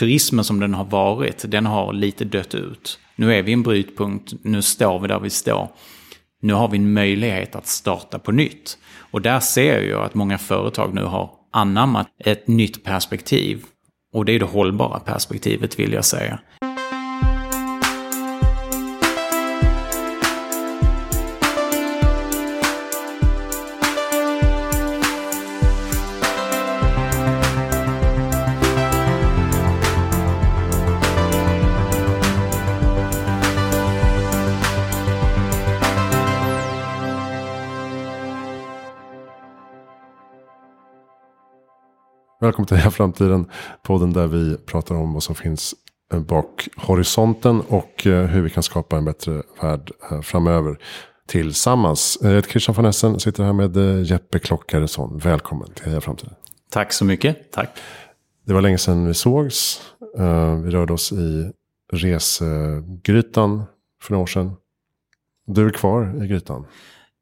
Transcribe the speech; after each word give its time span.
turismen 0.00 0.44
som 0.44 0.60
den 0.60 0.74
har 0.74 0.84
varit, 0.84 1.44
den 1.48 1.66
har 1.66 1.92
lite 1.92 2.24
dött 2.24 2.54
ut. 2.54 2.98
Nu 3.16 3.34
är 3.34 3.42
vi 3.42 3.50
i 3.50 3.54
en 3.54 3.62
brytpunkt, 3.62 4.32
nu 4.42 4.62
står 4.62 4.98
vi 4.98 5.08
där 5.08 5.20
vi 5.20 5.30
står. 5.30 5.68
Nu 6.42 6.52
har 6.52 6.68
vi 6.68 6.78
en 6.78 6.92
möjlighet 6.92 7.54
att 7.54 7.66
starta 7.66 8.18
på 8.18 8.32
nytt. 8.32 8.78
Och 9.10 9.22
där 9.22 9.40
ser 9.40 9.82
jag 9.82 10.04
att 10.04 10.14
många 10.14 10.38
företag 10.38 10.94
nu 10.94 11.04
har 11.04 11.30
anammat 11.52 12.06
ett 12.24 12.48
nytt 12.48 12.84
perspektiv. 12.84 13.64
Och 14.12 14.24
det 14.24 14.32
är 14.32 14.38
det 14.38 14.44
hållbara 14.44 15.00
perspektivet 15.00 15.78
vill 15.78 15.92
jag 15.92 16.04
säga. 16.04 16.38
Välkommen 42.50 42.66
till 42.66 42.76
Heja 42.76 42.90
Framtiden. 42.90 43.46
Podden 43.82 44.12
där 44.12 44.26
vi 44.26 44.56
pratar 44.56 44.94
om 44.94 45.12
vad 45.12 45.22
som 45.22 45.34
finns 45.34 45.74
bak 46.28 46.68
horisonten. 46.76 47.60
Och 47.60 48.06
eh, 48.06 48.26
hur 48.26 48.42
vi 48.42 48.50
kan 48.50 48.62
skapa 48.62 48.96
en 48.96 49.04
bättre 49.04 49.42
värld 49.62 49.90
eh, 50.10 50.20
framöver. 50.20 50.78
Tillsammans. 51.28 52.18
Jag 52.22 52.30
heter 52.30 52.50
Christian 52.50 52.74
von 52.74 52.84
Essen. 52.84 53.20
Sitter 53.20 53.44
här 53.44 53.52
med 53.52 53.76
eh, 53.76 54.02
Jeppe 54.02 54.38
Klockaresson. 54.38 55.18
Välkommen 55.18 55.68
till 55.74 55.84
Heja 55.84 56.00
Framtiden. 56.00 56.34
Tack 56.70 56.92
så 56.92 57.04
mycket. 57.04 57.52
Tack. 57.52 57.78
Det 58.46 58.52
var 58.52 58.60
länge 58.60 58.78
sedan 58.78 59.06
vi 59.06 59.14
sågs. 59.14 59.80
Vi 60.64 60.70
rörde 60.70 60.92
oss 60.92 61.12
i 61.12 61.50
resegrytan 61.92 63.64
för 64.02 64.12
några 64.12 64.22
år 64.22 64.26
sedan. 64.26 64.52
Du 65.46 65.66
är 65.66 65.70
kvar 65.70 66.24
i 66.24 66.26
grytan. 66.26 66.66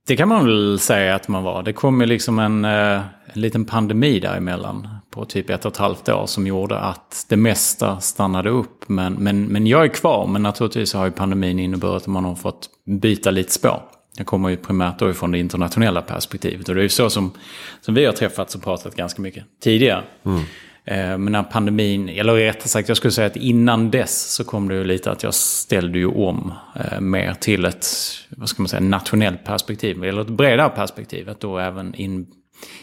Det 0.06 0.16
kan 0.16 0.28
man 0.28 0.44
väl 0.44 0.78
säga 0.78 1.14
att 1.14 1.28
man 1.28 1.42
var. 1.42 1.62
Det 1.62 1.72
kom 1.72 2.00
ju 2.00 2.06
liksom 2.06 2.38
en, 2.38 2.64
en 2.64 3.02
liten 3.34 3.64
pandemi 3.64 4.20
däremellan 4.20 4.97
på 5.10 5.24
typ 5.24 5.50
ett 5.50 5.64
och 5.64 5.72
ett 5.72 5.78
halvt 5.78 6.08
år 6.08 6.26
som 6.26 6.46
gjorde 6.46 6.78
att 6.78 7.26
det 7.28 7.36
mesta 7.36 8.00
stannade 8.00 8.50
upp. 8.50 8.88
Men, 8.88 9.14
men, 9.14 9.46
men 9.46 9.66
jag 9.66 9.84
är 9.84 9.88
kvar, 9.88 10.26
men 10.26 10.42
naturligtvis 10.42 10.94
har 10.94 11.04
ju 11.04 11.10
pandemin 11.10 11.58
inneburit 11.58 12.02
att 12.02 12.06
man 12.06 12.24
har 12.24 12.34
fått 12.34 12.68
byta 12.86 13.30
lite 13.30 13.52
spår. 13.52 13.82
Jag 14.16 14.26
kommer 14.26 14.48
ju 14.48 14.56
primärt 14.56 14.98
då 14.98 15.10
ifrån 15.10 15.30
det 15.30 15.38
internationella 15.38 16.02
perspektivet 16.02 16.68
och 16.68 16.74
det 16.74 16.80
är 16.80 16.82
ju 16.82 16.88
så 16.88 17.10
som, 17.10 17.32
som 17.80 17.94
vi 17.94 18.04
har 18.04 18.12
träffats 18.12 18.54
och 18.54 18.62
pratat 18.62 18.96
ganska 18.96 19.22
mycket 19.22 19.44
tidigare. 19.62 20.04
Mm. 20.24 20.40
Eh, 20.84 21.18
men 21.18 21.32
när 21.32 21.42
pandemin, 21.42 22.08
eller 22.08 22.34
rättare 22.34 22.68
sagt 22.68 22.88
jag 22.88 22.96
skulle 22.96 23.12
säga 23.12 23.26
att 23.26 23.36
innan 23.36 23.90
dess 23.90 24.32
så 24.32 24.44
kom 24.44 24.68
det 24.68 24.74
ju 24.74 24.84
lite 24.84 25.10
att 25.10 25.22
jag 25.22 25.34
ställde 25.34 25.98
ju 25.98 26.06
om 26.06 26.52
eh, 26.74 27.00
mer 27.00 27.34
till 27.34 27.64
ett, 27.64 27.86
vad 28.28 28.48
ska 28.48 28.62
man 28.62 28.68
säga, 28.68 28.80
nationellt 28.80 29.44
perspektiv. 29.44 30.04
Eller 30.04 30.22
ett 30.22 30.28
bredare 30.28 30.68
perspektiv, 30.68 31.28
att 31.28 31.40
då 31.40 31.58
även 31.58 31.94
in, 31.94 32.26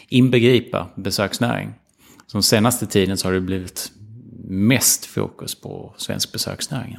inbegripa 0.08 0.86
besöksnäring. 0.94 1.74
Så 2.26 2.42
senaste 2.42 2.86
tiden 2.86 3.16
så 3.16 3.28
har 3.28 3.32
det 3.32 3.40
blivit 3.40 3.92
mest 4.48 5.06
fokus 5.06 5.60
på 5.60 5.94
svensk 5.96 6.32
besöksnäring. 6.32 6.98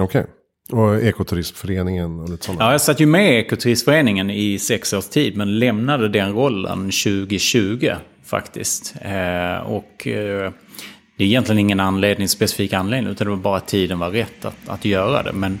Okej. 0.00 0.20
Okay. 0.20 0.32
Och 0.72 1.02
Ekoturismföreningen 1.02 2.20
och 2.20 2.28
lite 2.28 2.44
sådana? 2.44 2.64
Ja, 2.64 2.72
jag 2.72 2.80
satt 2.80 3.00
ju 3.00 3.06
med 3.06 3.32
i 3.32 3.36
Ekoturistföreningen 3.36 4.30
i 4.30 4.58
sex 4.58 4.92
års 4.92 5.08
tid 5.08 5.36
men 5.36 5.58
lämnade 5.58 6.08
den 6.08 6.32
rollen 6.32 6.78
2020 6.78 7.92
faktiskt. 8.24 8.94
Eh, 9.00 9.56
och 9.56 10.06
eh, 10.06 10.52
det 11.16 11.24
är 11.24 11.28
egentligen 11.28 11.58
ingen 11.58 11.80
anledning, 11.80 12.28
specifik 12.28 12.72
anledning 12.72 13.12
utan 13.12 13.24
det 13.24 13.30
var 13.30 13.36
bara 13.36 13.56
att 13.56 13.68
tiden 13.68 13.98
var 13.98 14.10
rätt 14.10 14.44
att, 14.44 14.68
att 14.68 14.84
göra 14.84 15.22
det. 15.22 15.32
Men 15.32 15.60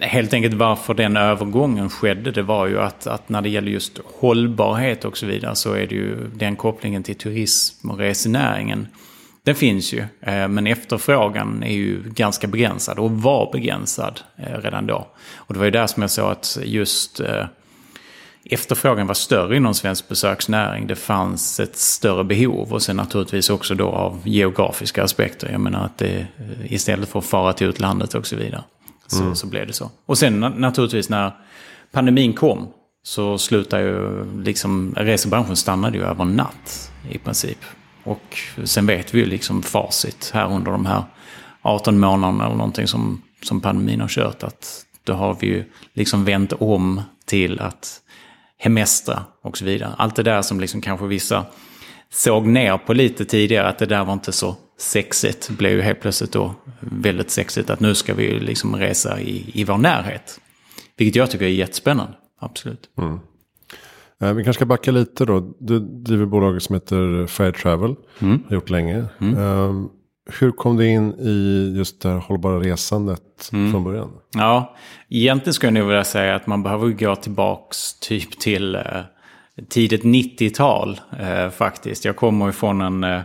helt 0.00 0.34
enkelt 0.34 0.54
varför 0.54 0.94
den 0.94 1.16
övergången 1.16 1.90
skedde, 1.90 2.30
det 2.30 2.42
var 2.42 2.66
ju 2.66 2.80
att, 2.80 3.06
att 3.06 3.28
när 3.28 3.42
det 3.42 3.48
gäller 3.48 3.70
just 3.70 4.00
hållbarhet 4.04 5.04
och 5.04 5.16
så 5.16 5.26
vidare 5.26 5.56
så 5.56 5.72
är 5.72 5.86
det 5.86 5.94
ju 5.94 6.16
den 6.34 6.56
kopplingen 6.56 7.02
till 7.02 7.14
turism 7.14 7.90
och 7.90 7.98
resenäringen. 7.98 8.86
Den 9.44 9.54
finns 9.54 9.92
ju, 9.92 9.98
eh, 10.20 10.48
men 10.48 10.66
efterfrågan 10.66 11.62
är 11.62 11.72
ju 11.72 12.02
ganska 12.02 12.46
begränsad 12.46 12.98
och 12.98 13.10
var 13.10 13.52
begränsad 13.52 14.20
eh, 14.36 14.58
redan 14.62 14.86
då. 14.86 15.06
Och 15.34 15.54
det 15.54 15.58
var 15.58 15.64
ju 15.64 15.70
där 15.70 15.86
som 15.86 16.02
jag 16.02 16.10
sa 16.10 16.30
att 16.30 16.58
just 16.64 17.20
eh, 17.20 17.44
efterfrågan 18.44 19.06
var 19.06 19.14
större 19.14 19.56
inom 19.56 19.74
svensk 19.74 20.08
besöksnäring. 20.08 20.86
Det 20.86 20.96
fanns 20.96 21.60
ett 21.60 21.76
större 21.76 22.24
behov 22.24 22.72
och 22.72 22.82
sen 22.82 22.96
naturligtvis 22.96 23.50
också 23.50 23.74
då 23.74 23.88
av 23.88 24.20
geografiska 24.24 25.04
aspekter. 25.04 25.48
Jag 25.52 25.60
menar 25.60 25.84
att 25.84 25.98
det 25.98 26.26
istället 26.64 27.08
för 27.08 27.18
att 27.18 27.24
fara 27.24 27.52
till 27.52 27.66
utlandet 27.66 28.14
och 28.14 28.26
så 28.26 28.36
vidare 28.36 28.64
så, 29.10 29.22
mm. 29.22 29.34
så 29.34 29.46
blev 29.46 29.66
det 29.66 29.72
så. 29.72 29.90
Och 30.06 30.18
sen 30.18 30.40
naturligtvis 30.40 31.08
när 31.08 31.32
pandemin 31.92 32.32
kom 32.32 32.68
så 33.02 33.38
slutade 33.38 33.82
ju 33.82 34.24
liksom 34.42 34.94
resebranschen 34.96 35.56
stannade 35.56 35.98
ju 35.98 36.04
över 36.04 36.24
natt 36.24 36.92
i 37.10 37.18
princip. 37.18 37.58
Och 38.04 38.38
sen 38.64 38.86
vet 38.86 39.14
vi 39.14 39.18
ju 39.18 39.26
liksom 39.26 39.62
facit 39.62 40.30
här 40.34 40.52
under 40.52 40.72
de 40.72 40.86
här 40.86 41.02
18 41.62 41.98
månaderna 41.98 42.46
eller 42.46 42.56
någonting 42.56 42.86
som, 42.86 43.22
som 43.42 43.60
pandemin 43.60 44.00
har 44.00 44.08
kört. 44.08 44.42
Att 44.42 44.86
då 45.04 45.12
har 45.12 45.36
vi 45.40 45.46
ju 45.46 45.64
liksom 45.92 46.24
vänt 46.24 46.52
om 46.52 47.02
till 47.26 47.60
att 47.60 48.00
hemestra 48.58 49.24
och 49.42 49.58
så 49.58 49.64
vidare. 49.64 49.94
Allt 49.98 50.16
det 50.16 50.22
där 50.22 50.42
som 50.42 50.60
liksom 50.60 50.80
kanske 50.80 51.06
vissa 51.06 51.44
såg 52.12 52.46
ner 52.46 52.78
på 52.78 52.92
lite 52.92 53.24
tidigare, 53.24 53.68
att 53.68 53.78
det 53.78 53.86
där 53.86 54.04
var 54.04 54.12
inte 54.12 54.32
så 54.32 54.56
sexigt, 54.80 55.50
blev 55.50 55.72
ju 55.72 55.82
helt 55.82 56.00
plötsligt 56.00 56.32
då 56.32 56.54
väldigt 56.80 57.30
sexigt. 57.30 57.70
Att 57.70 57.80
nu 57.80 57.94
ska 57.94 58.14
vi 58.14 58.40
liksom 58.40 58.76
resa 58.76 59.20
i, 59.20 59.50
i 59.54 59.64
vår 59.64 59.78
närhet. 59.78 60.40
Vilket 60.96 61.16
jag 61.16 61.30
tycker 61.30 61.44
är 61.44 61.48
jättespännande, 61.48 62.12
absolut. 62.38 62.90
Mm. 62.98 63.20
Eh, 64.20 64.32
vi 64.32 64.44
kanske 64.44 64.58
ska 64.58 64.66
backa 64.66 64.90
lite 64.90 65.24
då. 65.24 65.54
Du 65.58 65.78
driver 65.78 66.26
bolag 66.26 66.62
som 66.62 66.74
heter 66.74 67.26
Fair 67.26 67.52
Travel. 67.52 67.94
Mm. 68.18 68.42
Har 68.48 68.54
gjort 68.54 68.70
länge. 68.70 69.04
Mm. 69.20 69.38
Um, 69.38 69.90
hur 70.40 70.50
kom 70.50 70.76
du 70.76 70.88
in 70.88 71.14
i 71.14 71.72
just 71.76 72.02
det 72.02 72.08
här 72.08 72.18
hållbara 72.18 72.60
resandet 72.60 73.50
mm. 73.52 73.72
från 73.72 73.84
början? 73.84 74.10
Ja, 74.34 74.76
egentligen 75.08 75.54
skulle 75.54 75.68
jag 75.68 75.74
nog 75.74 75.88
vilja 75.88 76.04
säga 76.04 76.34
att 76.34 76.46
man 76.46 76.62
behöver 76.62 76.88
gå 76.88 77.16
tillbaks 77.16 78.00
typ 78.00 78.38
till 78.38 78.74
eh, 78.74 78.82
tidigt 79.68 80.02
90-tal 80.02 81.00
eh, 81.20 81.50
faktiskt. 81.50 82.04
Jag 82.04 82.16
kommer 82.16 82.48
ifrån 82.48 82.80
en, 82.80 83.04
eh, 83.04 83.20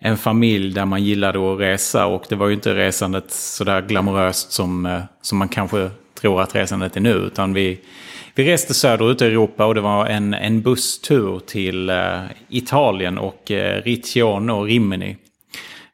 en 0.00 0.16
familj 0.16 0.74
där 0.74 0.84
man 0.84 1.04
gillade 1.04 1.52
att 1.52 1.60
resa 1.60 2.06
och 2.06 2.24
det 2.28 2.34
var 2.34 2.48
ju 2.48 2.54
inte 2.54 2.74
resandet 2.74 3.30
sådär 3.30 3.82
glamoröst 3.82 4.52
som, 4.52 4.86
eh, 4.86 5.02
som 5.22 5.38
man 5.38 5.48
kanske 5.48 5.90
tror 6.20 6.42
att 6.42 6.54
resandet 6.54 6.96
är 6.96 7.00
nu. 7.00 7.12
Utan 7.12 7.52
vi, 7.52 7.80
vi 8.34 8.44
reste 8.44 8.74
söderut 8.74 9.22
i 9.22 9.24
Europa 9.24 9.66
och 9.66 9.74
det 9.74 9.80
var 9.80 10.06
en, 10.06 10.34
en 10.34 10.62
busstur 10.62 11.40
till 11.46 11.90
eh, 11.90 12.20
Italien 12.48 13.18
och 13.18 13.50
eh, 13.50 13.82
Riccione 13.82 14.52
och 14.52 14.66
Rimini. 14.66 15.16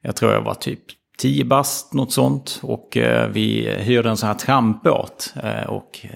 Jag 0.00 0.16
tror 0.16 0.32
jag 0.32 0.40
var 0.40 0.54
typ 0.54 0.80
10 1.18 1.44
bast, 1.44 1.92
något 1.92 2.12
sånt. 2.12 2.60
Och 2.62 2.96
eh, 2.96 3.28
vi 3.28 3.76
hyrde 3.78 4.10
en 4.10 4.16
sån 4.16 4.26
här 4.26 4.34
trampbåt. 4.34 5.34
Och 5.66 6.06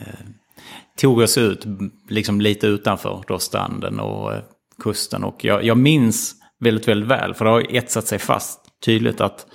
tog 1.01 1.19
oss 1.19 1.39
ut 1.39 1.65
liksom 2.09 2.41
lite 2.41 2.67
utanför 2.67 3.23
då 3.29 3.39
stranden 3.39 4.01
och 4.01 4.33
kusten. 4.83 5.25
Och 5.25 5.45
jag, 5.45 5.65
jag 5.65 5.77
minns 5.77 6.35
väldigt, 6.61 6.89
väldigt 6.89 7.09
väl, 7.09 7.35
för 7.35 7.45
det 7.45 7.51
har 7.51 7.77
etsat 7.77 8.07
sig 8.07 8.19
fast 8.19 8.61
tydligt 8.85 9.21
att 9.21 9.47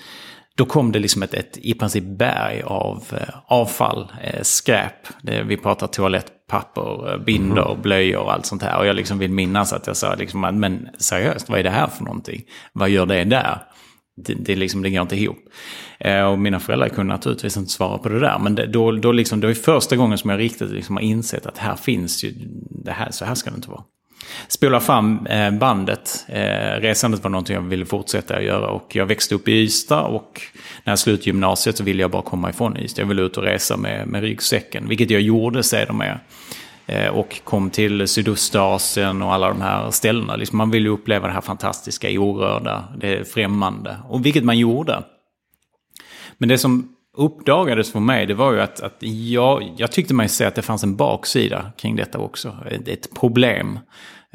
då 0.55 0.65
kom 0.65 0.91
det 0.91 0.99
liksom 0.99 1.23
ett, 1.23 1.33
ett 1.33 1.57
i 1.57 1.73
princip 1.73 2.03
berg 2.03 2.61
av 2.61 3.03
eh, 3.11 3.35
avfall, 3.45 4.11
eh, 4.23 4.41
skräp. 4.41 5.07
Det, 5.21 5.43
vi 5.43 5.57
pratar 5.57 5.87
toalettpapper, 5.87 7.17
binder, 7.25 7.71
mm. 7.71 7.81
blöjor 7.81 8.21
och 8.21 8.33
allt 8.33 8.45
sånt 8.45 8.63
här. 8.63 8.79
Och 8.79 8.85
jag 8.85 8.95
liksom 8.95 9.19
vill 9.19 9.31
minnas 9.31 9.73
att 9.73 9.87
jag 9.87 9.97
sa 9.97 10.15
liksom, 10.15 10.41
men 10.41 10.89
seriöst, 10.97 11.49
vad 11.49 11.59
är 11.59 11.63
det 11.63 11.69
här 11.69 11.87
för 11.87 12.03
någonting? 12.03 12.41
Vad 12.73 12.89
gör 12.89 13.05
det 13.05 13.23
där? 13.23 13.61
det, 14.15 14.33
det, 14.33 14.55
liksom, 14.55 14.81
det 14.81 14.89
går 14.89 15.01
inte 15.01 15.15
ihop. 15.15 15.39
Eh, 15.99 16.23
och 16.23 16.39
mina 16.39 16.59
föräldrar 16.59 16.89
kunde 16.89 17.13
naturligtvis 17.13 17.57
inte 17.57 17.71
svara 17.71 17.97
på 17.97 18.09
det 18.09 18.19
där. 18.19 18.39
Men 18.39 18.55
det, 18.55 18.67
då, 18.67 18.91
då 18.91 19.11
liksom, 19.11 19.39
det 19.39 19.47
var 19.47 19.53
första 19.53 19.95
gången 19.95 20.17
som 20.17 20.29
jag 20.29 20.39
riktigt 20.39 20.69
liksom 20.69 20.95
har 20.95 21.03
insett 21.03 21.45
att 21.45 21.57
här 21.57 21.75
finns 21.75 22.23
ju, 22.23 22.33
det 22.83 22.91
här, 22.91 23.11
så 23.11 23.25
här 23.25 23.35
ska 23.35 23.49
det 23.49 23.55
inte 23.55 23.69
vara. 23.69 23.83
Spola 24.47 24.79
fram 24.79 25.25
eh, 25.25 25.51
bandet. 25.51 26.25
Eh, 26.27 26.81
resandet 26.81 27.23
var 27.23 27.29
någonting 27.29 27.55
jag 27.55 27.61
ville 27.61 27.85
fortsätta 27.85 28.35
att 28.35 28.43
göra. 28.43 28.67
Och 28.67 28.95
jag 28.95 29.05
växte 29.05 29.35
upp 29.35 29.47
i 29.47 29.51
Ystad 29.51 30.01
och 30.01 30.41
när 30.83 30.91
jag 30.91 30.99
slutade 30.99 31.25
gymnasiet 31.25 31.77
så 31.77 31.83
ville 31.83 32.01
jag 32.01 32.11
bara 32.11 32.21
komma 32.21 32.49
ifrån 32.49 32.77
Ystad. 32.77 33.01
Jag 33.01 33.07
ville 33.07 33.21
ut 33.21 33.37
och 33.37 33.43
resa 33.43 33.77
med, 33.77 34.07
med 34.07 34.21
ryggsäcken, 34.21 34.87
vilket 34.87 35.09
jag 35.09 35.21
gjorde 35.21 35.63
sedermera. 35.63 36.19
Eh, 36.85 37.07
och 37.07 37.41
kom 37.43 37.69
till 37.69 38.07
Sydostasien 38.07 39.21
och 39.21 39.33
alla 39.33 39.47
de 39.47 39.61
här 39.61 39.91
ställena. 39.91 40.35
Liksom 40.35 40.57
man 40.57 40.71
vill 40.71 40.83
ju 40.83 40.89
uppleva 40.89 41.27
det 41.27 41.33
här 41.33 41.41
fantastiska, 41.41 42.09
orörda, 42.09 42.83
det 42.97 43.33
främmande. 43.33 43.97
Och 44.09 44.25
vilket 44.25 44.43
man 44.43 44.57
gjorde. 44.57 45.03
Men 46.37 46.49
det 46.49 46.57
som 46.57 46.89
uppdagades 47.17 47.91
för 47.91 47.99
mig, 47.99 48.25
det 48.25 48.33
var 48.33 48.53
ju 48.53 48.61
att, 48.61 48.79
att 48.79 48.97
jag, 48.99 49.73
jag 49.77 49.91
tyckte 49.91 50.13
mig 50.13 50.29
se 50.29 50.45
att 50.45 50.55
det 50.55 50.61
fanns 50.61 50.83
en 50.83 50.95
baksida 50.95 51.71
kring 51.77 51.95
detta 51.95 52.19
också. 52.19 52.57
Ett, 52.71 52.87
ett 52.87 53.13
problem. 53.19 53.79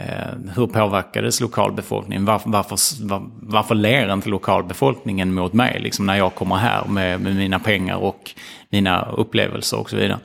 Eh, 0.01 0.53
hur 0.57 0.67
påverkades 0.67 1.41
lokalbefolkningen? 1.41 2.25
Varför, 2.25 2.51
varför, 2.51 3.07
var, 3.09 3.31
varför 3.41 3.75
ler 3.75 4.13
inte 4.13 4.29
lokalbefolkningen 4.29 5.35
mot 5.35 5.53
mig 5.53 5.81
liksom, 5.81 6.07
när 6.07 6.17
jag 6.17 6.35
kommer 6.35 6.57
här 6.57 6.85
med, 6.85 7.21
med 7.21 7.37
mina 7.37 7.59
pengar 7.59 7.97
och 7.97 8.31
mina 8.71 9.09
upplevelser 9.17 9.79
och 9.79 9.91
så 9.91 9.97
vidare? 9.97 10.19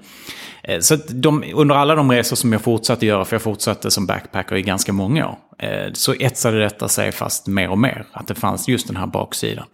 Eh, 0.64 0.80
så 0.80 0.96
de, 0.96 1.44
under 1.54 1.76
alla 1.76 1.96
de 1.96 2.12
resor 2.12 2.36
som 2.36 2.54
jag 2.54 2.62
fortsatte 2.62 3.06
göra, 3.06 3.26
för 3.26 3.36
jag 3.36 3.42
fortsatte 3.42 3.92
som 3.92 4.06
backpacker 4.06 4.56
i 4.56 4.62
ganska 4.62 4.94
många 4.94 5.28
år, 5.28 5.36
Eh, 5.64 5.92
så 5.94 6.14
etsade 6.14 6.60
detta 6.60 6.88
sig 6.88 7.12
fast 7.12 7.48
mer 7.48 7.70
och 7.70 7.78
mer. 7.78 8.06
Att 8.12 8.28
det 8.28 8.36
fanns 8.36 8.68
just 8.68 8.88
den 8.88 8.96
här 8.96 9.08
baksidan. 9.08 9.66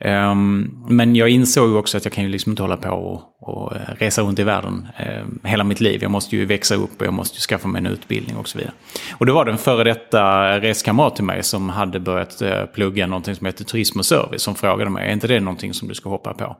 Ehm, 0.00 0.70
men 0.88 1.16
jag 1.16 1.28
insåg 1.28 1.76
också 1.76 1.96
att 1.96 2.04
jag 2.04 2.12
kan 2.12 2.24
ju 2.24 2.30
liksom 2.30 2.52
inte 2.52 2.62
hålla 2.62 2.76
på 2.76 2.90
och, 2.90 3.22
och 3.40 3.76
eh, 3.76 3.80
resa 3.98 4.22
runt 4.22 4.38
i 4.38 4.42
världen 4.42 4.88
eh, 4.96 5.50
hela 5.50 5.64
mitt 5.64 5.80
liv. 5.80 6.02
Jag 6.02 6.10
måste 6.10 6.36
ju 6.36 6.44
växa 6.44 6.74
upp 6.74 7.00
och 7.00 7.06
jag 7.06 7.14
måste 7.14 7.36
ju 7.36 7.40
skaffa 7.40 7.68
mig 7.68 7.78
en 7.78 7.86
utbildning 7.86 8.36
och 8.36 8.48
så 8.48 8.58
vidare. 8.58 8.74
Och 9.18 9.26
då 9.26 9.34
var 9.34 9.44
det 9.44 9.52
en 9.52 9.58
före 9.58 9.84
detta 9.84 10.60
reskamrat 10.60 11.16
till 11.16 11.24
mig 11.24 11.42
som 11.42 11.68
hade 11.68 12.00
börjat 12.00 12.42
plugga 12.74 13.06
någonting 13.06 13.34
som 13.34 13.46
heter 13.46 13.64
turism 13.64 13.98
och 13.98 14.06
service 14.06 14.42
som 14.42 14.54
frågade 14.54 14.90
mig, 14.90 15.08
är 15.08 15.12
inte 15.12 15.26
det 15.26 15.40
någonting 15.40 15.74
som 15.74 15.88
du 15.88 15.94
ska 15.94 16.08
hoppa 16.08 16.34
på? 16.34 16.56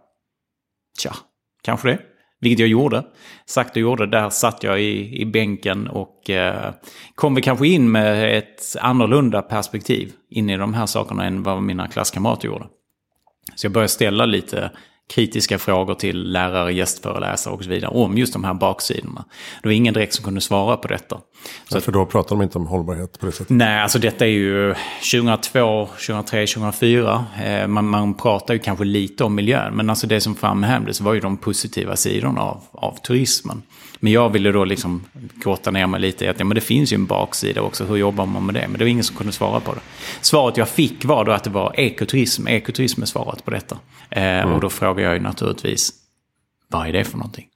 Tja, 1.03 1.13
kanske 1.63 1.89
det. 1.89 1.99
Vilket 2.41 2.59
jag 2.59 2.69
gjorde. 2.69 3.05
Sagt 3.47 3.71
och 3.71 3.83
gjorde. 3.83 4.07
Där 4.07 4.31
satt 4.31 4.63
jag 4.63 4.83
i, 4.83 5.21
i 5.21 5.27
bänken 5.27 5.89
och 5.89 6.31
eh, 6.31 6.75
kom 7.15 7.35
vi 7.35 7.43
kanske 7.43 7.69
in 7.69 7.91
med 7.93 8.39
ett 8.39 8.77
annorlunda 8.81 9.43
perspektiv 9.43 10.13
in 10.31 10.51
i 10.51 10.57
de 10.57 10.75
här 10.75 10.87
sakerna 10.87 11.25
än 11.25 11.43
vad 11.43 11.63
mina 11.63 11.89
klasskamrater 11.89 12.49
gjorde. 12.49 12.67
Så 13.55 13.67
jag 13.67 13.73
började 13.73 13.89
ställa 13.89 14.27
lite 14.27 14.71
kritiska 15.09 15.59
frågor 15.59 15.95
till 15.95 16.33
lärare, 16.33 16.73
gästföreläsare 16.75 17.55
och 17.55 17.65
så 17.65 17.71
vidare 17.71 17.91
om 17.91 18.19
just 18.19 18.33
de 18.33 18.45
här 18.45 18.55
baksidorna. 18.55 19.25
Det 19.63 19.69
var 19.69 19.73
ingen 19.73 19.95
direkt 19.95 20.15
som 20.15 20.25
kunde 20.25 20.41
svara 20.41 20.77
på 20.77 20.89
detta. 20.89 21.21
Så 21.69 21.77
ja, 21.77 21.81
för 21.81 21.93
då 21.93 22.07
pratar 22.07 22.37
de 22.37 22.43
inte 22.43 22.59
om 22.59 22.67
hållbarhet 22.67 23.21
på 23.21 23.27
det 23.27 23.33
sättet? 23.33 23.51
Nej, 23.51 23.81
alltså 23.81 23.99
detta 23.99 24.25
är 24.27 24.31
ju 24.31 24.75
2002, 25.13 25.87
2003, 25.87 26.47
2004. 26.47 27.25
Eh, 27.45 27.67
man, 27.67 27.89
man 27.89 28.15
pratar 28.15 28.55
ju 28.55 28.61
kanske 28.61 28.85
lite 28.85 29.25
om 29.25 29.35
miljön, 29.35 29.75
men 29.75 29.91
alltså 29.91 30.07
det 30.07 30.21
som 30.21 30.35
framhävdes 30.35 31.01
var 31.01 31.15
ju 31.15 31.21
de 31.21 31.37
positiva 31.37 31.97
sidorna 31.97 32.41
av, 32.41 32.61
av 32.73 32.97
turismen. 33.03 33.63
Men 34.01 34.13
jag 34.13 34.31
ville 34.31 34.53
då 34.53 34.65
liksom 34.65 35.05
grotta 35.45 35.71
ner 35.71 35.87
mig 35.87 36.01
lite 36.01 36.25
i 36.25 36.29
att 36.29 36.39
ja, 36.39 36.45
men 36.45 36.55
det 36.55 36.61
finns 36.61 36.93
ju 36.93 36.95
en 36.95 37.07
baksida 37.07 37.63
också. 37.63 37.85
Hur 37.85 37.97
jobbar 37.97 38.27
man 38.27 38.47
med 38.47 38.55
det? 38.55 38.69
Men 38.69 38.79
det 38.79 38.85
var 38.85 38.91
ingen 38.91 39.05
som 39.05 39.17
kunde 39.17 39.33
svara 39.33 39.61
på 39.61 39.75
det. 39.75 39.81
Svaret 40.21 40.57
jag 40.57 40.69
fick 40.69 41.05
var 41.05 41.25
då 41.25 41.33
att 41.33 41.45
det 41.45 41.51
var 41.51 41.81
ekoturism. 41.81 42.49
Ekoturism 42.49 43.03
är 43.03 43.07
svaret 43.07 43.45
på 43.45 43.51
detta. 43.51 43.79
Eh, 44.11 44.23
mm. 44.23 44.55
Och 44.55 44.61
då 44.61 44.71
frågade 44.71 45.03
jag 45.03 45.15
ju 45.15 45.21
naturligtvis, 45.21 45.93
vad 46.69 46.89
är 46.89 46.93
det 46.93 47.05
för 47.05 47.19
någonting? 47.19 47.47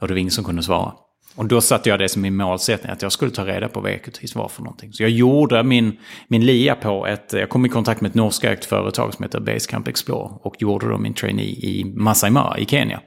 Och 0.00 0.08
det 0.08 0.14
var 0.14 0.18
ingen 0.18 0.30
som 0.30 0.44
kunde 0.44 0.62
svara. 0.62 0.92
Och 1.36 1.46
då 1.46 1.60
satte 1.60 1.88
jag 1.88 1.98
det 1.98 2.08
som 2.08 2.22
min 2.22 2.36
målsättning, 2.36 2.92
att 2.92 3.02
jag 3.02 3.12
skulle 3.12 3.30
ta 3.30 3.46
reda 3.46 3.68
på 3.68 3.80
vad 3.80 3.90
ekoturism 3.90 4.38
var 4.38 4.48
för 4.48 4.62
någonting. 4.62 4.92
Så 4.92 5.02
jag 5.02 5.10
gjorde 5.10 5.62
min, 5.62 5.96
min 6.28 6.46
LIA 6.46 6.74
på 6.74 7.06
ett, 7.06 7.32
jag 7.32 7.48
kom 7.48 7.66
i 7.66 7.68
kontakt 7.68 8.00
med 8.00 8.08
ett 8.08 8.14
norskägt 8.14 8.64
företag 8.64 9.14
som 9.14 9.22
heter 9.22 9.40
Basecamp 9.40 9.88
Explore 9.88 10.30
och 10.42 10.54
gjorde 10.58 10.88
då 10.88 10.98
min 10.98 11.14
trainee 11.14 11.44
i 11.44 11.92
Masai 11.96 12.30
Mara 12.30 12.58
i 12.58 12.66
Kenya. 12.66 13.00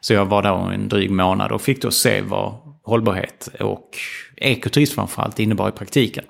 Så 0.00 0.14
jag 0.14 0.24
var 0.24 0.42
där 0.42 0.72
en 0.72 0.88
dryg 0.88 1.10
månad 1.10 1.52
och 1.52 1.62
fick 1.62 1.82
då 1.82 1.90
se 1.90 2.20
vad 2.20 2.54
hållbarhet 2.84 3.48
och 3.60 3.90
ekoturism 4.36 4.94
framförallt 4.94 5.38
innebar 5.38 5.68
i 5.68 5.72
praktiken. 5.72 6.24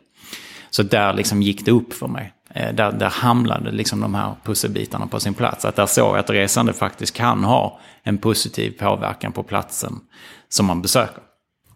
Så 0.71 0.83
där 0.83 1.13
liksom 1.13 1.43
gick 1.43 1.65
det 1.65 1.71
upp 1.71 1.93
för 1.93 2.09
mig. 2.09 2.33
Eh, 2.55 2.75
där, 2.75 2.93
där 2.93 3.11
hamnade 3.11 3.71
liksom 3.71 4.01
de 4.01 4.15
här 4.15 4.35
pusselbitarna 4.45 5.07
på 5.07 5.21
sin 5.21 5.35
plats. 5.35 5.65
Att 5.65 5.77
där 5.77 5.87
såg 5.87 6.09
jag 6.09 6.19
att 6.19 6.31
resande 6.31 6.73
faktiskt 6.73 7.15
kan 7.15 7.45
ha 7.45 7.81
en 8.03 8.19
positiv 8.19 8.71
påverkan 8.71 9.33
på 9.33 9.43
platsen 9.43 9.93
som 10.49 10.67
man 10.67 10.83
besöker. 10.83 11.23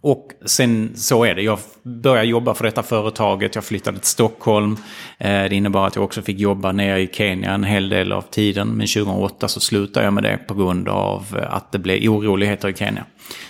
Och 0.04 0.32
sen 0.44 0.92
så 0.96 1.24
är 1.24 1.34
det. 1.34 1.42
Jag 1.42 1.58
började 1.82 2.28
jobba 2.28 2.54
för 2.54 2.64
detta 2.64 2.82
företaget. 2.82 3.54
Jag 3.54 3.64
flyttade 3.64 3.98
till 3.98 4.08
Stockholm. 4.08 4.76
Eh, 5.18 5.28
det 5.28 5.54
innebar 5.54 5.86
att 5.86 5.96
jag 5.96 6.04
också 6.04 6.22
fick 6.22 6.38
jobba 6.38 6.72
nere 6.72 7.00
i 7.00 7.08
Kenya 7.12 7.50
en 7.52 7.64
hel 7.64 7.88
del 7.88 8.12
av 8.12 8.22
tiden. 8.22 8.68
Men 8.68 8.86
2008 8.86 9.48
så 9.48 9.60
slutade 9.60 10.06
jag 10.06 10.12
med 10.12 10.22
det 10.22 10.38
på 10.46 10.54
grund 10.54 10.88
av 10.88 11.26
eh, 11.38 11.54
att 11.54 11.72
det 11.72 11.78
blev 11.78 12.10
oroligheter 12.10 12.68
i 12.68 12.74
Kenya. 12.74 13.04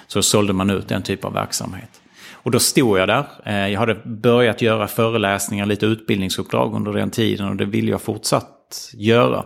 Så 0.06 0.22
sålde 0.22 0.52
man 0.52 0.70
ut 0.70 0.88
den 0.88 1.02
typen 1.02 1.26
av 1.26 1.32
verksamhet. 1.32 1.90
Och 2.32 2.50
då 2.50 2.58
stod 2.58 2.98
jag 2.98 3.08
där. 3.08 3.24
Eh, 3.44 3.68
jag 3.68 3.80
hade 3.80 3.94
börjat 4.04 4.62
göra 4.62 4.88
föreläsningar, 4.88 5.66
lite 5.66 5.86
utbildningsuppdrag 5.86 6.74
under 6.74 6.92
den 6.92 7.10
tiden. 7.10 7.48
Och 7.48 7.56
det 7.56 7.64
ville 7.64 7.90
jag 7.90 8.02
fortsatt 8.02 8.90
göra. 8.94 9.44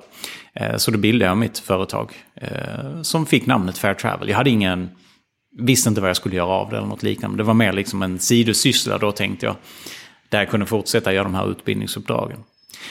Så 0.77 0.91
då 0.91 0.99
bildade 0.99 1.31
jag 1.31 1.37
mitt 1.39 1.59
företag. 1.59 2.13
Som 3.03 3.27
fick 3.27 3.47
namnet 3.47 3.79
Fair 3.79 3.95
Travel. 3.95 4.29
Jag 4.29 4.37
hade 4.37 4.51
ingen 4.51 4.89
visste 5.59 5.89
inte 5.89 6.01
vad 6.01 6.11
jag 6.11 6.17
skulle 6.17 6.37
göra 6.37 6.49
av 6.49 6.71
det 6.71 6.77
eller 6.77 6.87
något 6.87 7.03
liknande. 7.03 7.37
Det 7.37 7.43
var 7.43 7.55
mer 7.55 7.73
liksom 7.73 8.03
en 8.03 8.19
sidosyssla 8.19 8.99
då 8.99 9.13
tänkte 9.13 9.47
jag. 9.47 9.57
Där 10.29 10.39
jag 10.39 10.51
kunde 10.51 10.67
fortsätta 10.67 11.13
göra 11.13 11.25
de 11.25 11.35
här 11.35 11.51
utbildningsuppdragen. 11.51 12.39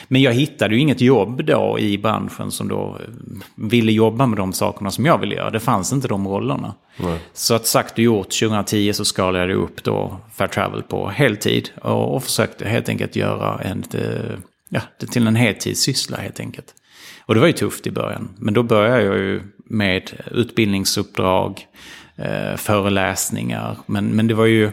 Men 0.08 0.22
jag 0.22 0.34
hittade 0.34 0.76
ju 0.76 0.82
inget 0.82 1.02
jobb 1.02 1.46
då 1.46 1.80
i 1.80 1.98
branschen 1.98 2.52
som 2.52 2.68
då 2.68 2.98
eh, 3.00 3.08
ville 3.56 3.92
jobba 3.92 4.26
med 4.26 4.38
de 4.38 4.54
sakerna 4.54 4.92
som 4.92 5.06
jag 5.06 5.18
ville 5.18 5.36
göra. 5.36 5.50
Det 5.50 5.60
fanns 5.60 5.94
inte 5.94 6.08
de 6.08 6.28
rollerna. 6.28 6.74
Nej. 6.98 7.20
Så 7.34 7.54
att 7.54 7.68
sagt 7.68 7.92
och 7.92 8.00
gjort, 8.00 8.40
2010 8.40 8.94
så 8.94 9.06
skalade 9.06 9.54
jag 9.54 9.64
upp 9.64 9.84
då 9.84 10.18
Fair 10.34 10.48
Travel 10.48 10.84
på 10.84 11.10
heltid. 11.10 11.70
Och, 11.82 12.16
och 12.16 12.24
försökte 12.24 12.68
helt 12.68 12.90
enkelt 12.90 13.16
göra 13.16 13.62
en, 13.62 13.84
eh, 13.94 14.38
ja, 14.70 14.82
till 15.12 15.28
en 15.28 15.36
heltidssyssla 15.36 16.18
helt 16.18 16.40
enkelt. 16.40 16.74
Och 17.26 17.34
det 17.34 17.40
var 17.40 17.48
ju 17.48 17.54
tufft 17.54 17.88
i 17.88 17.92
början. 17.92 18.30
Men 18.38 18.54
då 18.54 18.64
började 18.64 19.04
jag 19.04 19.18
ju 19.18 19.42
med 19.66 20.12
utbildningsuppdrag, 20.32 21.68
eh, 22.18 22.56
föreläsningar. 22.56 23.78
Men, 23.86 24.16
men 24.16 24.28
det 24.28 24.34
var 24.34 24.46
ju, 24.46 24.72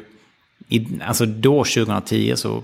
i, 0.68 0.86
alltså 1.06 1.26
då 1.26 1.64
2010 1.64 2.32
så 2.36 2.62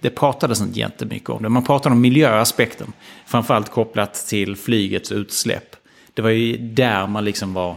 det 0.00 0.10
pratades 0.10 0.60
inte 0.60 0.78
jättemycket 0.78 1.30
om 1.30 1.42
det. 1.42 1.48
Man 1.48 1.64
pratade 1.64 1.92
om 1.94 2.00
miljöaspekten. 2.00 2.92
Framförallt 3.26 3.70
kopplat 3.70 4.14
till 4.14 4.56
flygets 4.56 5.12
utsläpp. 5.12 5.76
Det 6.14 6.22
var 6.22 6.30
ju 6.30 6.56
där 6.56 7.06
man 7.06 7.24
liksom 7.24 7.54
var 7.54 7.76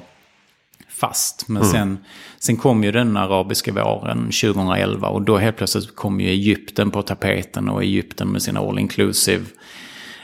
fast. 0.90 1.48
Men 1.48 1.62
mm. 1.62 1.72
sen, 1.72 1.98
sen 2.40 2.58
kom 2.58 2.84
ju 2.84 2.92
den 2.92 3.18
arabiska 3.18 3.74
våren 3.74 4.18
2011 4.18 5.08
och 5.08 5.22
då 5.22 5.38
helt 5.38 5.58
plötsligt 5.58 5.96
kom 5.96 6.20
ju 6.22 6.28
Egypten 6.28 6.92
på 6.92 7.02
tapeten 7.02 7.70
och 7.70 7.84
Egypten 7.84 8.28
med 8.28 8.42
sina 8.42 8.60
all 8.60 8.80
inclusive 8.80 9.46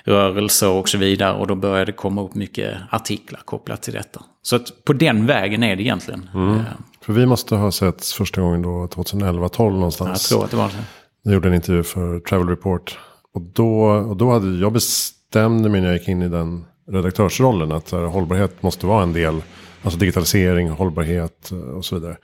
rörelser 0.07 0.69
och 0.69 0.89
så 0.89 0.97
vidare. 0.97 1.37
Och 1.37 1.47
då 1.47 1.55
började 1.55 1.85
det 1.85 1.91
komma 1.91 2.23
upp 2.23 2.35
mycket 2.35 2.77
artiklar 2.89 3.41
kopplat 3.45 3.81
till 3.81 3.93
detta. 3.93 4.21
Så 4.41 4.55
att 4.55 4.83
på 4.83 4.93
den 4.93 5.25
vägen 5.25 5.63
är 5.63 5.75
det 5.75 5.83
egentligen. 5.83 6.29
Mm. 6.33 6.55
Eh, 6.55 6.61
för 7.01 7.13
vi 7.13 7.25
måste 7.25 7.55
ha 7.55 7.71
sett 7.71 8.05
första 8.05 8.41
gången 8.41 8.61
då 8.61 8.69
2011-12 8.69 9.71
någonstans. 9.71 10.31
Jag 10.31 10.37
tror 10.37 10.45
att 10.45 10.51
det 10.51 10.57
var 10.57 10.69
så. 10.69 10.77
Jag 11.23 11.33
gjorde 11.33 11.47
en 11.47 11.53
intervju 11.53 11.83
för 11.83 12.19
Travel 12.19 12.49
Report. 12.49 12.99
Och 13.33 13.41
då, 13.41 13.83
och 13.83 14.17
då 14.17 14.31
hade 14.31 14.57
jag 14.57 14.73
bestämde 14.73 15.69
mig 15.69 15.81
när 15.81 15.87
jag 15.87 15.97
gick 15.97 16.07
in 16.07 16.21
i 16.21 16.29
den 16.29 16.65
redaktörsrollen 16.91 17.71
att 17.71 17.91
hållbarhet 17.91 18.63
måste 18.63 18.85
vara 18.85 19.03
en 19.03 19.13
del. 19.13 19.41
Alltså 19.81 19.99
digitalisering, 19.99 20.69
hållbarhet 20.69 21.51
eh, 21.51 21.57
och 21.57 21.85
så 21.85 21.95
vidare. 21.95 22.17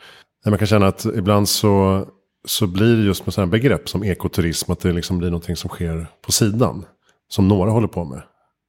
Man 0.46 0.57
kan 0.57 0.67
känna 0.67 0.88
att 0.88 1.05
ibland 1.05 1.50
så, 1.50 2.03
så 2.48 2.67
blir 2.67 2.96
det 2.96 3.03
just 3.03 3.25
med 3.25 3.34
sådana 3.34 3.51
begrepp 3.51 3.89
som 3.89 4.03
ekoturism. 4.03 4.72
Att 4.72 4.79
det 4.79 4.91
liksom 4.91 5.17
blir 5.17 5.29
någonting 5.29 5.55
som 5.55 5.69
sker 5.69 6.07
på 6.25 6.31
sidan. 6.31 6.86
Som 7.33 7.47
några 7.47 7.71
håller 7.71 7.87
på 7.87 8.05
med. 8.05 8.21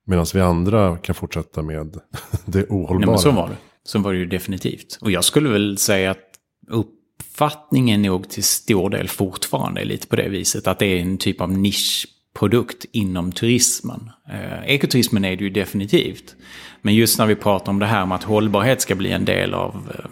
Medan 0.06 0.26
vi 0.34 0.40
andra 0.40 0.98
kan 0.98 1.14
fortsätta 1.14 1.62
med 1.62 2.00
det 2.44 2.66
ohållbara. 2.68 2.98
Nej, 2.98 3.06
men 3.06 3.18
så 3.18 3.30
var 3.30 3.48
det. 3.48 3.56
Så 3.84 3.98
var 3.98 4.12
det 4.12 4.18
ju 4.18 4.26
definitivt. 4.26 4.98
Och 5.00 5.10
jag 5.10 5.24
skulle 5.24 5.48
väl 5.48 5.78
säga 5.78 6.10
att 6.10 6.30
uppfattningen 6.70 8.02
nog 8.02 8.28
till 8.28 8.44
stor 8.44 8.90
del 8.90 9.08
fortfarande 9.08 9.80
är 9.80 9.84
lite 9.84 10.06
på 10.06 10.16
det 10.16 10.28
viset. 10.28 10.66
Att 10.66 10.78
det 10.78 10.86
är 10.86 11.00
en 11.00 11.18
typ 11.18 11.40
av 11.40 11.52
nisch 11.52 12.06
produkt 12.34 12.84
inom 12.92 13.32
turismen. 13.32 14.10
Eh, 14.28 14.64
ekoturismen 14.66 15.24
är 15.24 15.36
det 15.36 15.44
ju 15.44 15.50
definitivt. 15.50 16.34
Men 16.82 16.94
just 16.94 17.18
när 17.18 17.26
vi 17.26 17.34
pratar 17.34 17.72
om 17.72 17.78
det 17.78 17.86
här 17.86 18.06
med 18.06 18.16
att 18.16 18.24
hållbarhet 18.24 18.80
ska 18.80 18.94
bli 18.94 19.12
en 19.12 19.24
del 19.24 19.54
av 19.54 19.92
eh, 19.98 20.04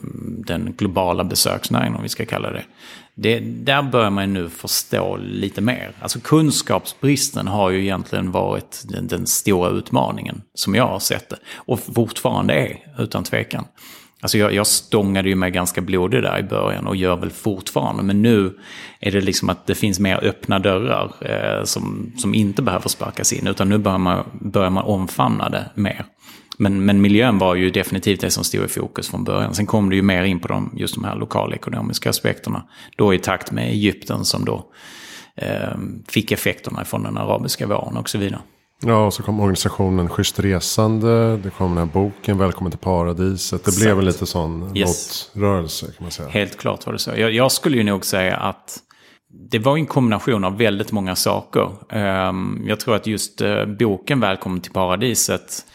den 0.47 0.75
globala 0.79 1.25
besöksnäringen, 1.25 1.95
om 1.97 2.03
vi 2.03 2.09
ska 2.09 2.27
kalla 2.27 2.51
det. 2.51 2.65
det 3.15 3.41
där 3.41 3.83
börjar 3.83 4.11
man 4.11 4.33
nu 4.33 4.49
förstå 4.49 5.17
lite 5.17 5.61
mer. 5.61 5.93
Alltså 6.01 6.21
kunskapsbristen 6.21 7.49
har 7.49 7.71
ju 7.71 7.83
egentligen 7.83 8.31
varit 8.31 8.83
den, 8.89 9.07
den 9.07 9.27
stora 9.27 9.71
utmaningen, 9.71 10.43
som 10.55 10.75
jag 10.75 10.87
har 10.87 10.99
sett 10.99 11.29
det. 11.29 11.39
Och 11.55 11.81
fortfarande 11.81 12.55
är, 12.55 12.79
utan 12.99 13.25
tvekan. 13.25 13.65
Alltså 14.23 14.39
jag, 14.39 14.55
jag 14.55 14.67
stångade 14.67 15.29
ju 15.29 15.35
mig 15.35 15.51
ganska 15.51 15.81
blodig 15.81 16.23
där 16.23 16.39
i 16.39 16.43
början 16.43 16.87
och 16.87 16.97
gör 16.97 17.17
väl 17.17 17.31
fortfarande. 17.31 18.03
Men 18.03 18.23
nu 18.23 18.59
är 19.01 19.11
det 19.11 19.21
liksom 19.21 19.49
att 19.49 19.67
det 19.67 19.75
finns 19.75 20.01
mer 20.01 20.25
öppna 20.25 20.59
dörrar 20.59 21.13
eh, 21.21 21.65
som, 21.65 22.13
som 22.17 22.35
inte 22.35 22.63
behöver 22.63 22.89
sparkas 22.89 23.33
in. 23.33 23.47
Utan 23.47 23.69
nu 23.69 23.79
börjar 23.79 23.99
man, 23.99 24.25
börjar 24.41 24.71
man 24.71 24.85
omfamna 24.85 25.49
det 25.49 25.71
mer. 25.75 26.05
Men, 26.59 26.85
men 26.85 27.01
miljön 27.01 27.39
var 27.39 27.55
ju 27.55 27.71
definitivt 27.71 28.21
det 28.21 28.31
som 28.31 28.45
stod 28.45 28.65
i 28.65 28.69
fokus 28.69 29.11
från 29.11 29.25
början. 29.25 29.55
Sen 29.55 29.67
kom 29.67 29.91
det 29.91 29.97
ju 29.97 30.03
mer 30.03 30.23
in 30.23 30.41
på 30.41 30.49
de, 30.49 30.75
just 30.77 30.95
de 30.95 31.05
här 31.05 31.17
lokalekonomiska 31.17 32.11
aspekterna. 32.11 32.63
Då 32.97 33.15
i 33.15 33.19
takt 33.19 33.53
med 33.53 33.69
Egypten 33.69 34.25
som 34.25 34.45
då 34.45 34.67
eh, 35.37 35.77
fick 36.09 36.33
effekterna 36.33 36.85
från 36.85 37.03
den 37.03 37.19
arabiska 37.19 37.67
våren 37.67 37.97
och 37.97 38.09
så 38.09 38.19
vidare. 38.19 38.41
Ja, 38.87 39.07
och 39.07 39.15
så 39.15 39.23
kom 39.23 39.41
organisationen 39.41 40.09
Schysst 40.09 40.41
Resande. 40.41 41.37
Det 41.37 41.51
kom 41.51 41.69
den 41.69 41.79
här 41.79 41.95
boken 41.95 42.39
Välkommen 42.39 42.71
till 42.71 42.79
Paradiset. 42.79 43.65
Det 43.65 43.69
Exakt. 43.69 43.85
blev 43.85 43.99
en 43.99 44.05
lite 44.05 44.27
sån 44.27 44.77
yes. 44.77 45.31
motrörelse 45.35 45.87
kan 45.87 46.05
man 46.05 46.11
säga. 46.11 46.29
Helt 46.29 46.59
klart 46.59 46.87
var 46.87 46.93
det 46.93 46.99
så. 46.99 47.11
Jag, 47.17 47.33
jag, 47.33 47.53
skulle 47.53 47.77
ju 47.77 47.83
nog 47.83 48.05
säga 48.05 48.37
att 48.37 48.79
det 49.51 49.59
var 49.59 49.77
en 49.77 49.87
kombination 49.87 50.45
av 50.45 50.59
väldigt 50.59 50.93
många 50.93 51.17
saker. 51.17 51.71
Ehm, 51.91 52.65
jag 52.67 52.81
tror 52.81 52.97
att 52.97 53.07
just 53.07 53.41
eh, 53.41 53.67
boken 53.67 54.21
Välkommen 54.21 54.61
till 54.61 54.73
paradiset 54.73 55.67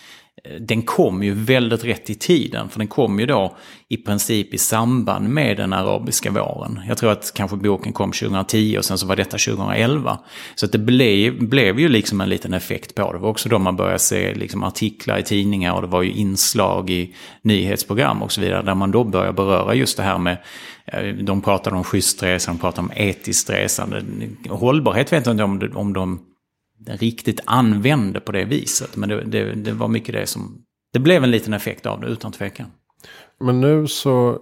Eh, 0.43 0.61
den 0.61 0.81
kom 0.81 1.23
ju 1.23 1.33
väldigt 1.33 1.83
rätt 1.83 2.09
i 2.09 2.15
tiden. 2.15 2.69
För 2.69 2.79
den 2.79 2.87
kom 2.87 3.19
ju 3.19 3.25
då 3.25 3.57
i 3.89 3.97
princip 3.97 4.53
i 4.53 4.57
samband 4.57 5.29
med 5.29 5.57
den 5.57 5.73
arabiska 5.73 6.31
våren. 6.31 6.79
Jag 6.87 6.97
tror 6.97 7.11
att 7.11 7.33
kanske 7.33 7.57
boken 7.57 7.93
kom 7.93 8.11
2010 8.11 8.77
och 8.77 8.85
sen 8.85 8.97
så 8.97 9.07
var 9.07 9.15
detta 9.15 9.37
2011. 9.37 10.19
Så 10.55 10.65
att 10.65 10.71
det 10.71 10.77
blev, 10.77 11.47
blev 11.47 11.79
ju 11.79 11.89
liksom 11.89 12.21
en 12.21 12.29
liten 12.29 12.53
effekt 12.53 12.95
på 12.95 13.11
det. 13.11 13.17
Det 13.17 13.21
var 13.21 13.29
också 13.29 13.49
då 13.49 13.59
man 13.59 13.75
började 13.75 13.99
se 13.99 14.33
liksom 14.33 14.63
artiklar 14.63 15.17
i 15.17 15.23
tidningar 15.23 15.73
och 15.73 15.81
det 15.81 15.87
var 15.87 16.01
ju 16.01 16.11
inslag 16.11 16.89
i 16.89 17.15
nyhetsprogram 17.41 18.21
och 18.21 18.31
så 18.31 18.41
vidare. 18.41 18.61
Där 18.61 18.75
man 18.75 18.91
då 18.91 19.03
började 19.03 19.33
beröra 19.33 19.75
just 19.75 19.97
det 19.97 20.03
här 20.03 20.17
med 20.17 20.37
eh, 20.85 21.03
de 21.03 21.41
pratade 21.41 21.75
om 21.75 21.83
schysst 21.83 22.23
resande, 22.23 22.57
de 22.57 22.61
pratade 22.61 22.87
om 22.87 22.91
etiskt 22.95 23.49
resande. 23.49 24.03
Hållbarhet 24.49 25.13
vet 25.13 25.25
jag 25.25 25.33
inte 25.33 25.43
om 25.43 25.59
de, 25.59 25.77
om 25.77 25.93
de 25.93 26.19
riktigt 26.87 27.39
använde 27.45 28.19
på 28.19 28.31
det 28.31 28.45
viset. 28.45 28.95
Men 28.95 29.09
det, 29.09 29.23
det, 29.23 29.53
det, 29.53 29.71
var 29.71 29.87
mycket 29.87 30.15
det 30.15 30.27
som... 30.27 30.61
Det 30.93 30.99
blev 30.99 31.23
en 31.23 31.31
liten 31.31 31.53
effekt 31.53 31.85
av 31.85 32.01
det 32.01 32.07
utan 32.07 32.31
tvekan. 32.31 32.67
Men 33.39 33.61
nu 33.61 33.87
så 33.87 34.39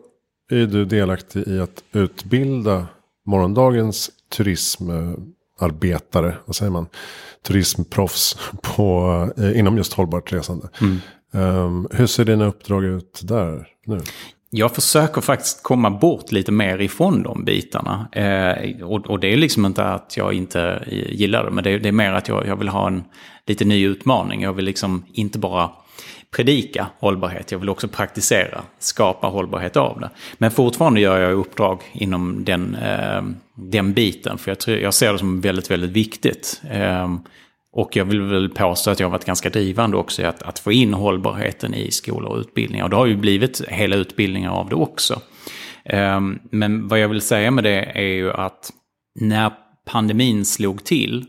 är 0.52 0.66
du 0.66 0.86
delaktig 0.86 1.48
i 1.48 1.60
att 1.60 1.84
utbilda 1.92 2.88
morgondagens 3.26 4.12
turismarbetare. 4.30 6.36
Vad 6.46 6.56
säger 6.56 6.72
man? 6.72 6.88
Turismproffs 7.48 8.38
på, 8.62 9.30
eh, 9.38 9.60
inom 9.60 9.78
just 9.78 9.94
hållbart 9.94 10.34
resande. 10.34 10.70
Mm. 10.82 11.00
Um, 11.32 11.88
hur 11.92 12.08
ser 12.08 12.26
dina 12.26 12.46
uppdrag 12.46 12.84
ut 12.84 13.22
där 13.24 13.68
nu? 13.86 14.00
Jag 14.58 14.76
försöker 14.76 15.22
faktiskt 15.22 15.64
komma 15.64 15.90
bort 15.90 16.32
lite 16.32 16.52
mer 16.52 16.82
ifrån 16.82 17.24
de 17.24 17.46
bitarna. 17.46 18.08
Eh, 18.12 18.84
och, 18.86 19.10
och, 19.10 19.20
det 19.20 19.34
är 19.34 19.38
liksom 19.38 19.66
inte 19.66 19.84
att 19.84 20.18
jag 20.18 20.34
inte 20.34 20.84
gillar 21.10 21.44
det, 21.44 21.52
men 21.52 21.64
det, 21.64 21.78
det 21.78 21.88
är 21.88 21.94
mer 21.94 22.12
att 22.12 22.28
jag, 22.28 22.48
jag, 22.48 22.56
vill 22.56 22.68
ha 22.68 22.88
en 22.88 23.04
lite 23.46 23.66
ny 23.66 23.86
utmaning. 23.86 24.42
Jag 24.42 24.54
vill 24.54 24.66
liksom 24.66 25.06
inte 25.14 25.40
bara 25.40 25.70
predika 26.36 26.88
hållbarhet, 27.00 27.52
jag 27.52 27.60
vill 27.60 27.70
också 27.70 27.88
praktisera, 27.88 28.62
skapa 28.80 29.28
hållbarhet 29.28 29.78
av 29.78 30.00
det. 30.00 30.10
Men 30.38 30.52
fortfarande 30.52 31.00
gör 31.00 31.20
jag 31.20 31.34
uppdrag 31.34 31.82
inom 31.94 32.44
den, 32.44 32.76
eh, 32.76 33.24
den 33.56 33.94
biten, 33.94 34.38
för 34.38 34.52
jag, 34.52 34.60
tror, 34.60 34.78
jag 34.78 34.94
ser 34.94 35.14
det 35.14 35.20
som 35.20 35.42
väldigt, 35.42 35.72
väldigt 35.72 35.92
viktigt. 35.92 36.62
Eh, 36.72 37.16
och 37.76 37.96
jag 37.96 38.06
vill 38.06 38.22
väl 38.22 38.50
påstå 38.50 38.92
att 38.92 39.00
jag 39.00 39.08
har 39.08 39.12
varit 39.12 39.26
ganska 39.26 39.50
drivande 39.50 39.98
också 39.98 40.22
i 40.22 40.26
att, 40.26 40.44
att 40.44 40.60
få 40.60 40.72
in 40.72 40.94
hållbarheten 40.94 41.74
i 41.74 41.92
skolor 41.92 42.32
och 42.32 42.38
utbildningar. 42.38 42.84
Och 42.84 42.90
det 42.90 42.96
har 42.96 43.06
ju 43.06 43.18
blivit 43.18 43.62
hela 43.68 43.96
utbildningar 43.96 44.52
av 44.52 44.70
det 44.70 44.76
också. 44.76 45.22
Ehm, 45.86 46.40
men 46.52 46.88
vad 46.88 47.00
jag 47.00 47.08
vill 47.08 47.22
säga 47.22 47.52
med 47.52 47.64
det 47.64 47.84
är 47.84 48.14
ju 48.14 48.32
att 48.32 48.72
när 49.20 49.52
pandemin 49.86 50.46
slog 50.46 50.84
till, 50.84 51.26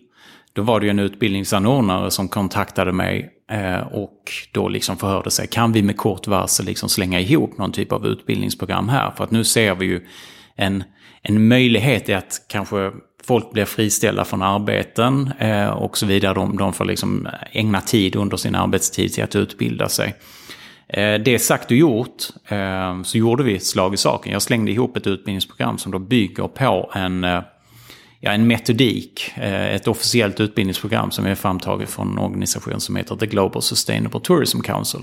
då 0.53 0.62
var 0.62 0.81
det 0.81 0.87
ju 0.87 0.91
en 0.91 0.99
utbildningsanordnare 0.99 2.11
som 2.11 2.29
kontaktade 2.29 2.93
mig 2.93 3.31
eh, 3.50 3.87
och 3.93 4.33
då 4.53 4.69
liksom 4.69 4.97
förhörde 4.97 5.31
sig, 5.31 5.47
kan 5.47 5.73
vi 5.73 5.83
med 5.83 5.97
kort 5.97 6.26
varsel 6.26 6.67
liksom 6.67 6.88
slänga 6.88 7.21
ihop 7.21 7.59
någon 7.59 7.73
typ 7.73 7.93
av 7.93 8.07
utbildningsprogram 8.07 8.88
här? 8.88 9.11
För 9.11 9.25
att 9.25 9.31
nu 9.31 9.45
ser 9.45 9.75
vi 9.75 9.87
ju 9.87 10.07
en, 10.57 10.85
en 11.23 11.49
möjlighet 11.49 12.09
i 12.09 12.15
att 12.15 12.47
kanske 12.49 12.93
folk 13.26 13.52
blir 13.52 13.64
friställda 13.64 14.25
från 14.25 14.42
arbeten 14.42 15.33
eh, 15.38 15.68
och 15.68 15.99
så 15.99 16.06
vidare. 16.06 16.35
De, 16.35 16.56
de 16.56 16.73
får 16.73 16.85
liksom 16.85 17.28
ägna 17.52 17.80
tid 17.80 18.16
under 18.16 18.37
sin 18.37 18.54
arbetstid 18.54 19.12
till 19.12 19.25
att 19.25 19.37
utbilda 19.37 19.88
sig. 19.88 20.14
Eh, 20.88 21.14
det 21.14 21.38
sagt 21.38 21.71
och 21.71 21.76
gjort 21.76 22.23
eh, 22.49 23.02
så 23.02 23.18
gjorde 23.18 23.42
vi 23.42 23.56
ett 23.56 23.66
slag 23.66 23.95
i 23.95 23.97
saken. 23.97 24.33
Jag 24.33 24.42
slängde 24.42 24.73
ihop 24.73 24.97
ett 24.97 25.06
utbildningsprogram 25.06 25.78
som 25.78 25.92
då 25.92 25.99
bygger 25.99 26.49
på 26.49 26.90
en, 26.95 27.25
eh, 27.25 27.40
ja, 28.21 28.30
en 28.30 28.47
metodik. 28.47 29.33
Eh, 29.35 29.75
ett 29.75 29.88
officiellt 29.88 30.40
utbildningsprogram 30.40 31.11
som 31.11 31.26
är 31.26 31.35
framtaget 31.35 31.90
från 31.90 32.11
en 32.11 32.18
organisation 32.18 32.80
som 32.80 32.97
heter 32.97 33.16
The 33.16 33.26
Global 33.26 33.62
Sustainable 33.62 34.21
Tourism 34.21 34.61
Council. 34.61 35.00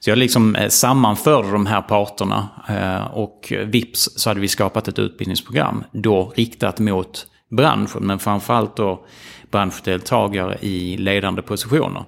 Så 0.00 0.10
jag 0.10 0.18
liksom 0.18 0.56
eh, 0.56 0.68
sammanförde 0.68 1.50
de 1.50 1.66
här 1.66 1.82
parterna 1.82 2.48
eh, 2.68 3.16
och 3.16 3.52
eh, 3.52 3.66
vips 3.66 4.08
så 4.16 4.30
hade 4.30 4.40
vi 4.40 4.48
skapat 4.48 4.88
ett 4.88 4.98
utbildningsprogram 4.98 5.84
då 5.92 6.32
riktat 6.36 6.78
mot 6.78 7.26
branschen, 7.48 8.06
men 8.06 8.18
framförallt 8.18 8.76
då 8.76 9.04
branschdeltagare 9.50 10.58
i 10.60 10.96
ledande 10.96 11.42
positioner. 11.42 12.04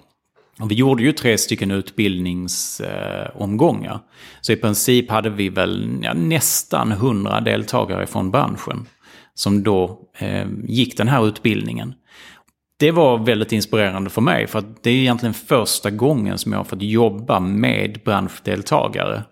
Och 0.61 0.71
vi 0.71 0.75
gjorde 0.75 1.03
ju 1.03 1.13
tre 1.13 1.39
stycken 1.39 1.71
utbildningsomgångar. 1.71 4.01
Så 4.41 4.53
i 4.53 4.57
princip 4.57 5.11
hade 5.11 5.31
vi 5.31 5.49
väl 5.49 6.01
ja, 6.03 6.15
nästan 6.15 6.93
hundra 6.93 7.41
deltagare 7.41 8.07
från 8.07 8.31
branschen 8.31 8.87
som 9.35 9.63
då 9.63 10.01
eh, 10.19 10.47
gick 10.65 10.97
den 10.97 11.09
här 11.09 11.29
utbildningen. 11.29 11.95
Det 12.77 12.91
var 12.91 13.19
väldigt 13.19 13.53
inspirerande 13.53 14.11
för 14.11 14.21
mig 14.21 14.47
för 14.47 14.59
att 14.59 14.83
det 14.83 14.91
är 14.91 14.95
egentligen 14.95 15.35
första 15.35 15.91
gången 15.91 16.39
som 16.39 16.53
jag 16.53 16.59
har 16.59 16.65
fått 16.65 16.83
jobba 16.83 17.41
med 17.41 18.01
branschdeltagare 18.05 19.23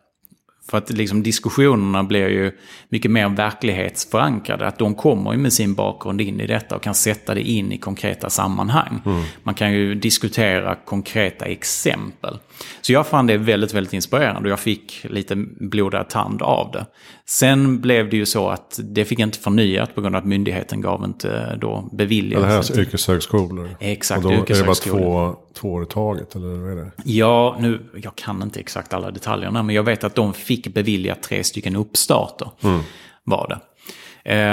för 0.70 0.78
att 0.78 0.90
liksom 0.90 1.22
diskussionerna 1.22 2.04
blir 2.04 2.28
ju 2.28 2.52
mycket 2.88 3.10
mer 3.10 3.28
verklighetsförankrade. 3.28 4.66
Att 4.66 4.78
de 4.78 4.94
kommer 4.94 5.32
ju 5.32 5.38
med 5.38 5.52
sin 5.52 5.74
bakgrund 5.74 6.20
in 6.20 6.40
i 6.40 6.46
detta 6.46 6.76
och 6.76 6.82
kan 6.82 6.94
sätta 6.94 7.34
det 7.34 7.42
in 7.42 7.72
i 7.72 7.78
konkreta 7.78 8.30
sammanhang. 8.30 9.00
Mm. 9.06 9.22
Man 9.42 9.54
kan 9.54 9.72
ju 9.72 9.94
diskutera 9.94 10.74
konkreta 10.74 11.44
exempel. 11.44 12.38
Så 12.80 12.92
jag 12.92 13.06
fann 13.06 13.26
det 13.26 13.36
väldigt, 13.36 13.74
väldigt 13.74 13.92
inspirerande 13.92 14.48
och 14.48 14.52
jag 14.52 14.60
fick 14.60 15.06
lite 15.10 15.36
blodad 15.60 16.08
tand 16.08 16.42
av 16.42 16.70
det. 16.72 16.86
Sen 17.26 17.80
blev 17.80 18.10
det 18.10 18.16
ju 18.16 18.26
så 18.26 18.48
att 18.48 18.80
det 18.82 19.04
fick 19.04 19.18
inte 19.18 19.38
förnyat 19.38 19.94
på 19.94 20.00
grund 20.00 20.16
av 20.16 20.22
att 20.22 20.28
myndigheten 20.28 20.80
gav 20.80 21.04
inte 21.04 21.56
då 21.56 21.88
beviljat. 21.92 22.40
Det 22.40 22.46
här 22.46 22.52
är 22.52 22.56
alltså 22.56 22.80
yrkeshögskolor? 22.80 23.76
Exakt, 23.80 24.24
och 24.24 24.30
då 24.30 24.38
yrkeshögskolor. 24.38 24.98
är 24.98 25.04
det 25.04 25.12
bara 25.12 25.32
två, 25.32 25.40
två 25.54 25.72
år 25.72 25.82
i 25.82 25.86
taget? 25.86 26.34
Eller 26.34 26.46
vad 26.46 26.72
är 26.72 26.76
det? 26.76 26.90
Ja, 27.04 27.56
nu, 27.60 27.80
jag 28.02 28.16
kan 28.16 28.42
inte 28.42 28.60
exakt 28.60 28.94
alla 28.94 29.10
detaljerna, 29.10 29.62
men 29.62 29.74
jag 29.74 29.82
vet 29.82 30.04
att 30.04 30.14
de 30.14 30.34
fick 30.34 30.74
beviljat 30.74 31.22
tre 31.22 31.44
stycken 31.44 31.76
uppstarter. 31.76 32.50
Mm. 32.60 32.80
Var 33.24 33.48
det. 33.48 33.58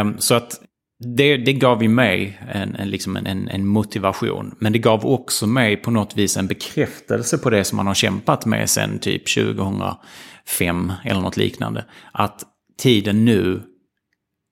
Um, 0.01 0.15
så 0.19 0.35
att 0.35 0.61
det, 1.05 1.37
det 1.37 1.53
gav 1.53 1.83
ju 1.83 1.89
mig 1.89 2.39
en, 2.53 2.75
en, 2.75 2.89
liksom 2.89 3.17
en, 3.17 3.47
en, 3.47 3.67
motivation. 3.67 4.55
Men 4.59 4.73
det 4.73 4.79
gav 4.79 5.05
också 5.05 5.47
mig 5.47 5.77
på 5.77 5.91
något 5.91 6.17
vis 6.17 6.37
en 6.37 6.47
bekräftelse 6.47 7.37
på 7.37 7.49
det 7.49 7.63
som 7.63 7.75
man 7.75 7.87
har 7.87 7.93
kämpat 7.93 8.45
med 8.45 8.69
sen 8.69 8.99
typ 8.99 9.35
2005 9.35 10.93
eller 11.05 11.21
något 11.21 11.37
liknande. 11.37 11.85
Att 12.11 12.43
tiden 12.77 13.25
nu 13.25 13.61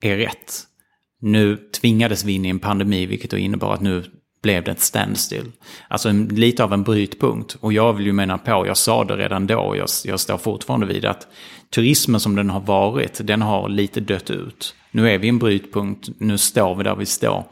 är 0.01 0.17
rätt. 0.17 0.63
Nu 1.21 1.57
tvingades 1.81 2.23
vi 2.23 2.33
in 2.33 2.45
i 2.45 2.49
en 2.49 2.59
pandemi, 2.59 3.05
vilket 3.05 3.31
då 3.31 3.37
innebar 3.37 3.73
att 3.73 3.81
nu 3.81 4.03
blev 4.41 4.63
det 4.63 4.71
ett 4.71 4.79
standstill. 4.79 5.51
Alltså 5.87 6.09
en, 6.09 6.27
lite 6.27 6.63
av 6.63 6.73
en 6.73 6.83
brytpunkt. 6.83 7.57
Och 7.59 7.73
jag 7.73 7.93
vill 7.93 8.05
ju 8.05 8.13
mena 8.13 8.37
på, 8.37 8.67
jag 8.67 8.77
sa 8.77 9.03
det 9.03 9.17
redan 9.17 9.47
då, 9.47 9.59
och 9.59 9.77
jag, 9.77 9.87
jag 10.05 10.19
står 10.19 10.37
fortfarande 10.37 10.85
vid 10.85 11.05
att 11.05 11.27
turismen 11.69 12.19
som 12.19 12.35
den 12.35 12.49
har 12.49 12.59
varit, 12.59 13.21
den 13.23 13.41
har 13.41 13.69
lite 13.69 13.99
dött 13.99 14.29
ut. 14.29 14.75
Nu 14.93 15.09
är 15.09 15.17
vi 15.17 15.29
en 15.29 15.39
brytpunkt, 15.39 16.09
nu 16.17 16.37
står 16.37 16.75
vi 16.75 16.83
där 16.83 16.95
vi 16.95 17.05
står. 17.05 17.43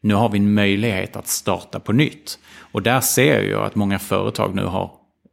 Nu 0.00 0.14
har 0.14 0.28
vi 0.28 0.38
en 0.38 0.54
möjlighet 0.54 1.16
att 1.16 1.28
starta 1.28 1.80
på 1.80 1.92
nytt. 1.92 2.38
Och 2.72 2.82
där 2.82 3.00
ser 3.00 3.42
jag 3.42 3.64
att 3.64 3.74
många 3.74 3.98
företag 3.98 4.54
nu 4.54 4.64
har 4.64 4.90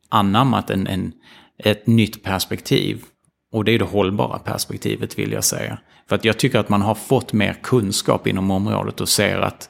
anammat 0.09 0.69
en, 0.69 0.87
en, 0.87 1.11
ett 1.57 1.87
nytt 1.87 2.23
perspektiv. 2.23 3.03
Och 3.51 3.65
det 3.65 3.71
är 3.71 3.79
det 3.79 3.85
hållbara 3.85 4.39
perspektivet 4.39 5.19
vill 5.19 5.31
jag 5.31 5.43
säga. 5.43 5.77
För 6.09 6.15
att 6.15 6.25
jag 6.25 6.37
tycker 6.37 6.59
att 6.59 6.69
man 6.69 6.81
har 6.81 6.95
fått 6.95 7.33
mer 7.33 7.53
kunskap 7.63 8.27
inom 8.27 8.51
området 8.51 9.01
och 9.01 9.09
ser 9.09 9.39
att 9.39 9.69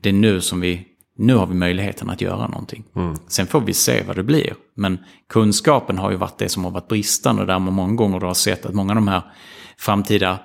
det 0.00 0.08
är 0.08 0.12
nu 0.12 0.40
som 0.40 0.60
vi, 0.60 0.86
nu 1.18 1.34
har 1.34 1.46
vi 1.46 1.54
möjligheten 1.54 2.10
att 2.10 2.20
göra 2.20 2.46
någonting. 2.48 2.84
Mm. 2.96 3.16
Sen 3.28 3.46
får 3.46 3.60
vi 3.60 3.74
se 3.74 4.02
vad 4.06 4.16
det 4.16 4.22
blir. 4.22 4.54
Men 4.74 4.98
kunskapen 5.28 5.98
har 5.98 6.10
ju 6.10 6.16
varit 6.16 6.38
det 6.38 6.48
som 6.48 6.64
har 6.64 6.70
varit 6.70 6.88
bristande 6.88 7.44
där 7.46 7.58
man 7.58 7.74
många 7.74 7.94
gånger 7.94 8.20
har 8.20 8.34
sett 8.34 8.66
att 8.66 8.74
många 8.74 8.90
av 8.90 8.96
de 8.96 9.08
här 9.08 9.22
framtida 9.78 10.38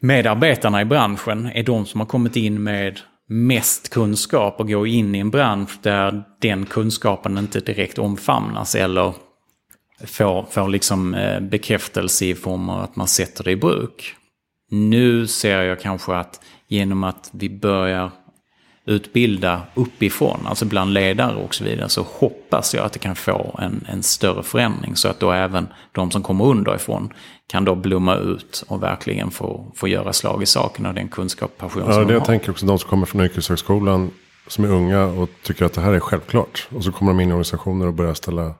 medarbetarna 0.00 0.80
i 0.80 0.84
branschen 0.84 1.46
är 1.54 1.62
de 1.62 1.86
som 1.86 2.00
har 2.00 2.06
kommit 2.06 2.36
in 2.36 2.62
med 2.62 3.00
mest 3.28 3.88
kunskap 3.88 4.60
och 4.60 4.68
går 4.68 4.86
in 4.86 5.14
i 5.14 5.18
en 5.18 5.30
bransch 5.30 5.78
där 5.82 6.24
den 6.40 6.66
kunskapen 6.66 7.38
inte 7.38 7.60
direkt 7.60 7.98
omfamnas 7.98 8.74
eller 8.74 9.14
får, 10.06 10.46
får 10.50 10.68
liksom 10.68 11.14
eh, 11.14 11.40
bekräftelse 11.40 12.24
i 12.24 12.34
form 12.34 12.68
av 12.68 12.80
att 12.80 12.96
man 12.96 13.08
sätter 13.08 13.44
det 13.44 13.50
i 13.50 13.56
bruk. 13.56 14.14
Nu 14.70 15.26
ser 15.26 15.62
jag 15.62 15.80
kanske 15.80 16.14
att 16.14 16.40
genom 16.68 17.04
att 17.04 17.30
vi 17.32 17.50
börjar 17.50 18.10
utbilda 18.88 19.62
uppifrån, 19.74 20.40
alltså 20.46 20.64
bland 20.64 20.92
ledare 20.92 21.36
och 21.36 21.54
så 21.54 21.64
vidare, 21.64 21.88
så 21.88 22.02
hoppas 22.02 22.74
jag 22.74 22.84
att 22.84 22.92
det 22.92 22.98
kan 22.98 23.16
få 23.16 23.58
en, 23.62 23.84
en 23.88 24.02
större 24.02 24.42
förändring. 24.42 24.96
Så 24.96 25.08
att 25.08 25.20
då 25.20 25.32
även 25.32 25.66
de 25.92 26.10
som 26.10 26.22
kommer 26.22 26.44
underifrån 26.44 27.12
kan 27.46 27.64
då 27.64 27.74
blomma 27.74 28.16
ut 28.16 28.64
och 28.68 28.82
verkligen 28.82 29.30
få, 29.30 29.72
få 29.74 29.88
göra 29.88 30.12
slag 30.12 30.42
i 30.42 30.46
saken 30.46 30.86
av 30.86 30.94
den 30.94 31.08
kunskap 31.08 31.50
och 31.50 31.58
passion 31.58 31.82
ja, 31.86 31.92
som 31.92 32.02
det 32.02 32.08
de 32.08 32.14
jag 32.14 32.24
tänker 32.24 32.50
också, 32.50 32.66
de 32.66 32.78
som 32.78 32.90
kommer 32.90 33.06
från 33.06 33.20
yrkeshögskolan 33.20 34.10
som 34.46 34.64
är 34.64 34.68
unga 34.68 35.04
och 35.04 35.30
tycker 35.42 35.64
att 35.64 35.72
det 35.72 35.80
här 35.80 35.92
är 35.92 36.00
självklart. 36.00 36.68
Och 36.70 36.84
så 36.84 36.92
kommer 36.92 37.12
de 37.12 37.20
in 37.20 37.28
i 37.28 37.32
organisationer 37.32 37.86
och 37.86 37.94
börjar 37.94 38.14
ställa 38.14 38.54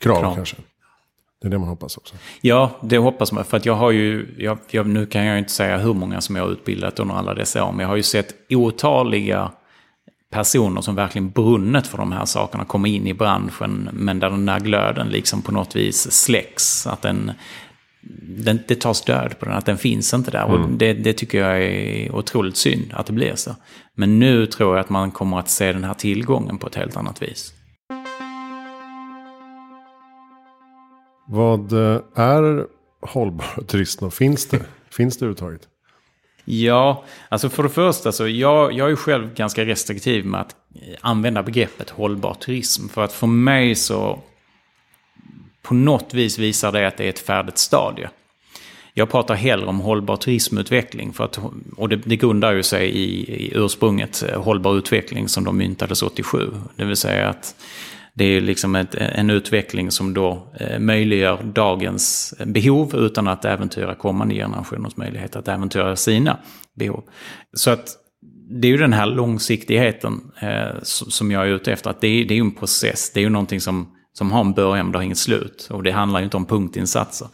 krav, 0.00 0.20
krav. 0.20 0.34
kanske. 0.34 0.56
Det 1.40 1.48
är 1.48 1.50
det 1.50 1.58
man 1.58 1.68
hoppas 1.68 1.96
också. 1.96 2.14
Ja, 2.40 2.70
det 2.82 2.98
hoppas 2.98 3.32
man. 3.32 3.44
För 3.44 3.56
att 3.56 3.66
jag 3.66 3.74
har 3.74 3.90
ju, 3.90 4.34
jag, 4.38 4.58
jag, 4.70 4.86
nu 4.86 5.06
kan 5.06 5.24
jag 5.24 5.38
inte 5.38 5.52
säga 5.52 5.78
hur 5.78 5.94
många 5.94 6.20
som 6.20 6.36
jag 6.36 6.42
har 6.42 6.50
utbildat 6.50 6.98
under 6.98 7.14
alla 7.14 7.34
dessa 7.34 7.64
år, 7.64 7.72
men 7.72 7.80
jag 7.80 7.88
har 7.88 7.96
ju 7.96 8.02
sett 8.02 8.34
otaliga 8.50 9.50
personer 10.30 10.80
som 10.80 10.94
verkligen 10.94 11.30
brunnet 11.30 11.86
för 11.86 11.98
de 11.98 12.12
här 12.12 12.24
sakerna 12.24 12.64
komma 12.64 12.88
in 12.88 13.06
i 13.06 13.14
branschen, 13.14 13.88
men 13.92 14.18
där 14.18 14.30
den 14.30 14.46
där 14.46 14.60
glöden 14.60 15.08
liksom 15.08 15.42
på 15.42 15.52
något 15.52 15.76
vis 15.76 16.12
släcks. 16.12 16.86
Att 16.86 17.02
den, 17.02 17.32
den, 18.22 18.58
det 18.68 18.80
tas 18.80 19.04
död 19.04 19.38
på 19.38 19.44
den, 19.44 19.54
att 19.54 19.66
den 19.66 19.78
finns 19.78 20.14
inte 20.14 20.30
där. 20.30 20.44
Mm. 20.44 20.62
Och 20.62 20.70
det, 20.70 20.92
det, 20.92 21.12
tycker 21.12 21.38
jag 21.38 21.62
är 21.62 22.14
otroligt 22.14 22.56
synd 22.56 22.92
att 22.92 23.06
det 23.06 23.12
blir 23.12 23.34
så. 23.34 23.56
Men 23.94 24.18
nu 24.18 24.46
tror 24.46 24.76
jag 24.76 24.84
att 24.84 24.90
man 24.90 25.10
kommer 25.10 25.38
att 25.38 25.50
se 25.50 25.72
den 25.72 25.84
här 25.84 25.94
tillgången 25.94 26.58
på 26.58 26.66
ett 26.66 26.74
helt 26.74 26.96
annat 26.96 27.22
vis. 27.22 27.54
Vad 31.28 31.72
eh, 31.72 32.00
är 32.14 32.66
hållbar 33.00 33.62
turism 33.66 34.04
och 34.04 34.14
finns 34.14 34.46
det? 34.46 34.60
finns 34.90 35.18
det 35.18 35.24
överhuvudtaget? 35.24 35.68
Ja, 36.52 37.04
alltså 37.28 37.48
för 37.48 37.62
det 37.62 37.68
första 37.68 38.12
så 38.12 38.28
jag, 38.28 38.72
jag 38.72 38.90
är 38.90 38.96
själv 38.96 39.34
ganska 39.34 39.64
restriktiv 39.64 40.26
med 40.26 40.40
att 40.40 40.56
eh, 40.74 40.96
använda 41.00 41.42
begreppet 41.42 41.90
hållbar 41.90 42.34
turism. 42.34 42.88
För 42.88 43.04
att 43.04 43.12
för 43.12 43.26
mig 43.26 43.74
så 43.74 44.18
på 45.62 45.74
något 45.74 46.14
vis 46.14 46.38
visar 46.38 46.72
det 46.72 46.86
att 46.86 46.96
det 46.96 47.04
är 47.04 47.08
ett 47.08 47.18
färdigt 47.18 47.58
stadie. 47.58 48.08
Jag 48.94 49.10
pratar 49.10 49.34
hellre 49.34 49.66
om 49.66 49.80
hållbar 49.80 50.16
turismutveckling. 50.16 51.12
För 51.12 51.24
att, 51.24 51.38
och 51.76 51.88
det, 51.88 51.96
det 51.96 52.16
grundar 52.16 52.52
ju 52.52 52.62
sig 52.62 52.88
i, 52.88 53.34
i 53.46 53.52
ursprunget 53.54 54.22
eh, 54.28 54.42
hållbar 54.42 54.78
utveckling 54.78 55.28
som 55.28 55.44
de 55.44 55.56
myntades 55.56 56.02
87. 56.02 56.52
Det 56.76 56.84
vill 56.84 56.96
säga 56.96 57.28
att 57.28 57.54
det 58.20 58.24
är 58.24 58.40
liksom 58.40 58.74
ett, 58.74 58.94
en 58.94 59.30
utveckling 59.30 59.90
som 59.90 60.14
då 60.14 60.52
eh, 60.60 60.78
möjliggör 60.78 61.42
dagens 61.42 62.34
eh, 62.38 62.46
behov 62.46 62.94
utan 62.94 63.28
att 63.28 63.44
äventyra 63.44 63.94
kommande 63.94 64.34
generationers 64.34 64.96
möjlighet 64.96 65.36
att 65.36 65.48
äventyra 65.48 65.96
sina 65.96 66.38
behov. 66.78 67.02
Så 67.52 67.70
att 67.70 67.88
det 68.60 68.68
är 68.68 68.72
ju 68.72 68.76
den 68.76 68.92
här 68.92 69.06
långsiktigheten 69.06 70.20
eh, 70.40 70.82
som 70.82 71.30
jag 71.30 71.42
är 71.42 71.46
ute 71.46 71.72
efter. 71.72 71.90
Att 71.90 72.00
det, 72.00 72.06
är, 72.08 72.24
det 72.24 72.34
är 72.34 72.36
ju 72.36 72.40
en 72.40 72.54
process, 72.54 73.10
det 73.14 73.20
är 73.20 73.24
ju 73.24 73.30
någonting 73.30 73.60
som, 73.60 73.88
som 74.12 74.32
har 74.32 74.40
en 74.40 74.52
början 74.52 74.86
men 74.86 74.92
det 74.92 74.98
har 74.98 75.02
inget 75.02 75.18
slut. 75.18 75.68
Och 75.70 75.82
det 75.82 75.90
handlar 75.90 76.20
ju 76.20 76.24
inte 76.24 76.36
om 76.36 76.46
punktinsatser. 76.46 77.28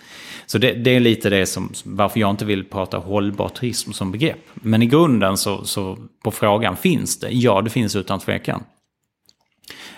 Så 0.46 0.58
det, 0.58 0.72
det, 0.72 0.90
är 0.90 1.00
lite 1.00 1.30
det 1.30 1.46
som, 1.46 1.72
varför 1.84 2.20
jag 2.20 2.30
inte 2.30 2.44
vill 2.44 2.64
prata 2.64 2.98
hållbar 2.98 3.48
turism 3.48 3.92
som 3.92 4.12
begrepp. 4.12 4.40
Men 4.54 4.82
i 4.82 4.86
grunden 4.86 5.36
så, 5.36 5.64
så 5.64 5.98
på 6.24 6.30
frågan, 6.30 6.76
finns 6.76 7.20
det? 7.20 7.30
Ja, 7.30 7.62
det 7.62 7.70
finns 7.70 7.96
utan 7.96 8.18
tvekan. 8.18 8.62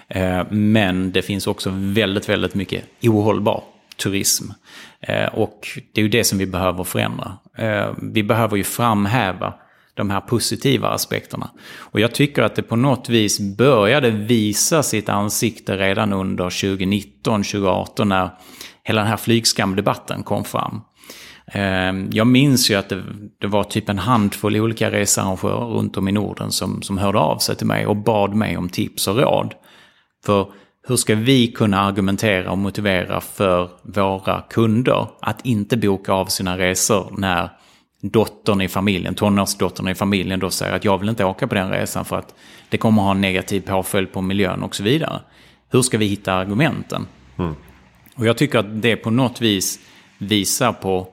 Eh, 0.09 0.43
men 0.51 1.13
det 1.13 1.23
finns 1.23 1.47
också 1.47 1.71
väldigt, 1.75 2.29
väldigt 2.29 2.55
mycket 2.55 2.85
ohållbar 3.03 3.63
turism. 3.97 4.45
Eh, 5.01 5.27
och 5.27 5.69
det 5.93 6.01
är 6.01 6.03
ju 6.03 6.09
det 6.09 6.25
som 6.25 6.39
vi 6.39 6.47
behöver 6.47 6.85
förändra. 6.85 7.39
Eh, 7.59 7.91
vi 8.03 8.23
behöver 8.23 8.57
ju 8.57 8.65
framhäva 8.65 9.55
de 9.95 10.11
här 10.11 10.21
positiva 10.21 10.89
aspekterna. 10.89 11.51
Och 11.77 12.01
jag 12.01 12.15
tycker 12.15 12.43
att 12.43 12.55
det 12.55 12.63
på 12.63 12.77
något 12.77 13.09
vis 13.09 13.41
började 13.41 14.11
visa 14.11 14.83
sitt 14.83 15.09
ansikte 15.09 15.77
redan 15.77 16.13
under 16.13 16.45
2019, 16.45 17.43
2018 17.43 18.09
när 18.09 18.31
hela 18.85 19.01
den 19.01 19.11
här 19.11 19.17
flygskamdebatten 19.17 20.23
kom 20.23 20.45
fram. 20.45 20.81
Jag 22.11 22.27
minns 22.27 22.71
ju 22.71 22.75
att 22.75 22.89
det, 22.89 23.03
det, 23.41 23.47
var 23.47 23.65
typ 23.65 23.89
en 23.89 23.99
handfull 23.99 24.57
olika 24.57 24.91
researrangörer 24.91 25.67
runt 25.67 25.97
om 25.97 26.09
i 26.09 26.13
Norden 26.13 26.53
som, 26.53 26.83
som 26.83 26.99
hörde 26.99 27.19
av 27.19 27.39
sig 27.39 27.57
till 27.57 27.67
mig 27.67 27.87
och 27.87 27.97
bad 27.97 28.35
mig 28.35 28.57
om 28.57 28.69
tips 28.69 29.09
och 29.09 29.17
råd. 29.17 29.55
För 30.25 30.47
hur 30.89 30.97
ska 30.97 31.15
vi 31.15 31.49
kunna 31.49 31.81
argumentera 31.81 32.51
och 32.51 32.59
motivera 32.59 33.21
för 33.21 33.71
våra 33.83 34.41
kunder 34.41 35.07
att 35.21 35.47
inte 35.47 35.77
boka 35.77 36.13
av 36.13 36.27
sina 36.27 36.59
resor 36.59 37.15
när 37.19 37.51
dottern 38.03 38.61
i 38.61 38.69
familjen, 38.69 39.15
tonårsdottern 39.15 39.89
i 39.89 39.95
familjen 39.95 40.41
då 40.41 40.51
säger 40.51 40.75
att 40.75 40.85
jag 40.85 40.99
vill 40.99 41.09
inte 41.09 41.25
åka 41.25 41.47
på 41.47 41.55
den 41.55 41.71
resan 41.71 42.05
för 42.05 42.17
att 42.17 42.35
det 42.69 42.79
kommer 42.79 43.03
ha 43.03 43.11
en 43.11 43.21
negativ 43.21 43.61
påföljd 43.61 44.13
på 44.13 44.21
miljön 44.21 44.63
och 44.63 44.75
så 44.75 44.83
vidare. 44.83 45.21
Hur 45.71 45.83
ska 45.83 45.99
vi 45.99 46.07
hitta 46.07 46.33
argumenten? 46.33 47.07
Mm. 47.39 47.55
Och 48.17 48.27
jag 48.27 48.37
tycker 48.37 48.59
att 48.59 48.83
det 48.83 48.97
på 48.97 49.11
något 49.11 49.41
vis 49.41 49.79
visar 50.19 50.73
på 50.73 51.09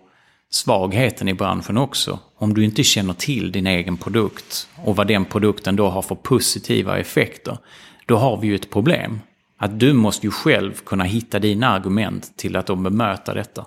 svagheten 0.55 1.27
i 1.27 1.33
branschen 1.33 1.77
också. 1.77 2.19
Om 2.37 2.53
du 2.53 2.63
inte 2.63 2.83
känner 2.83 3.13
till 3.13 3.51
din 3.51 3.67
egen 3.67 3.97
produkt 3.97 4.67
och 4.83 4.95
vad 4.95 5.07
den 5.07 5.25
produkten 5.25 5.75
då 5.75 5.89
har 5.89 6.01
för 6.01 6.15
positiva 6.15 6.97
effekter 6.99 7.57
då 8.05 8.15
har 8.15 8.37
vi 8.37 8.47
ju 8.47 8.55
ett 8.55 8.69
problem. 8.69 9.19
Att 9.59 9.79
du 9.79 9.93
måste 9.93 10.27
ju 10.27 10.31
själv 10.31 10.73
kunna 10.85 11.03
hitta 11.03 11.39
dina 11.39 11.67
argument 11.67 12.37
till 12.37 12.55
att 12.55 12.65
de 12.65 12.83
bemöta 12.83 13.33
detta. 13.33 13.65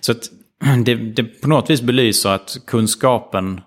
Så 0.00 0.12
att 0.12 0.30
det, 0.84 0.94
det 0.94 1.24
på 1.24 1.48
något 1.48 1.70
vis 1.70 1.82
belyser 1.82 2.30
att 2.30 2.56
kunskapen 2.66 3.60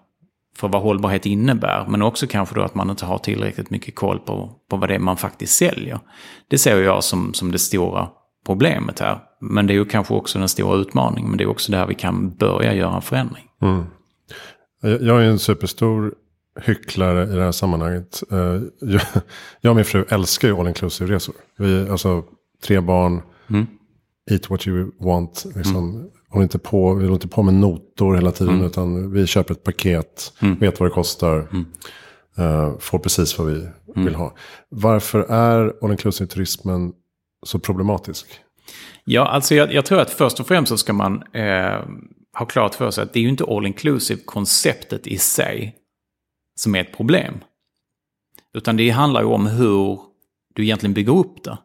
för 0.58 0.68
vad 0.68 0.82
hållbarhet 0.82 1.26
innebär, 1.26 1.86
men 1.88 2.02
också 2.02 2.28
kanske 2.28 2.56
då 2.56 2.62
att 2.62 2.76
man 2.76 2.90
inte 2.90 3.06
har 3.06 3.18
tillräckligt 3.18 3.70
mycket 3.70 3.96
koll 3.96 4.20
på, 4.20 4.52
på 4.70 4.78
vad 4.78 4.90
det 4.90 4.96
är 4.96 5.00
man 5.00 5.18
faktiskt 5.18 5.58
säljer. 5.58 6.00
Det 6.48 6.58
ser 6.58 6.82
jag 6.82 7.04
som, 7.04 7.34
som 7.34 7.52
det 7.52 7.60
stora 7.60 8.10
problemet 8.46 9.00
här. 9.00 9.27
Men 9.41 9.67
det 9.67 9.73
är 9.73 9.76
ju 9.76 9.86
kanske 9.86 10.13
också 10.13 10.39
den 10.39 10.50
stora 10.50 10.78
utmaningen, 10.78 11.30
men 11.30 11.38
det 11.38 11.43
är 11.43 11.50
också 11.50 11.71
där 11.71 11.88
vi 11.88 11.95
kan 11.95 12.36
börja 12.36 12.73
göra 12.73 12.95
en 12.95 13.02
förändring. 13.02 13.43
Mm. 13.62 13.84
Jag 14.82 15.23
är 15.23 15.30
en 15.30 15.39
superstor 15.39 16.13
hycklare 16.62 17.23
i 17.23 17.36
det 17.36 17.43
här 17.43 17.52
sammanhanget. 17.52 18.23
Uh, 18.34 18.62
jag, 19.62 19.69
och 19.69 19.76
min 19.76 19.86
fru 19.86 20.06
älskar 20.10 20.47
ju 20.47 20.60
all 20.60 20.67
inclusive 20.67 21.13
resor. 21.13 21.36
Vi, 21.58 21.89
alltså 21.89 22.23
tre 22.63 22.80
barn, 22.80 23.21
mm. 23.50 23.67
eat 24.32 24.50
what 24.50 24.67
you 24.67 24.91
want. 25.00 25.45
Liksom, 25.56 25.89
mm. 25.95 26.08
håller 26.30 26.43
inte 26.43 26.60
på, 26.60 26.93
vi 26.93 27.04
håller 27.04 27.13
inte 27.13 27.28
på 27.28 27.43
med 27.43 27.54
notor 27.54 28.15
hela 28.15 28.32
tiden. 28.32 28.54
Mm. 28.54 28.65
Utan 28.65 29.12
vi 29.12 29.28
köper 29.28 29.54
ett 29.54 29.63
paket, 29.63 30.34
mm. 30.39 30.60
vet 30.60 30.80
vad 30.80 30.89
det 30.89 30.93
kostar. 30.93 31.38
Uh, 32.39 32.78
får 32.80 33.00
precis 33.00 33.38
vad 33.39 33.47
vi 33.47 33.54
mm. 33.56 34.06
vill 34.06 34.15
ha. 34.15 34.36
Varför 34.69 35.19
är 35.19 35.73
all 35.82 35.91
inclusive 35.91 36.28
turismen 36.28 36.93
så 37.45 37.60
problematisk? 37.60 38.28
Ja, 39.04 39.28
alltså 39.28 39.56
jag, 39.56 39.74
jag, 39.74 39.86
tror 39.86 40.00
att 40.00 40.12
först 40.12 40.40
och 40.40 40.48
främst 40.48 40.70
så 40.70 40.78
ska 40.78 40.94
man 40.94 41.24
eh, 41.34 41.82
ha 42.38 42.46
klart 42.46 42.76
för 42.76 42.92
sig 42.92 43.04
att 43.04 43.14
det 43.14 43.20
är 43.20 43.24
ju 43.24 43.30
inte 43.30 43.44
all 43.44 43.66
inclusive 43.66 44.22
konceptet 44.26 45.08
i 45.08 45.18
sig 45.18 45.76
som 46.56 46.76
är 46.76 46.82
ett 46.82 46.98
problem. 46.98 47.34
Utan 48.54 48.78
det 48.78 48.90
handlar 48.90 49.22
ju 49.22 49.28
om 49.28 49.48
hur 49.48 50.00
du 50.56 50.64
egentligen 50.64 50.94
bygger 50.94 51.18
upp 51.18 51.44
det. 51.44 51.58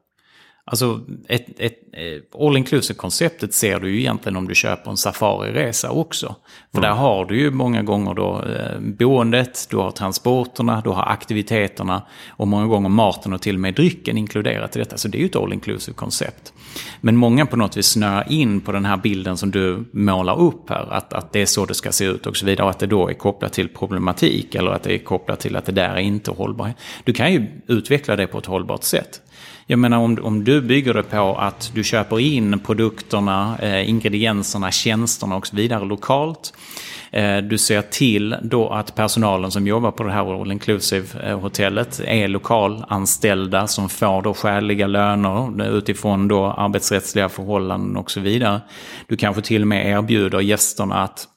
Alltså, 0.64 1.00
ett, 1.28 1.60
ett, 1.60 1.78
eh, 1.92 2.46
all 2.46 2.56
inclusive-konceptet 2.56 3.54
ser 3.54 3.80
du 3.80 3.90
ju 3.90 3.98
egentligen 4.00 4.36
om 4.36 4.48
du 4.48 4.54
köper 4.54 4.90
en 4.90 4.96
safariresa 4.96 5.90
också. 5.90 6.36
För 6.72 6.78
mm. 6.78 6.90
där 6.90 6.96
har 6.96 7.24
du 7.24 7.40
ju 7.40 7.50
många 7.50 7.82
gånger 7.82 8.14
då 8.14 8.42
eh, 8.42 8.80
boendet, 8.80 9.66
du 9.70 9.76
har 9.76 9.90
transporterna, 9.90 10.80
du 10.84 10.90
har 10.90 11.02
aktiviteterna 11.02 12.02
och 12.28 12.48
många 12.48 12.66
gånger 12.66 12.88
maten 12.88 13.32
och 13.32 13.42
till 13.42 13.54
och 13.54 13.60
med 13.60 13.74
drycken 13.74 14.18
inkluderat 14.18 14.76
i 14.76 14.78
detta. 14.78 14.96
Så 14.96 15.08
det 15.08 15.18
är 15.18 15.20
ju 15.20 15.26
ett 15.26 15.36
all 15.36 15.52
inclusive-koncept. 15.52 16.52
Men 17.00 17.16
många 17.16 17.46
på 17.46 17.56
något 17.56 17.76
vis 17.76 17.86
snöar 17.86 18.32
in 18.32 18.60
på 18.60 18.72
den 18.72 18.84
här 18.84 18.96
bilden 18.96 19.36
som 19.36 19.50
du 19.50 19.84
målar 19.92 20.40
upp 20.40 20.70
här, 20.70 20.92
att, 20.92 21.12
att 21.12 21.32
det 21.32 21.42
är 21.42 21.46
så 21.46 21.66
det 21.66 21.74
ska 21.74 21.92
se 21.92 22.04
ut 22.04 22.26
och 22.26 22.36
så 22.36 22.46
vidare. 22.46 22.64
Och 22.64 22.70
att 22.70 22.78
det 22.78 22.86
då 22.86 23.08
är 23.08 23.14
kopplat 23.14 23.52
till 23.52 23.68
problematik 23.68 24.54
eller 24.54 24.70
att 24.70 24.82
det 24.82 24.94
är 24.94 24.98
kopplat 24.98 25.40
till 25.40 25.56
att 25.56 25.66
det 25.66 25.72
där 25.72 25.94
är 25.94 26.00
inte 26.00 26.30
hållbart. 26.30 26.70
Du 27.04 27.12
kan 27.12 27.32
ju 27.32 27.46
utveckla 27.66 28.16
det 28.16 28.26
på 28.26 28.38
ett 28.38 28.46
hållbart 28.46 28.82
sätt. 28.82 29.22
Jag 29.66 29.78
menar 29.78 29.98
om, 29.98 30.18
om 30.22 30.44
du 30.44 30.60
bygger 30.60 30.94
det 30.94 31.02
på 31.02 31.36
att 31.38 31.70
du 31.74 31.84
köper 31.84 32.20
in 32.20 32.58
produkterna, 32.58 33.58
eh, 33.62 33.88
ingredienserna, 33.88 34.70
tjänsterna 34.70 35.36
och 35.36 35.46
så 35.46 35.56
vidare 35.56 35.84
lokalt. 35.84 36.52
Eh, 37.10 37.36
du 37.36 37.58
ser 37.58 37.82
till 37.82 38.36
då 38.42 38.68
att 38.68 38.94
personalen 38.94 39.50
som 39.50 39.66
jobbar 39.66 39.90
på 39.90 40.02
det 40.02 40.12
här 40.12 40.40
all 40.40 40.52
inclusive-hotellet 40.52 42.00
eh, 42.00 42.22
är 42.22 42.28
lokalanställda 42.28 43.66
som 43.66 43.88
får 43.88 44.22
då 44.22 44.34
skäliga 44.34 44.86
löner 44.86 45.76
utifrån 45.78 46.28
då 46.28 46.46
arbetsrättsliga 46.46 47.28
förhållanden 47.28 47.96
och 47.96 48.10
så 48.10 48.20
vidare. 48.20 48.60
Du 49.06 49.16
kanske 49.16 49.42
till 49.42 49.62
och 49.62 49.68
med 49.68 49.86
erbjuder 49.86 50.40
gästerna 50.40 50.94
att 50.94 51.28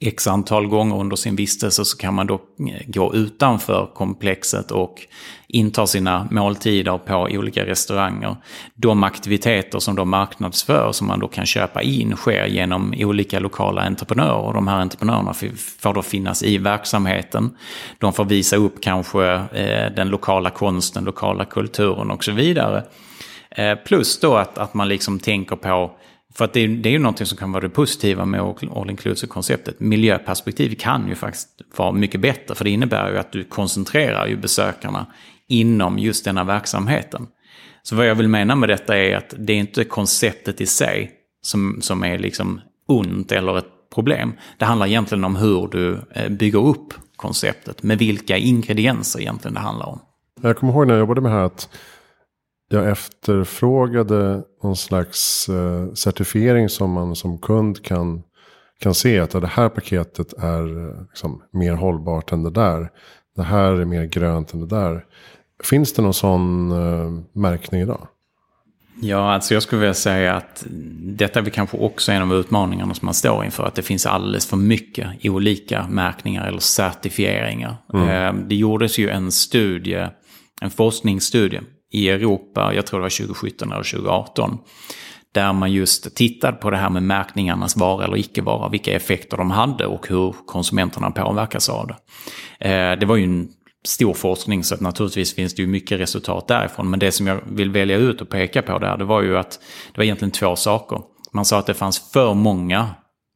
x 0.00 0.26
antal 0.26 0.66
gånger 0.66 0.96
under 0.96 1.16
sin 1.16 1.36
vistelse 1.36 1.84
så 1.84 1.96
kan 1.96 2.14
man 2.14 2.26
då 2.26 2.34
eh, 2.34 2.86
gå 2.86 3.14
utanför 3.14 3.90
komplexet 3.94 4.70
och 4.70 5.06
inta 5.48 5.86
sina 5.86 6.28
måltider 6.30 6.98
på 6.98 7.28
olika 7.30 7.66
restauranger. 7.66 8.36
De 8.74 9.02
aktiviteter 9.02 9.78
som 9.78 9.96
då 9.96 10.04
marknadsför 10.04 10.92
som 10.92 11.06
man 11.06 11.20
då 11.20 11.28
kan 11.28 11.46
köpa 11.46 11.82
in 11.82 12.16
sker 12.16 12.46
genom 12.46 12.94
olika 12.98 13.38
lokala 13.38 13.82
entreprenörer. 13.82 14.52
De 14.52 14.68
här 14.68 14.80
entreprenörerna 14.80 15.34
får 15.78 15.94
då 15.94 16.02
finnas 16.02 16.42
i 16.42 16.58
verksamheten. 16.58 17.56
De 17.98 18.12
får 18.12 18.24
visa 18.24 18.56
upp 18.56 18.80
kanske 18.80 19.24
eh, 19.34 19.92
den 19.96 20.08
lokala 20.08 20.50
konsten, 20.50 21.04
lokala 21.04 21.44
kulturen 21.44 22.10
och 22.10 22.24
så 22.24 22.32
vidare. 22.32 22.82
Eh, 23.50 23.74
plus 23.74 24.20
då 24.20 24.36
att, 24.36 24.58
att 24.58 24.74
man 24.74 24.88
liksom 24.88 25.18
tänker 25.18 25.56
på 25.56 25.90
för 26.36 26.44
att 26.44 26.52
det 26.52 26.60
är, 26.60 26.68
det 26.68 26.88
är 26.88 26.92
ju 26.92 26.98
någonting 26.98 27.26
som 27.26 27.38
kan 27.38 27.52
vara 27.52 27.62
det 27.62 27.68
positiva 27.68 28.24
med 28.24 28.40
all 28.74 28.90
inclusive-konceptet. 28.90 29.80
Miljöperspektiv 29.80 30.74
kan 30.78 31.08
ju 31.08 31.14
faktiskt 31.14 31.48
vara 31.76 31.92
mycket 31.92 32.20
bättre. 32.20 32.54
För 32.54 32.64
det 32.64 32.70
innebär 32.70 33.10
ju 33.10 33.18
att 33.18 33.32
du 33.32 33.44
koncentrerar 33.44 34.26
ju 34.26 34.36
besökarna 34.36 35.06
inom 35.48 35.98
just 35.98 36.24
denna 36.24 36.44
verksamheten. 36.44 37.26
Så 37.82 37.96
vad 37.96 38.06
jag 38.06 38.14
vill 38.14 38.28
mena 38.28 38.56
med 38.56 38.68
detta 38.68 38.98
är 38.98 39.16
att 39.16 39.34
det 39.38 39.52
är 39.52 39.56
inte 39.56 39.84
konceptet 39.84 40.60
i 40.60 40.66
sig 40.66 41.12
som, 41.42 41.78
som 41.82 42.04
är 42.04 42.18
liksom 42.18 42.60
ont 42.88 43.32
eller 43.32 43.58
ett 43.58 43.90
problem. 43.94 44.32
Det 44.58 44.64
handlar 44.64 44.86
egentligen 44.86 45.24
om 45.24 45.36
hur 45.36 45.68
du 45.68 45.98
eh, 46.14 46.28
bygger 46.28 46.66
upp 46.66 46.94
konceptet, 47.16 47.82
med 47.82 47.98
vilka 47.98 48.36
ingredienser 48.36 49.20
egentligen 49.20 49.54
det 49.54 49.60
handlar 49.60 49.86
om. 49.86 50.00
Jag 50.42 50.56
kommer 50.56 50.72
ihåg 50.72 50.86
när 50.86 50.94
jag 50.94 51.00
jobbade 51.00 51.20
med 51.20 51.32
det 51.32 51.36
här 51.36 51.44
att 51.44 51.68
jag 52.68 52.90
efterfrågade 52.90 54.42
någon 54.62 54.76
slags 54.76 55.48
eh, 55.48 55.92
certifiering 55.92 56.68
som 56.68 56.90
man 56.90 57.16
som 57.16 57.38
kund 57.38 57.84
kan, 57.84 58.22
kan 58.80 58.94
se 58.94 59.18
att 59.18 59.30
det 59.30 59.46
här 59.46 59.68
paketet 59.68 60.32
är 60.32 60.88
eh, 60.88 61.00
liksom 61.02 61.42
mer 61.52 61.74
hållbart 61.74 62.32
än 62.32 62.42
det 62.42 62.50
där. 62.50 62.90
Det 63.36 63.42
här 63.42 63.72
är 63.72 63.84
mer 63.84 64.04
grönt 64.04 64.54
än 64.54 64.60
det 64.60 64.66
där. 64.66 65.04
Finns 65.64 65.92
det 65.92 66.02
någon 66.02 66.14
sån 66.14 66.72
uh, 66.72 67.20
märkning 67.32 67.80
idag? 67.80 68.08
Ja, 69.00 69.32
alltså 69.32 69.54
jag 69.54 69.62
skulle 69.62 69.80
vilja 69.80 69.94
säga 69.94 70.34
att 70.34 70.64
detta 71.00 71.40
är 71.40 71.44
kanske 71.44 71.76
också 71.76 72.12
en 72.12 72.22
av 72.22 72.34
utmaningarna 72.34 72.94
som 72.94 73.06
man 73.06 73.14
står 73.14 73.44
inför. 73.44 73.64
Att 73.64 73.74
det 73.74 73.82
finns 73.82 74.06
alldeles 74.06 74.46
för 74.46 74.56
mycket 74.56 75.08
olika 75.24 75.86
märkningar 75.88 76.46
eller 76.46 76.58
certifieringar. 76.58 77.76
Mm. 77.94 78.48
Det 78.48 78.54
gjordes 78.54 78.98
ju 78.98 79.08
en 79.08 79.32
studie, 79.32 80.06
en 80.60 80.70
forskningsstudie 80.70 81.60
i 81.92 82.08
Europa, 82.08 82.74
jag 82.74 82.86
tror 82.86 83.00
det 83.00 83.02
var 83.02 83.26
2017 83.26 83.72
eller 83.72 83.82
2018. 83.82 84.58
Där 85.32 85.52
man 85.52 85.72
just 85.72 86.16
tittade 86.16 86.56
på 86.56 86.70
det 86.70 86.76
här 86.76 86.90
med 86.90 87.02
märkningarnas 87.02 87.76
vara 87.76 88.04
eller 88.04 88.16
icke 88.16 88.42
vara, 88.42 88.68
vilka 88.68 88.92
effekter 88.92 89.36
de 89.36 89.50
hade 89.50 89.86
och 89.86 90.08
hur 90.08 90.34
konsumenterna 90.46 91.10
påverkas 91.10 91.68
av 91.68 91.86
det. 91.86 91.96
Eh, 92.68 92.98
det 92.98 93.06
var 93.06 93.16
ju 93.16 93.24
en 93.24 93.48
stor 93.86 94.14
forskning 94.14 94.64
så 94.64 94.74
att 94.74 94.80
naturligtvis 94.80 95.34
finns 95.34 95.54
det 95.54 95.62
ju 95.62 95.68
mycket 95.68 96.00
resultat 96.00 96.48
därifrån. 96.48 96.90
Men 96.90 96.98
det 96.98 97.12
som 97.12 97.26
jag 97.26 97.40
vill 97.46 97.70
välja 97.70 97.96
ut 97.96 98.20
och 98.20 98.28
peka 98.28 98.62
på 98.62 98.78
där, 98.78 98.96
det 98.96 99.04
var 99.04 99.22
ju 99.22 99.38
att 99.38 99.60
det 99.92 99.98
var 99.98 100.04
egentligen 100.04 100.32
två 100.32 100.56
saker. 100.56 101.00
Man 101.32 101.44
sa 101.44 101.58
att 101.58 101.66
det 101.66 101.74
fanns 101.74 102.12
för 102.12 102.34
många 102.34 102.88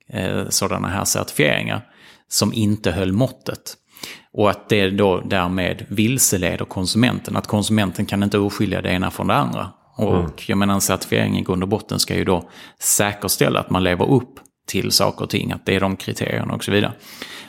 eh, 0.09 0.49
sådana 0.49 0.89
här 0.89 1.05
certifieringar 1.05 1.87
som 2.29 2.53
inte 2.53 2.91
höll 2.91 3.13
måttet. 3.13 3.77
Och 4.33 4.51
att 4.51 4.69
det 4.69 4.91
då 4.91 5.21
därmed 5.21 5.85
vilseleder 5.89 6.65
konsumenten. 6.65 7.37
Att 7.37 7.47
konsumenten 7.47 8.07
kan 8.07 8.23
inte 8.23 8.39
urskilja 8.39 8.83
det 8.83 8.91
ena 8.91 9.11
från 9.11 9.27
det 9.27 9.35
andra. 9.35 9.71
Och 9.97 10.19
mm. 10.19 10.31
jag 10.47 10.59
menar 10.59 10.75
en 10.75 10.81
certifiering 10.81 11.39
i 11.39 11.43
grund 11.43 11.63
och 11.63 11.69
botten 11.69 11.99
ska 11.99 12.15
ju 12.15 12.25
då 12.25 12.49
säkerställa 12.79 13.61
att 13.61 13.71
man 13.71 13.85
lever 13.85 14.11
upp 14.11 14.41
till 14.67 14.91
saker 14.91 15.25
och 15.25 15.31
ting. 15.31 15.53
Att 15.53 15.67
det 15.67 15.77
är 15.77 15.81
de 15.81 15.97
kriterierna 15.97 16.55
och 16.55 16.65
så 16.65 16.73
vidare. 16.73 16.93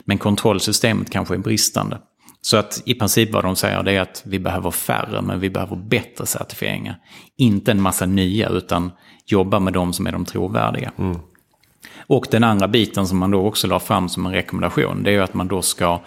Men 0.04 0.18
kontrollsystemet 0.18 1.10
kanske 1.10 1.34
är 1.34 1.38
bristande. 1.38 1.98
Så 2.40 2.56
att 2.56 2.82
i 2.84 2.94
princip 2.94 3.32
vad 3.32 3.44
de 3.44 3.56
säger 3.56 3.82
det 3.82 3.92
är 3.92 4.00
att 4.00 4.22
vi 4.26 4.38
behöver 4.38 4.70
färre 4.70 5.22
men 5.22 5.40
vi 5.40 5.50
behöver 5.50 5.76
bättre 5.76 6.26
certifieringar. 6.26 6.98
Inte 7.36 7.70
en 7.70 7.82
massa 7.82 8.06
nya 8.06 8.48
utan 8.48 8.90
jobba 9.26 9.58
med 9.58 9.72
de 9.72 9.92
som 9.92 10.06
är 10.06 10.12
de 10.12 10.24
trovärdiga. 10.24 10.92
Mm. 10.98 11.18
Och 12.06 12.26
den 12.30 12.44
andra 12.44 12.68
biten 12.68 13.06
som 13.06 13.18
man 13.18 13.30
då 13.30 13.46
också 13.46 13.66
la 13.66 13.80
fram 13.80 14.08
som 14.08 14.26
en 14.26 14.32
rekommendation 14.32 15.02
det 15.02 15.10
är 15.10 15.14
ju 15.14 15.22
att 15.22 15.34
man 15.34 15.48
då 15.48 15.62
ska 15.62 16.00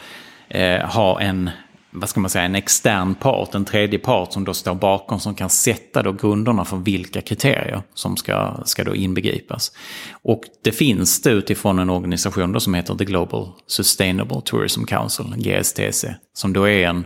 eh, 0.50 0.80
ha 0.80 1.22
en, 1.22 1.50
vad 1.92 2.10
ska 2.10 2.20
man 2.20 2.30
säga, 2.30 2.46
en 2.46 2.56
extern 2.56 3.16
part, 3.16 3.56
en 3.56 3.66
tredje 3.66 4.00
part 4.00 4.34
som 4.34 4.44
då 4.44 4.54
står 4.54 4.76
bakom 4.76 5.20
som 5.20 5.36
kan 5.36 5.50
sätta 5.50 6.04
då 6.04 6.12
grunderna 6.12 6.66
för 6.66 6.78
vilka 6.78 7.22
kriterier 7.22 7.82
som 7.94 8.18
ska, 8.18 8.58
ska 8.66 8.84
då 8.84 8.96
inbegripas. 8.96 9.72
Och 10.12 10.44
det 10.64 10.72
finns 10.72 11.22
det 11.22 11.30
utifrån 11.30 11.80
en 11.80 11.90
organisation 11.90 12.52
då 12.52 12.60
som 12.60 12.74
heter 12.74 12.96
The 12.96 13.06
Global 13.06 13.52
Sustainable 13.68 14.42
Tourism 14.46 14.84
Council, 14.84 15.26
GSTC, 15.38 16.16
som 16.34 16.54
då 16.54 16.68
är 16.70 16.88
en 16.88 17.06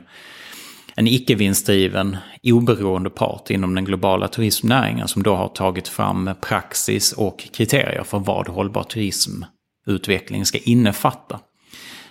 en 1.00 1.08
icke-vinstdriven 1.08 2.18
oberoende 2.44 3.10
part 3.10 3.50
inom 3.50 3.76
den 3.76 3.86
globala 3.86 4.28
turismnäringen 4.28 5.08
som 5.08 5.24
då 5.24 5.36
har 5.36 5.48
tagit 5.48 5.88
fram 5.88 6.30
praxis 6.42 7.12
och 7.12 7.40
kriterier 7.54 8.04
för 8.04 8.20
vad 8.20 8.48
hållbar 8.48 8.84
turismutveckling 8.84 10.46
ska 10.46 10.58
innefatta. 10.58 11.40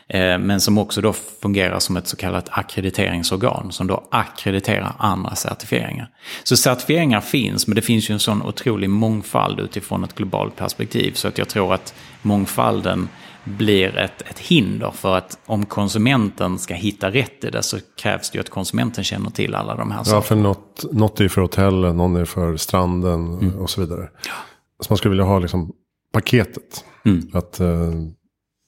Eh, 0.09 0.38
men 0.38 0.61
som 0.61 0.79
också 0.79 1.01
då 1.01 1.12
fungerar 1.12 1.79
som 1.79 1.97
ett 1.97 2.07
så 2.07 2.16
kallat 2.16 2.49
akkrediteringsorgan 2.51 3.73
som 3.73 3.87
då 3.87 4.05
akkrediterar 4.11 4.92
andra 4.99 5.35
certifieringar. 5.35 6.11
Så 6.44 6.57
certifieringar 6.57 7.21
finns, 7.21 7.66
men 7.66 7.75
det 7.75 7.83
finns 7.83 8.11
ju 8.11 8.12
en 8.12 8.21
sån 8.21 8.42
otrolig 8.42 8.90
mångfald 8.90 9.61
utifrån 9.61 10.05
ett 10.05 10.14
globalt 10.14 10.57
perspektiv. 10.57 11.12
Så 11.12 11.29
att 11.29 11.38
jag 11.38 11.49
tror 11.49 11.75
att 11.75 11.94
mångfalden 12.23 13.09
blir 13.44 13.99
ett, 13.99 14.23
ett 14.23 14.38
hinder 14.38 14.90
för 14.90 15.16
att 15.16 15.38
om 15.47 15.66
konsumenten 15.66 16.59
ska 16.59 16.75
hitta 16.75 17.11
rätt 17.11 17.44
i 17.44 17.51
det 17.51 17.62
så 17.62 17.79
krävs 17.97 18.31
det 18.31 18.37
ju 18.37 18.40
att 18.40 18.51
konsumenten 18.51 19.05
känner 19.05 19.31
till 19.31 19.55
alla 19.55 19.75
de 19.75 19.90
här 19.90 20.05
sakerna. 20.05 20.16
Ja, 20.16 20.23
för 20.23 20.37
något, 20.37 20.85
något 20.92 21.21
är 21.21 21.29
för 21.29 21.40
hotellen, 21.40 21.97
någon 21.97 22.16
är 22.16 22.25
för 22.25 22.57
stranden 22.57 23.38
mm. 23.38 23.59
och 23.59 23.71
så 23.71 23.81
vidare. 23.81 24.09
Ja. 24.27 24.33
Så 24.81 24.92
man 24.92 24.97
skulle 24.97 25.11
vilja 25.11 25.25
ha 25.25 25.38
liksom 25.38 25.73
paketet. 26.12 26.85
Mm. 27.05 27.31
Att 27.33 27.61
eh, 27.61 27.92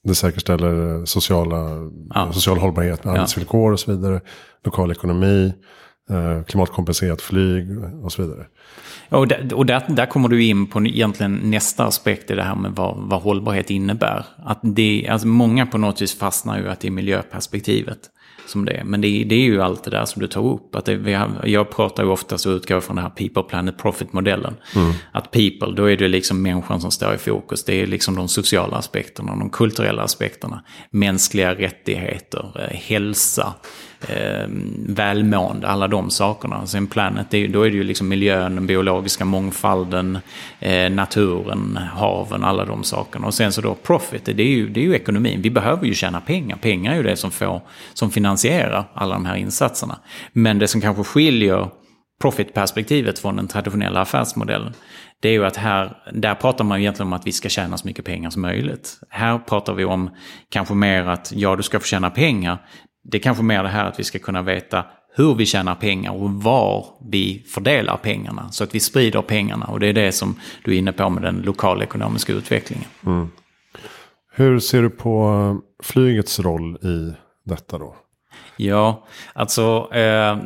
det 0.05 0.15
säkerställer 0.15 1.05
sociala, 1.05 1.91
ja. 2.15 2.33
social 2.33 2.59
hållbarhet 2.59 3.05
med 3.05 3.15
arbetsvillkor 3.15 3.73
och 3.73 3.81
så 3.81 3.93
vidare. 3.93 4.21
Lokal 4.65 4.91
ekonomi, 4.91 5.53
eh, 6.11 6.43
klimatkompenserat 6.45 7.23
flyg 7.23 7.85
och 8.05 8.13
så 8.13 8.23
vidare. 8.23 8.47
och 9.09 9.29
där, 9.29 9.55
och 9.55 9.67
där, 9.67 9.85
där 9.89 10.07
kommer 10.07 10.29
du 10.29 10.45
in 10.45 10.67
på 10.67 10.87
egentligen 10.87 11.35
nästa 11.35 11.85
aspekt 11.85 12.31
i 12.31 12.35
det 12.35 12.43
här 12.43 12.55
med 12.55 12.73
vad, 12.73 12.97
vad 12.97 13.23
hållbarhet 13.23 13.71
innebär. 13.71 14.27
Att 14.45 14.61
det, 14.63 15.09
alltså 15.11 15.27
många 15.27 15.67
på 15.67 15.79
något 15.79 16.03
vis 16.03 16.19
fastnar 16.19 16.59
ju 16.59 16.69
att 16.69 16.81
det 16.81 16.89
är 16.89 16.93
miljöperspektivet 16.93 17.99
som 18.51 18.65
det 18.65 18.73
är. 18.73 18.85
Men 18.85 19.01
det, 19.01 19.25
det 19.25 19.35
är 19.35 19.41
ju 19.41 19.63
allt 19.63 19.85
det 19.85 19.91
där 19.91 20.05
som 20.05 20.23
du 20.23 20.29
tar 20.29 20.47
upp. 20.47 20.75
Att 20.75 20.85
det, 20.85 20.97
vi 20.97 21.13
har, 21.13 21.31
jag 21.45 21.71
pratar 21.71 22.03
ju 22.03 22.09
oftast 22.09 22.47
och 22.47 22.51
utgår 22.51 22.81
från 22.81 22.97
den 22.97 23.03
här 23.05 23.11
People 23.11 23.43
Planet 23.43 23.79
Profit-modellen. 23.79 24.57
Mm. 24.77 24.93
Att 25.13 25.31
people, 25.31 25.73
då 25.77 25.91
är 25.91 25.97
det 25.97 26.09
liksom 26.09 26.43
människan 26.43 26.81
som 26.81 26.91
står 26.91 27.15
i 27.15 27.19
fokus. 27.19 27.65
Det 27.65 27.83
är 27.83 27.87
liksom 27.87 28.17
de 28.17 28.29
sociala 28.29 28.77
aspekterna, 28.77 29.37
de 29.37 29.51
kulturella 29.51 30.03
aspekterna. 30.03 30.65
Mänskliga 30.91 31.55
rättigheter, 31.55 32.69
eh, 32.71 32.77
hälsa, 32.77 33.55
eh, 34.09 34.47
välmående, 34.87 35.69
alla 35.69 35.89
de 35.89 36.11
sakerna. 36.11 36.67
Sen 36.67 36.87
planet, 36.87 37.31
då 37.31 37.63
är 37.63 37.71
det 37.71 37.77
ju 37.77 37.83
liksom 37.83 38.09
miljön, 38.09 38.55
den 38.55 38.67
biologiska 38.67 39.25
mångfalden, 39.25 40.19
eh, 40.59 40.91
naturen, 40.91 41.79
haven, 41.93 42.45
alla 42.45 42.65
de 42.65 42.85
sakerna. 42.85 43.27
Och 43.27 43.35
sen 43.35 43.53
så 43.53 43.61
då 43.61 43.75
profit, 43.75 44.25
det 44.25 44.43
är, 44.43 44.47
ju, 44.47 44.69
det 44.69 44.81
är 44.81 44.85
ju 44.85 44.95
ekonomin. 44.95 45.43
Vi 45.43 45.51
behöver 45.51 45.87
ju 45.87 45.95
tjäna 45.95 46.21
pengar. 46.21 46.57
Pengar 46.57 46.93
är 46.93 46.97
ju 46.97 47.03
det 47.03 47.17
som, 47.17 47.31
får, 47.31 47.61
som 47.95 48.11
finansierar 48.11 48.85
alla 48.95 49.15
de 49.15 49.27
här 49.27 49.37
insatserna. 49.37 49.99
Men 50.33 50.59
det 50.59 50.69
som 50.69 50.81
kanske 50.81 51.05
skiljer 51.05 51.69
profitperspektivet 52.21 53.19
från 53.19 53.37
den 53.37 53.49
traditionella 53.49 54.01
affärsmodellen. 54.01 54.73
Det 55.21 55.29
är 55.29 55.33
ju 55.33 55.47
att 55.47 55.57
här, 55.57 55.97
där 56.13 56.35
pratar 56.35 56.65
man 56.65 56.81
egentligen 56.81 57.07
om 57.07 57.13
att 57.13 57.27
vi 57.27 57.33
ska 57.33 57.49
tjäna 57.49 57.79
så 57.79 57.87
mycket 57.87 58.05
pengar 58.05 58.31
som 58.31 58.43
möjligt. 58.43 58.99
Här 59.09 59.39
pratar 59.39 59.75
vi 59.75 59.85
om 59.85 60.11
kanske 60.49 60.75
mer 60.75 61.05
att 61.05 61.33
ja, 61.35 61.57
du 61.57 61.63
ska 61.63 61.81
få 61.81 61.87
tjäna 61.87 62.11
pengar, 62.11 62.59
det 63.11 63.18
är 63.18 63.23
kanske 63.23 63.42
mer 63.42 63.62
det 63.62 63.68
här 63.68 63.85
att 63.85 64.01
vi 64.01 64.05
ska 64.05 64.18
kunna 64.18 64.42
veta 64.42 64.85
hur 65.14 65.35
vi 65.35 65.46
tjänar 65.46 65.75
pengar 65.75 66.12
och 66.12 66.31
var 66.31 66.87
vi 67.11 67.44
fördelar 67.49 67.96
pengarna. 67.96 68.51
Så 68.51 68.64
att 68.64 68.75
vi 68.75 68.81
sprider 68.81 69.23
pengarna 69.23 69.66
och 69.66 69.81
det 69.81 69.87
är 69.87 69.92
det 69.92 70.12
som 70.12 70.35
du 70.64 70.75
är 70.75 70.79
inne 70.79 70.92
på 70.92 71.11
med 71.11 71.23
den 71.23 71.42
lokala 71.42 71.85
ekonomiska 71.85 72.33
utvecklingen. 72.33 72.88
Mm. 73.07 73.31
Hur 74.33 74.61
ser 74.61 74.83
du 74.83 74.90
på 74.90 75.61
flygets 75.83 76.40
roll 76.40 76.77
i 76.77 77.12
detta 77.44 77.79
då? 77.79 77.96
Ja, 78.57 79.07
alltså 79.33 79.88
eh, 79.92 80.38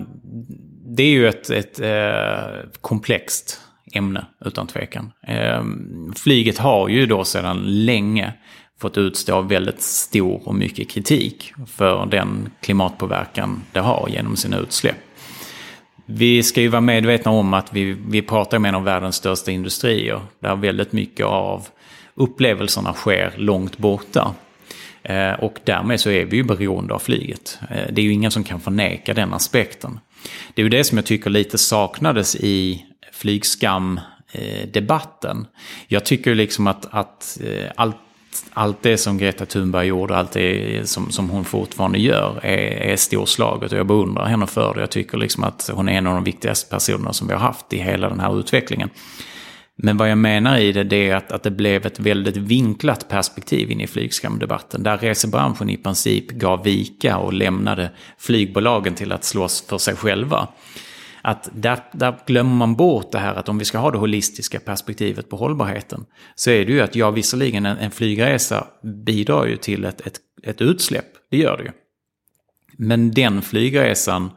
det 0.96 1.03
är 1.03 1.11
ju 1.11 1.29
ett, 1.29 1.50
ett 1.50 1.81
eh, 1.81 2.70
komplext 2.81 3.61
ämne 3.94 4.27
utan 4.44 4.66
tvekan. 4.66 5.12
Eh, 5.27 5.64
flyget 6.16 6.59
har 6.59 6.88
ju 6.88 7.07
då 7.07 7.24
sedan 7.24 7.85
länge 7.85 8.33
fått 8.85 8.99
utstå 8.99 9.40
väldigt 9.40 9.83
stor 9.83 10.49
och 10.49 10.55
mycket 10.55 10.90
kritik 10.90 11.53
för 11.66 12.07
den 12.07 12.51
klimatpåverkan 12.61 13.62
det 13.73 13.81
har 13.81 14.09
genom 14.09 14.37
sina 14.37 14.59
utsläpp. 14.59 14.97
Vi 16.07 16.42
ska 16.42 16.61
ju 16.61 16.68
vara 16.68 16.81
medvetna 16.81 17.31
om 17.31 17.55
att 17.55 17.73
vi, 17.73 17.97
vi 18.09 18.23
pratar 18.23 18.59
med 18.59 18.68
en 18.68 18.75
av 18.75 18.85
världens 18.85 19.16
största 19.16 19.51
industrier 19.51 20.20
där 20.40 20.57
väldigt 20.57 20.92
mycket 20.92 21.27
av 21.27 21.66
upplevelserna 22.14 22.92
sker 22.92 23.33
långt 23.37 23.79
borta. 23.79 24.35
Eh, 25.03 25.33
och 25.33 25.59
därmed 25.64 26.01
så 26.01 26.11
är 26.11 26.25
vi 26.25 26.37
ju 26.37 26.42
beroende 26.42 26.94
av 26.94 26.99
flyget. 26.99 27.59
Eh, 27.70 27.92
det 27.92 28.01
är 28.01 28.05
ju 28.05 28.12
ingen 28.12 28.31
som 28.31 28.44
kan 28.44 28.61
förneka 28.61 29.14
den 29.14 29.33
aspekten. 29.33 30.01
Det 30.55 30.62
är 30.62 30.64
ju 30.64 30.70
det 30.70 30.85
som 30.85 30.99
jag 30.99 31.07
tycker 31.07 31.31
lite 31.31 31.59
saknades 31.59 32.37
i 32.37 32.85
flygskam-debatten. 33.12 35.38
Eh, 35.38 35.44
jag 35.88 36.05
tycker 36.05 36.35
liksom 36.35 36.66
att, 36.66 36.87
att 36.90 37.40
allt 37.77 37.97
allt 38.53 38.83
det 38.83 38.99
som 38.99 39.18
Greta 39.18 39.47
Thunberg 39.47 39.87
gjorde, 39.87 40.16
allt 40.16 40.33
det 40.33 40.88
som, 40.88 41.11
som 41.11 41.31
hon 41.31 41.44
fortfarande 41.44 41.99
gör 41.99 42.40
är, 42.42 42.92
är 42.92 42.97
storslaget 42.97 43.73
och 43.73 43.79
jag 43.79 43.87
beundrar 43.87 44.27
henne 44.27 44.47
för 44.47 44.75
det. 44.75 44.81
Jag 44.81 44.90
tycker 44.90 45.18
liksom 45.18 45.44
att 45.44 45.70
hon 45.73 45.88
är 45.88 45.92
en 45.92 46.07
av 46.07 46.14
de 46.14 46.25
viktigaste 46.25 46.70
personerna 46.70 47.12
som 47.12 47.27
vi 47.27 47.33
har 47.33 47.40
haft 47.40 47.73
i 47.73 47.79
hela 47.79 48.09
den 48.09 48.20
här 48.20 48.38
utvecklingen. 48.40 48.90
Men 49.77 49.97
vad 49.97 50.11
jag 50.11 50.18
menar 50.18 50.59
i 50.59 50.73
det, 50.73 50.85
det 50.85 51.09
är 51.09 51.16
att, 51.16 51.33
att 51.33 51.42
det 51.42 51.51
blev 51.51 51.87
ett 51.87 52.01
väldigt 52.01 52.37
vinklat 52.37 53.09
perspektiv 53.09 53.70
in 53.70 53.81
i 53.81 53.87
flygskamdebatten. 53.87 54.83
Där 54.83 54.99
resebranschen 54.99 55.70
i 55.70 55.77
princip 55.77 56.31
gav 56.31 56.64
vika 56.64 57.18
och 57.18 57.33
lämnade 57.33 57.90
flygbolagen 58.18 58.94
till 58.94 59.12
att 59.12 59.25
slåss 59.25 59.66
för 59.68 59.79
sig 59.79 59.97
själva 59.97 60.49
att 61.24 61.48
där, 61.52 61.78
där 61.92 62.14
glömmer 62.26 62.54
man 62.54 62.74
bort 62.74 63.12
det 63.12 63.18
här 63.18 63.34
att 63.34 63.48
om 63.48 63.58
vi 63.58 63.64
ska 63.64 63.78
ha 63.78 63.90
det 63.90 63.98
holistiska 63.98 64.60
perspektivet 64.60 65.30
på 65.30 65.37
hållbarheten 65.37 66.06
så 66.34 66.50
är 66.50 66.64
det 66.64 66.72
ju 66.72 66.80
att 66.80 66.94
ja, 66.94 67.10
visserligen 67.10 67.66
en, 67.66 67.78
en 67.78 67.90
flygresa 67.90 68.66
bidrar 68.82 69.46
ju 69.46 69.56
till 69.56 69.84
ett, 69.84 70.06
ett, 70.06 70.20
ett 70.42 70.60
utsläpp, 70.60 71.06
det 71.30 71.37
gör 71.37 71.56
det 71.56 71.62
ju. 71.62 71.70
Men 72.78 73.10
den 73.10 73.42
flygresan 73.42 74.30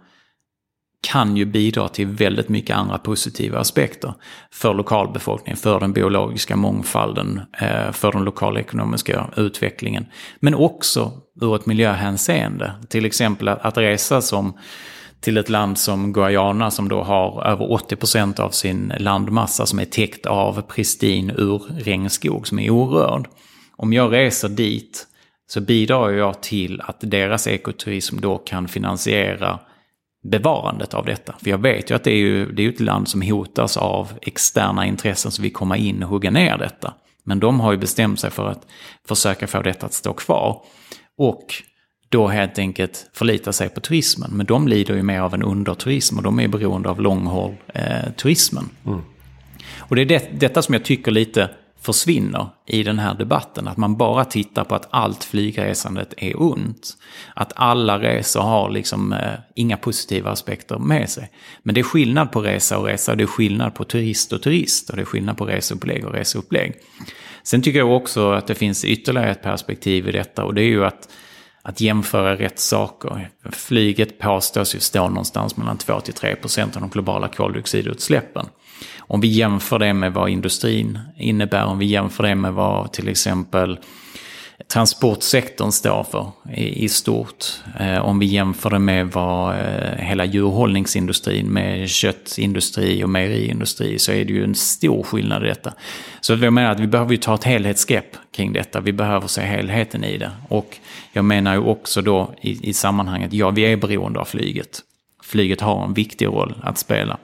kan 1.02 1.38
ju 1.38 1.46
bidra 1.46 1.88
till 1.88 2.08
väldigt 2.08 2.50
mycket 2.50 2.76
andra 2.76 2.98
positiva 2.98 3.60
aspekter 3.60 4.14
för 4.52 4.74
lokalbefolkningen, 4.74 5.58
för 5.58 5.80
den 5.80 5.94
biologiska 5.94 6.56
mångfalden, 6.56 7.42
eh, 7.60 7.92
för 7.92 8.12
den 8.12 8.24
lokala 8.24 8.60
ekonomiska 8.60 9.30
utvecklingen. 9.38 10.06
Men 10.40 10.56
också 10.56 11.12
ur 11.42 11.56
ett 11.56 11.66
miljöhänseende. 11.66 12.72
Till 12.90 13.06
exempel 13.06 13.48
att 13.48 13.78
resa 13.78 14.22
som 14.22 14.58
till 15.22 15.38
ett 15.38 15.50
land 15.50 15.78
som 15.78 16.14
Guyana 16.14 16.72
som 16.72 16.90
då 16.90 17.04
har 17.04 17.44
över 17.44 17.66
80% 17.66 18.40
av 18.40 18.50
sin 18.50 18.94
landmassa 19.00 19.66
som 19.66 19.80
är 19.80 19.86
täckt 19.86 20.26
av 20.26 20.62
pristin 20.62 21.32
urregnskog 21.38 22.48
som 22.48 22.60
är 22.60 22.70
orörd. 22.70 23.28
Om 23.76 23.94
jag 23.94 24.14
reser 24.14 24.50
dit 24.50 25.08
så 25.48 25.62
bidrar 25.62 26.10
jag 26.10 26.42
till 26.42 26.82
att 26.82 26.98
deras 27.00 27.48
ekoturism 27.48 28.20
då 28.22 28.38
kan 28.38 28.68
finansiera 28.68 29.60
bevarandet 30.24 30.94
av 30.94 31.06
detta. 31.06 31.36
För 31.44 31.50
jag 31.50 31.58
vet 31.58 31.92
ju 31.92 31.96
att 31.96 32.04
det 32.04 32.12
är 32.12 32.18
ju 32.18 32.52
det 32.52 32.66
är 32.66 32.70
ett 32.70 32.80
land 32.80 33.08
som 33.08 33.22
hotas 33.22 33.78
av 33.78 34.12
externa 34.22 34.86
intressen 34.86 35.32
som 35.32 35.44
vill 35.44 35.54
komma 35.54 35.78
in 35.78 36.04
och 36.04 36.10
hugga 36.10 36.32
ner 36.32 36.58
detta. 36.58 36.94
Men 37.24 37.40
de 37.40 37.60
har 37.60 37.72
ju 37.72 37.78
bestämt 37.78 38.20
sig 38.20 38.32
för 38.32 38.48
att 38.48 38.68
försöka 39.08 39.48
få 39.48 39.62
detta 39.62 39.86
att 39.86 39.94
stå 39.94 40.14
kvar. 40.14 40.62
Och 41.18 41.46
då 42.10 42.28
helt 42.28 42.60
enkelt 42.60 43.10
förlita 43.14 43.54
sig 43.54 43.70
på 43.70 43.80
turismen. 43.80 44.32
Men 44.34 44.46
de 44.46 44.68
lider 44.68 44.96
ju 44.96 45.04
mer 45.04 45.20
av 45.20 45.34
en 45.34 45.44
underturism 45.44 46.18
och 46.18 46.24
de 46.24 46.40
är 46.40 46.48
beroende 46.48 46.90
av 46.90 47.02
långhåll-turismen. 47.02 48.70
Eh, 48.86 48.92
mm. 48.92 49.02
Och 49.78 49.96
det 49.96 50.02
är 50.02 50.06
det, 50.06 50.30
detta 50.40 50.62
som 50.62 50.74
jag 50.74 50.86
tycker 50.86 51.12
lite 51.12 51.50
försvinner 51.82 52.48
i 52.66 52.84
den 52.84 53.00
här 53.00 53.14
debatten. 53.14 53.68
Att 53.68 53.78
man 53.78 53.98
bara 53.98 54.26
tittar 54.26 54.64
på 54.64 54.76
att 54.76 54.88
allt 54.90 55.24
flygresandet 55.24 56.14
är 56.18 56.42
ont. 56.42 56.98
Att 57.36 57.54
alla 57.56 58.00
resor 58.00 58.42
har 58.42 58.70
liksom 58.70 59.14
eh, 59.14 59.34
inga 59.56 59.78
positiva 59.78 60.32
aspekter 60.32 60.78
med 60.78 61.10
sig. 61.10 61.32
Men 61.64 61.76
det 61.76 61.82
är 61.82 61.84
skillnad 61.84 62.32
på 62.32 62.42
resa 62.42 62.78
och 62.78 62.86
resa, 62.86 63.16
det 63.16 63.24
är 63.24 63.28
skillnad 63.28 63.76
på 63.76 63.84
turist 63.84 64.34
och 64.34 64.42
turist 64.42 64.90
och 64.90 64.96
det 64.96 65.02
är 65.02 65.06
skillnad 65.06 65.38
på 65.38 65.46
reseupplägg 65.46 66.06
och 66.06 66.14
reseupplägg. 66.14 66.74
Sen 67.44 67.62
tycker 67.62 67.80
jag 67.80 67.92
också 67.92 68.32
att 68.32 68.48
det 68.48 68.56
finns 68.56 68.86
ytterligare 68.86 69.32
ett 69.32 69.44
perspektiv 69.44 70.10
i 70.10 70.12
detta 70.12 70.44
och 70.44 70.54
det 70.54 70.62
är 70.62 70.70
ju 70.70 70.86
att 70.86 71.10
att 71.68 71.82
jämföra 71.82 72.36
rätt 72.36 72.60
saker. 72.60 73.30
Flyget 73.52 74.20
påstås 74.20 74.76
ju 74.76 74.80
stå 74.80 75.10
någonstans 75.10 75.58
mellan 75.58 75.78
2 75.78 76.00
till 76.00 76.14
3 76.14 76.36
procent 76.36 76.76
av 76.76 76.82
de 76.82 76.90
globala 76.90 77.28
koldioxidutsläppen. 77.28 78.46
Om 79.00 79.22
vi 79.22 79.28
jämför 79.28 79.80
det 79.80 79.94
med 79.94 80.14
vad 80.14 80.30
industrin 80.30 81.00
innebär, 81.18 81.66
om 81.66 81.80
vi 81.80 81.86
jämför 81.86 82.24
det 82.24 82.36
med 82.36 82.54
vad 82.54 82.92
till 82.92 83.08
exempel 83.08 83.80
transportsektorn 84.74 85.72
står 85.72 86.04
för 86.04 86.32
i, 86.56 86.90
stort. 86.90 87.46
Eh, 87.80 87.98
om 87.98 88.20
vi 88.20 88.26
jämför 88.26 88.70
det 88.70 88.80
med 88.80 89.12
vad 89.12 89.56
eh, 89.56 89.98
hela 89.98 90.26
djurhållningsindustrin 90.26 91.48
med 91.48 91.90
köttindustri 91.90 93.04
och 93.04 93.10
mejeriindustri 93.10 94.00
så 94.00 94.12
är 94.12 94.26
det 94.26 94.34
ju 94.34 94.44
en 94.44 94.56
stor 94.56 95.04
skillnad 95.04 95.46
i 95.46 95.48
detta. 95.48 95.74
Så 96.22 96.34
jag 96.34 96.54
menar 96.54 96.72
att 96.72 96.80
vi 96.80 96.88
behöver 96.88 97.12
ju 97.12 97.18
ta 97.18 97.36
ett 97.36 97.44
helhetsgrepp 97.44 98.18
kring 98.36 98.54
detta. 98.54 98.80
Vi 98.80 98.94
behöver 98.94 99.28
se 99.28 99.42
helheten 99.42 100.04
i 100.04 100.18
det. 100.18 100.32
Och 100.50 100.78
jag 101.14 101.26
menar 101.26 101.54
ju 101.54 101.60
också 101.60 102.02
då 102.02 102.34
i, 102.42 102.70
i 102.70 102.74
sammanhanget, 102.74 103.34
ja 103.34 103.50
vi 103.50 103.62
är 103.62 103.78
beroende 103.78 104.20
av 104.20 104.26
flyget. 104.26 104.80
Flyget 105.24 105.62
har 105.62 105.86
en 105.86 105.94
viktig 105.94 106.26
roll 106.26 106.62
att 106.64 106.78
spela. 106.78 107.18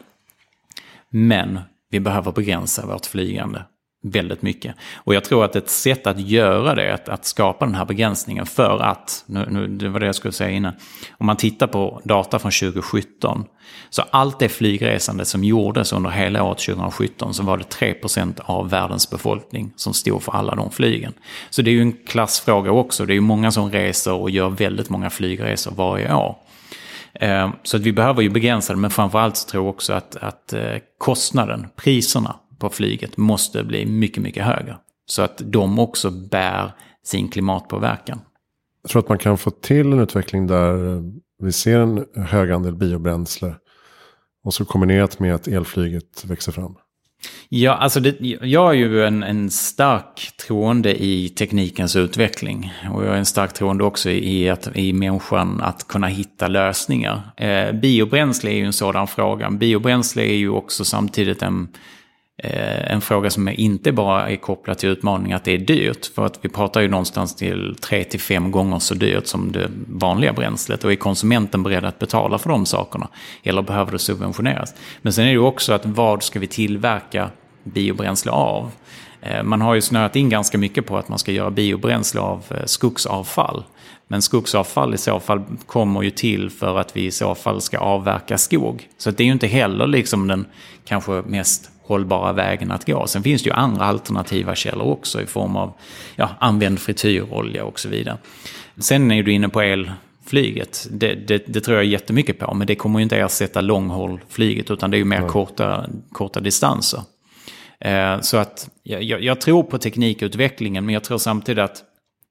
Men 1.09 1.59
vi 1.89 1.99
behöver 1.99 2.31
begränsa 2.31 2.85
vårt 2.85 3.05
flygande 3.05 3.63
väldigt 4.03 4.41
mycket. 4.41 4.75
Och 4.95 5.15
jag 5.15 5.23
tror 5.23 5.45
att 5.45 5.55
ett 5.55 5.69
sätt 5.69 6.07
att 6.07 6.19
göra 6.19 6.75
det, 6.75 6.93
att, 6.93 7.09
att 7.09 7.25
skapa 7.25 7.65
den 7.65 7.75
här 7.75 7.85
begränsningen 7.85 8.45
för 8.45 8.79
att, 8.79 9.23
nu, 9.25 9.47
nu, 9.49 9.67
det 9.67 9.89
var 9.89 9.99
det 9.99 10.05
jag 10.05 10.15
skulle 10.15 10.31
säga 10.31 10.49
innan, 10.49 10.73
om 11.17 11.25
man 11.25 11.37
tittar 11.37 11.67
på 11.67 12.01
data 12.03 12.39
från 12.39 12.51
2017, 12.51 13.45
så 13.89 14.03
allt 14.09 14.39
det 14.39 14.49
flygresande 14.49 15.25
som 15.25 15.43
gjordes 15.43 15.93
under 15.93 16.09
hela 16.09 16.43
året 16.43 16.57
2017 16.57 17.33
så 17.33 17.43
var 17.43 17.57
det 17.57 17.63
3% 17.63 18.39
av 18.45 18.69
världens 18.69 19.09
befolkning 19.09 19.73
som 19.75 19.93
stod 19.93 20.23
för 20.23 20.31
alla 20.31 20.55
de 20.55 20.71
flygen. 20.71 21.13
Så 21.49 21.61
det 21.61 21.69
är 21.69 21.73
ju 21.73 21.81
en 21.81 21.93
klassfråga 22.07 22.71
också, 22.71 23.05
det 23.05 23.13
är 23.13 23.15
ju 23.15 23.21
många 23.21 23.51
som 23.51 23.71
reser 23.71 24.13
och 24.13 24.29
gör 24.29 24.49
väldigt 24.49 24.89
många 24.89 25.09
flygresor 25.09 25.71
varje 25.71 26.13
år. 26.13 26.35
Eh, 27.13 27.49
så 27.63 27.77
att 27.77 27.83
vi 27.83 27.93
behöver 27.93 28.21
ju 28.21 28.29
begränsa 28.29 28.73
det, 28.73 28.79
men 28.79 28.91
framförallt 28.91 29.37
så 29.37 29.49
tror 29.49 29.63
jag 29.63 29.69
också 29.69 29.93
att, 29.93 30.15
att 30.15 30.53
eh, 30.53 30.75
kostnaden, 30.97 31.67
priserna 31.75 32.35
på 32.63 32.69
flyget 32.69 33.17
måste 33.17 33.63
bli 33.63 33.85
mycket, 33.85 34.23
mycket 34.23 34.45
högre. 34.45 34.77
Så 35.05 35.21
att 35.21 35.41
de 35.45 35.79
också 35.79 36.11
bär 36.11 36.71
sin 37.05 37.29
klimatpåverkan. 37.29 38.19
Jag 38.81 38.91
tror 38.91 39.01
att 39.01 39.09
man 39.09 39.17
kan 39.17 39.37
få 39.37 39.51
till 39.51 39.93
en 39.93 39.99
utveckling 39.99 40.47
där 40.47 41.01
vi 41.43 41.51
ser 41.51 41.79
en 41.79 42.05
hög 42.15 42.51
andel 42.51 42.75
biobränsle. 42.75 43.55
Och 44.43 44.53
så 44.53 44.65
kombinerat 44.65 45.19
med 45.19 45.35
att 45.35 45.47
elflyget 45.47 46.25
växer 46.25 46.51
fram. 46.51 46.75
Ja, 47.49 47.73
alltså 47.73 47.99
det, 47.99 48.15
jag 48.41 48.69
är 48.69 48.73
ju 48.73 49.05
en, 49.05 49.23
en 49.23 49.49
stark 49.49 50.31
troende 50.47 51.03
i 51.03 51.29
teknikens 51.29 51.95
utveckling. 51.95 52.73
Och 52.93 53.05
jag 53.05 53.13
är 53.13 53.17
en 53.17 53.25
stark 53.25 53.53
troende 53.53 53.83
också 53.83 54.09
i, 54.09 54.49
att, 54.49 54.77
i 54.77 54.93
människan 54.93 55.61
att 55.61 55.87
kunna 55.87 56.07
hitta 56.07 56.47
lösningar. 56.47 57.21
Eh, 57.37 57.71
biobränsle 57.71 58.51
är 58.51 58.55
ju 58.55 58.65
en 58.65 58.73
sådan 58.73 59.07
fråga. 59.07 59.49
Biobränsle 59.49 60.23
är 60.23 60.35
ju 60.35 60.49
också 60.49 60.85
samtidigt 60.85 61.41
en 61.41 61.67
Eh, 61.67 62.02
Eh, 62.45 62.91
en 62.91 63.01
fråga 63.01 63.29
som 63.29 63.49
inte 63.49 63.91
bara 63.91 64.29
är 64.29 64.35
kopplad 64.35 64.77
till 64.77 64.89
utmaningen 64.89 65.35
att 65.35 65.43
det 65.43 65.51
är 65.51 65.57
dyrt. 65.57 66.05
För 66.15 66.25
att 66.25 66.39
vi 66.41 66.49
pratar 66.49 66.81
ju 66.81 66.87
någonstans 66.87 67.35
till 67.35 67.75
3-5 67.81 68.49
gånger 68.49 68.79
så 68.79 68.93
dyrt 68.93 69.27
som 69.27 69.51
det 69.51 69.69
vanliga 69.87 70.33
bränslet. 70.33 70.83
Och 70.83 70.91
är 70.91 70.95
konsumenten 70.95 71.63
beredd 71.63 71.85
att 71.85 71.99
betala 71.99 72.37
för 72.37 72.49
de 72.49 72.65
sakerna? 72.65 73.07
Eller 73.43 73.61
behöver 73.61 73.91
det 73.91 73.99
subventioneras? 73.99 74.73
Men 75.01 75.13
sen 75.13 75.23
är 75.23 75.27
det 75.27 75.33
ju 75.33 75.39
också 75.39 75.73
att 75.73 75.85
vad 75.85 76.23
ska 76.23 76.39
vi 76.39 76.47
tillverka 76.47 77.29
biobränsle 77.63 78.31
av? 78.31 78.71
Eh, 79.21 79.43
man 79.43 79.61
har 79.61 79.75
ju 79.75 79.81
snöat 79.81 80.15
in 80.15 80.29
ganska 80.29 80.57
mycket 80.57 80.85
på 80.85 80.97
att 80.97 81.09
man 81.09 81.19
ska 81.19 81.31
göra 81.31 81.51
biobränsle 81.51 82.21
av 82.21 82.43
eh, 82.49 82.65
skogsavfall. 82.65 83.63
Men 84.07 84.21
skogsavfall 84.21 84.93
i 84.93 84.97
så 84.97 85.19
fall 85.19 85.41
kommer 85.65 86.01
ju 86.01 86.09
till 86.09 86.49
för 86.49 86.79
att 86.79 86.97
vi 86.97 87.05
i 87.05 87.11
så 87.11 87.35
fall 87.35 87.61
ska 87.61 87.77
avverka 87.77 88.37
skog. 88.37 88.89
Så 88.97 89.11
det 89.11 89.23
är 89.23 89.25
ju 89.25 89.31
inte 89.31 89.47
heller 89.47 89.87
liksom 89.87 90.27
den 90.27 90.45
kanske 90.85 91.11
mest 91.11 91.69
hållbara 91.83 92.33
vägen 92.33 92.71
att 92.71 92.85
gå. 92.85 93.07
Sen 93.07 93.23
finns 93.23 93.43
det 93.43 93.49
ju 93.49 93.53
andra 93.53 93.85
alternativa 93.85 94.55
källor 94.55 94.91
också 94.91 95.21
i 95.21 95.25
form 95.25 95.55
av 95.55 95.73
ja, 96.15 96.29
använd 96.39 96.79
frityrolja 96.79 97.65
och 97.65 97.79
så 97.79 97.89
vidare. 97.89 98.17
Sen 98.77 99.11
är 99.11 99.23
du 99.23 99.31
inne 99.31 99.49
på 99.49 99.61
elflyget. 99.61 100.87
Det, 100.91 101.15
det, 101.15 101.43
det, 101.47 101.61
tror 101.61 101.77
jag 101.77 101.85
jättemycket 101.85 102.39
på, 102.39 102.53
men 102.53 102.67
det 102.67 102.75
kommer 102.75 102.99
ju 102.99 103.03
inte 103.03 103.17
ersätta 103.17 103.61
långhållflyget 103.61 104.71
utan 104.71 104.91
det 104.91 104.97
är 104.97 104.99
ju 104.99 105.05
mer 105.05 105.17
mm. 105.17 105.29
korta, 105.29 105.85
korta 106.11 106.39
distanser. 106.39 107.01
Eh, 107.79 108.19
så 108.21 108.37
att 108.37 108.69
jag, 108.83 109.03
jag, 109.03 109.41
tror 109.41 109.63
på 109.63 109.77
teknikutvecklingen, 109.77 110.85
men 110.85 110.93
jag 110.93 111.03
tror 111.03 111.17
samtidigt 111.17 111.63
att 111.63 111.83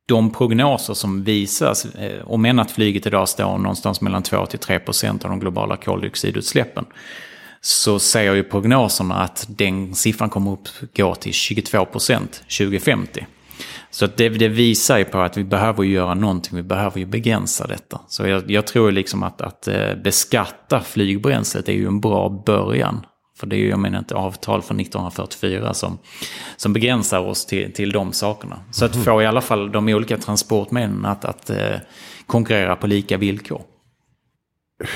de 0.07 0.33
prognoser 0.33 0.95
som 0.95 1.25
visas, 1.25 1.85
eh, 1.85 2.25
om 2.25 2.45
än 2.45 2.59
att 2.59 2.71
flyget 2.71 3.07
idag 3.07 3.29
står 3.29 3.59
någonstans 3.59 4.01
mellan 4.01 4.23
2-3% 4.23 5.25
av 5.25 5.31
de 5.31 5.41
globala 5.41 5.77
koldioxidutsläppen, 5.77 6.85
så 7.65 7.99
säger 7.99 8.35
ju 8.35 8.43
prognoserna 8.43 9.15
att 9.15 9.47
den 9.49 9.95
siffran 9.95 10.31
kommer 10.31 10.53
att 10.53 10.83
gå 10.97 11.15
till 11.15 11.33
22% 11.33 12.19
2050. 12.59 13.27
Så 13.91 14.07
det, 14.07 14.29
det, 14.29 14.49
visar 14.49 14.99
ju 14.99 15.05
på 15.05 15.19
att 15.19 15.37
vi 15.37 15.45
behöver 15.45 15.85
göra 15.85 16.15
någonting, 16.15 16.57
vi 16.57 16.63
behöver 16.63 16.99
ju 16.99 17.07
begränsa 17.07 17.67
detta. 17.67 18.01
Så 18.09 18.27
jag, 18.27 18.51
jag 18.51 18.67
tror 18.67 18.93
liksom 18.93 19.23
att, 19.23 19.41
att 19.41 19.69
eh, 19.69 19.95
beskatta 19.95 20.81
flygbränslet 20.81 21.69
är 21.69 21.73
ju 21.73 21.87
en 21.87 22.01
bra 22.01 22.43
början. 22.47 23.07
För 23.37 23.47
det 23.47 23.57
är 23.57 23.59
ju, 23.59 23.69
jag 23.69 23.79
menar, 23.79 24.01
ett 24.01 24.13
avtal 24.13 24.63
från 24.63 24.81
1944 24.81 25.75
som, 25.75 25.99
som 26.57 26.73
begränsar 26.73 27.21
oss 27.21 27.47
till, 27.47 27.73
till 27.73 27.93
de 27.93 28.13
sakerna. 28.13 28.61
Så 28.71 28.85
att 28.85 28.95
mhm. 28.95 29.05
få 29.05 29.23
i 29.23 29.27
alla 29.27 29.41
fall 29.41 29.73
de 29.73 29.89
olika 29.89 30.17
transportmedlen 30.17 31.05
att, 31.05 31.25
att 31.25 31.51
eh, 31.51 31.77
konkurrera 32.27 32.77
på 32.77 32.87
lika 32.87 33.17
villkor. 33.17 33.63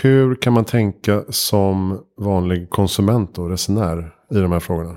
Hur 0.02 0.34
kan 0.34 0.52
man 0.52 0.64
tänka 0.64 1.22
som 1.28 2.00
vanlig 2.16 2.70
konsument 2.70 3.38
och 3.38 3.50
resenär 3.50 4.10
i 4.30 4.38
de 4.38 4.52
här 4.52 4.60
frågorna? 4.60 4.96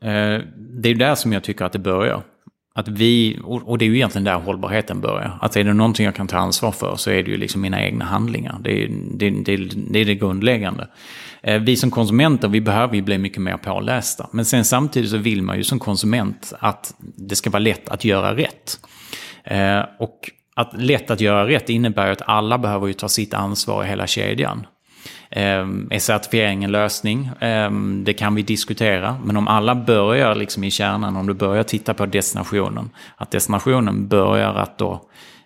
Eh, 0.00 0.40
det 0.82 0.88
är 0.88 0.94
där 0.94 1.14
som 1.14 1.32
jag 1.32 1.44
tycker 1.44 1.64
att 1.64 1.72
det 1.72 1.78
börjar. 1.78 2.22
Att 2.74 2.88
vi, 2.88 3.38
och 3.44 3.78
det 3.78 3.84
är 3.84 3.86
ju 3.86 3.96
egentligen 3.96 4.24
där 4.24 4.34
hållbarheten 4.34 5.00
börjar. 5.00 5.38
Att 5.40 5.56
är 5.56 5.64
det 5.64 5.72
någonting 5.72 6.06
jag 6.06 6.14
kan 6.14 6.26
ta 6.26 6.36
ansvar 6.36 6.72
för 6.72 6.96
så 6.96 7.10
är 7.10 7.22
det 7.22 7.30
ju 7.30 7.36
liksom 7.36 7.60
mina 7.60 7.82
egna 7.82 8.04
handlingar. 8.04 8.58
Det 8.64 8.84
är 8.84 8.88
det, 9.14 9.30
det, 9.30 9.56
det, 9.90 9.98
är 9.98 10.04
det 10.04 10.14
grundläggande. 10.14 10.88
Eh, 11.42 11.60
vi 11.60 11.76
som 11.76 11.90
konsumenter, 11.90 12.48
vi 12.48 12.60
behöver 12.60 12.94
ju 12.94 13.02
bli 13.02 13.18
mycket 13.18 13.42
mer 13.42 13.56
pålästa. 13.56 14.28
Men 14.32 14.44
sen 14.44 14.64
samtidigt 14.64 15.10
så 15.10 15.16
vill 15.16 15.42
man 15.42 15.56
ju 15.56 15.64
som 15.64 15.78
konsument 15.78 16.52
att 16.58 16.94
det 16.98 17.36
ska 17.36 17.50
vara 17.50 17.62
lätt 17.62 17.88
att 17.88 18.04
göra 18.04 18.36
rätt. 18.36 18.80
Eh, 19.44 19.80
och 19.98 20.30
att 20.54 20.70
lätt 20.72 21.10
att 21.10 21.20
göra 21.20 21.48
rätt 21.48 21.68
innebär 21.68 22.10
att 22.10 22.22
alla 22.22 22.58
behöver 22.58 22.86
ju 22.86 22.92
ta 22.92 23.08
sitt 23.08 23.34
ansvar 23.34 23.84
i 23.84 23.86
hela 23.86 24.06
kedjan. 24.06 24.66
Ehm, 25.30 25.88
är 25.90 25.98
certifiering 25.98 26.64
en 26.64 26.72
lösning? 26.72 27.30
Ehm, 27.40 28.04
det 28.04 28.12
kan 28.12 28.34
vi 28.34 28.42
diskutera. 28.42 29.16
Men 29.24 29.36
om 29.36 29.48
alla 29.48 29.74
börjar 29.74 30.34
liksom 30.34 30.64
i 30.64 30.70
kärnan, 30.70 31.16
om 31.16 31.26
du 31.26 31.34
börjar 31.34 31.62
titta 31.62 31.94
på 31.94 32.06
destinationen, 32.06 32.90
att 33.16 33.30
destinationen 33.30 34.08
börjar 34.08 34.54
att 34.54 34.78
då 34.78 35.00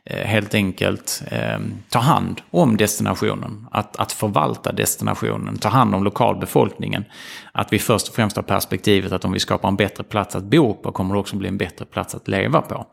eh, 0.04 0.26
helt 0.26 0.54
enkelt 0.54 1.22
eh, 1.30 1.58
ta 1.88 1.98
hand 1.98 2.40
om 2.50 2.76
destinationen. 2.76 3.66
Att, 3.70 3.96
att 3.96 4.12
förvalta 4.12 4.72
destinationen, 4.72 5.58
ta 5.58 5.68
hand 5.68 5.94
om 5.94 6.04
lokalbefolkningen. 6.04 7.04
Att 7.52 7.72
vi 7.72 7.78
först 7.78 8.08
och 8.08 8.14
främst 8.14 8.36
har 8.36 8.42
perspektivet 8.42 9.12
att 9.12 9.24
om 9.24 9.32
vi 9.32 9.40
skapar 9.40 9.68
en 9.68 9.76
bättre 9.76 10.04
plats 10.04 10.36
att 10.36 10.44
bo 10.44 10.74
på 10.74 10.92
kommer 10.92 11.14
det 11.14 11.20
också 11.20 11.36
bli 11.36 11.48
en 11.48 11.58
bättre 11.58 11.84
plats 11.84 12.14
att 12.14 12.28
leva 12.28 12.60
på. 12.60 12.86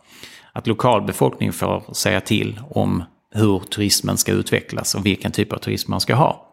Att 0.54 0.68
lokalbefolkningen 0.68 1.54
får 1.54 1.94
säga 1.94 2.22
till 2.22 2.60
om 2.70 3.04
hur 3.34 3.60
turismen 3.60 4.18
ska 4.18 4.32
utvecklas 4.32 4.96
och 4.96 5.06
vilken 5.06 5.32
typ 5.32 5.54
av 5.54 5.58
turism 5.58 5.92
man 5.92 6.02
ska 6.02 6.16
ha. 6.16 6.48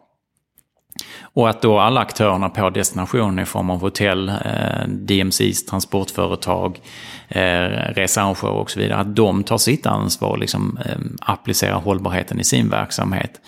Och 1.21 1.49
att 1.49 1.61
då 1.61 1.79
alla 1.79 2.01
aktörerna 2.01 2.49
på 2.49 2.69
destinationen 2.69 3.39
i 3.39 3.45
form 3.45 3.69
av 3.69 3.81
hotell, 3.81 4.29
eh, 4.29 4.87
DMCs 4.87 5.65
transportföretag, 5.65 6.79
eh, 7.27 7.67
researrangörer 7.95 8.53
och 8.53 8.71
så 8.71 8.79
vidare, 8.79 8.99
att 8.99 9.15
de 9.15 9.43
tar 9.43 9.57
sitt 9.57 9.85
ansvar 9.85 10.29
och 10.29 10.39
liksom, 10.39 10.79
eh, 10.85 10.97
applicerar 11.21 11.79
hållbarheten 11.79 12.39
i 12.39 12.43
sin 12.43 12.69
verksamhet. 12.69 13.41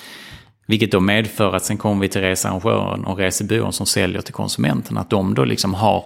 Vilket 0.68 0.92
då 0.92 1.00
medför 1.00 1.56
att 1.56 1.66
sen 1.66 1.78
kommer 1.78 2.02
vi 2.02 2.08
till 2.08 2.22
researrangören 2.22 3.06
och 3.06 3.18
resebyrån 3.18 3.74
som 3.74 3.86
säljer 3.86 4.22
till 4.22 4.34
konsumenten, 4.34 4.98
att 4.98 5.10
de 5.10 5.34
då 5.34 5.46
liksom 5.46 5.74
har 5.74 6.06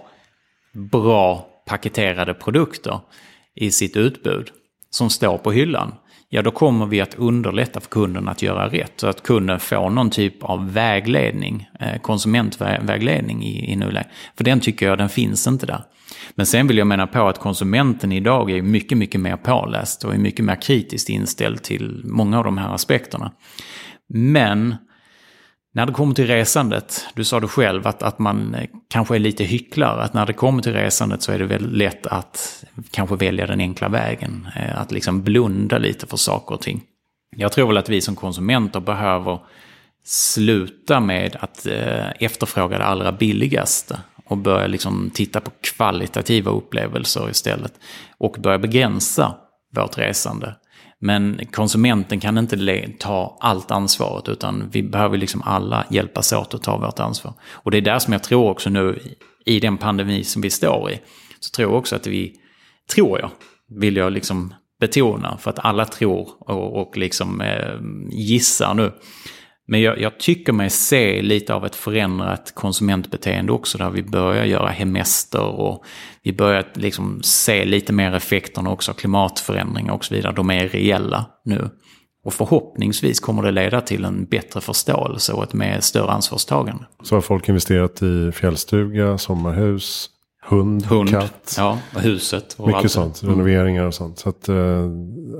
bra 0.72 1.46
paketerade 1.66 2.34
produkter 2.34 3.00
i 3.56 3.70
sitt 3.70 3.96
utbud 3.96 4.50
som 4.90 5.10
står 5.10 5.38
på 5.38 5.52
hyllan 5.52 5.92
ja 6.28 6.42
då 6.42 6.50
kommer 6.50 6.86
vi 6.86 7.00
att 7.00 7.14
underlätta 7.14 7.80
för 7.80 7.88
kunden 7.88 8.28
att 8.28 8.42
göra 8.42 8.68
rätt. 8.68 8.92
Så 8.96 9.06
att 9.06 9.22
kunden 9.22 9.60
får 9.60 9.90
någon 9.90 10.10
typ 10.10 10.42
av 10.42 10.72
vägledning, 10.72 11.68
eh, 11.80 12.00
konsumentvägledning 12.00 13.44
i, 13.44 13.72
i 13.72 13.76
nuläget. 13.76 14.08
För 14.36 14.44
den 14.44 14.60
tycker 14.60 14.86
jag, 14.86 14.98
den 14.98 15.08
finns 15.08 15.46
inte 15.46 15.66
där. 15.66 15.84
Men 16.34 16.46
sen 16.46 16.66
vill 16.66 16.78
jag 16.78 16.86
mena 16.86 17.06
på 17.06 17.28
att 17.28 17.38
konsumenten 17.38 18.12
idag 18.12 18.50
är 18.50 18.62
mycket, 18.62 18.98
mycket 18.98 19.20
mer 19.20 19.36
påläst 19.36 20.04
och 20.04 20.14
är 20.14 20.18
mycket 20.18 20.44
mer 20.44 20.62
kritiskt 20.62 21.08
inställd 21.08 21.62
till 21.62 22.00
många 22.04 22.38
av 22.38 22.44
de 22.44 22.58
här 22.58 22.74
aspekterna. 22.74 23.32
Men 24.08 24.74
när 25.76 25.86
det 25.86 25.92
kommer 25.92 26.14
till 26.14 26.26
resandet, 26.26 27.06
du 27.14 27.24
sa 27.24 27.40
det 27.40 27.48
själv 27.48 27.86
att, 27.86 28.02
att 28.02 28.18
man 28.18 28.54
eh, 28.54 28.68
kanske 28.88 29.14
är 29.14 29.18
lite 29.18 29.44
hycklare. 29.44 30.02
Att 30.02 30.14
när 30.14 30.26
det 30.26 30.32
kommer 30.32 30.62
till 30.62 30.72
resandet 30.72 31.22
så 31.22 31.32
är 31.32 31.38
det 31.38 31.44
väldigt 31.44 31.72
lätt 31.72 32.06
att 32.06 32.64
kanske 32.90 33.16
välja 33.16 33.46
den 33.46 33.60
enkla 33.60 33.88
vägen. 33.88 34.48
Eh, 34.56 34.80
att 34.80 34.92
liksom 34.92 35.22
blunda 35.22 35.78
lite 35.78 36.06
för 36.06 36.16
saker 36.16 36.54
och 36.54 36.60
ting. 36.60 36.82
Jag 37.36 37.52
tror 37.52 37.68
väl 37.68 37.76
att 37.76 37.88
vi 37.88 38.00
som 38.00 38.16
konsumenter 38.16 38.80
behöver 38.80 39.38
sluta 40.04 41.00
med 41.00 41.36
att 41.40 41.66
eh, 41.66 42.10
efterfråga 42.20 42.78
det 42.78 42.84
allra 42.84 43.12
billigaste. 43.12 44.00
Och 44.24 44.36
börja 44.36 44.66
liksom 44.66 45.10
titta 45.14 45.40
på 45.40 45.50
kvalitativa 45.60 46.50
upplevelser 46.50 47.30
istället. 47.30 47.72
Och 48.18 48.36
börja 48.38 48.58
begränsa 48.58 49.34
vårt 49.72 49.98
resande. 49.98 50.54
Men 51.00 51.40
konsumenten 51.52 52.20
kan 52.20 52.38
inte 52.38 52.88
ta 52.98 53.38
allt 53.40 53.70
ansvaret 53.70 54.28
utan 54.28 54.70
vi 54.70 54.82
behöver 54.82 55.18
liksom 55.18 55.42
alla 55.42 55.84
hjälpas 55.90 56.32
åt 56.32 56.54
att 56.54 56.62
ta 56.62 56.78
vårt 56.78 56.98
ansvar. 56.98 57.34
Och 57.50 57.70
det 57.70 57.76
är 57.76 57.82
där 57.82 57.98
som 57.98 58.12
jag 58.12 58.22
tror 58.22 58.50
också 58.50 58.70
nu 58.70 58.98
i 59.46 59.60
den 59.60 59.78
pandemi 59.78 60.24
som 60.24 60.42
vi 60.42 60.50
står 60.50 60.90
i. 60.90 61.00
Så 61.40 61.50
tror 61.50 61.70
jag 61.70 61.78
också 61.78 61.96
att 61.96 62.06
vi, 62.06 62.34
tror 62.94 63.20
jag, 63.20 63.30
vill 63.80 63.96
jag 63.96 64.12
liksom 64.12 64.54
betona 64.80 65.38
för 65.38 65.50
att 65.50 65.64
alla 65.64 65.84
tror 65.84 66.28
och, 66.38 66.80
och 66.80 66.96
liksom 66.96 67.40
eh, 67.40 67.74
gissar 68.10 68.74
nu 68.74 68.92
men 69.68 69.80
jag, 69.80 70.00
jag, 70.00 70.18
tycker 70.18 70.52
mig 70.52 70.70
se 70.70 71.22
lite 71.22 71.54
av 71.54 71.66
ett 71.66 71.76
förändrat 71.76 72.52
konsumentbeteende 72.54 73.52
också 73.52 73.78
där 73.78 73.90
vi 73.90 74.02
börjar 74.02 74.44
göra 74.44 74.68
hemester 74.68 75.42
och 75.42 75.84
vi 76.22 76.32
börjar 76.32 76.64
liksom 76.74 77.22
se 77.22 77.64
lite 77.64 77.92
mer 77.92 78.14
effekterna 78.14 78.70
också 78.70 78.90
av 78.90 78.94
klimatförändringar 78.94 79.92
och 79.92 80.04
så 80.04 80.14
vidare. 80.14 80.32
De 80.32 80.50
är 80.50 80.68
reella 80.68 81.26
nu. 81.44 81.70
Och 82.24 82.34
förhoppningsvis 82.34 83.20
kommer 83.20 83.42
det 83.42 83.50
leda 83.50 83.80
till 83.80 84.04
en 84.04 84.24
bättre 84.24 84.60
förståelse 84.60 85.32
och 85.32 85.42
ett 85.42 85.54
mer 85.54 85.80
större 85.80 86.10
ansvarstagande. 86.10 86.84
Så 87.02 87.14
har 87.14 87.20
folk 87.20 87.48
investerat 87.48 88.02
i 88.02 88.32
fjällstuga, 88.32 89.18
sommarhus, 89.18 90.10
hund, 90.46 90.86
hund 90.86 91.10
katt. 91.10 91.54
Ja, 91.58 91.78
och 91.94 92.00
huset. 92.00 92.54
Och 92.58 92.68
Mycket 92.68 92.90
sånt, 92.90 93.22
mm. 93.22 93.34
renoveringar 93.34 93.84
och 93.84 93.94
sånt. 93.94 94.18
Så 94.18 94.28
att, 94.28 94.48
eh, 94.48 94.90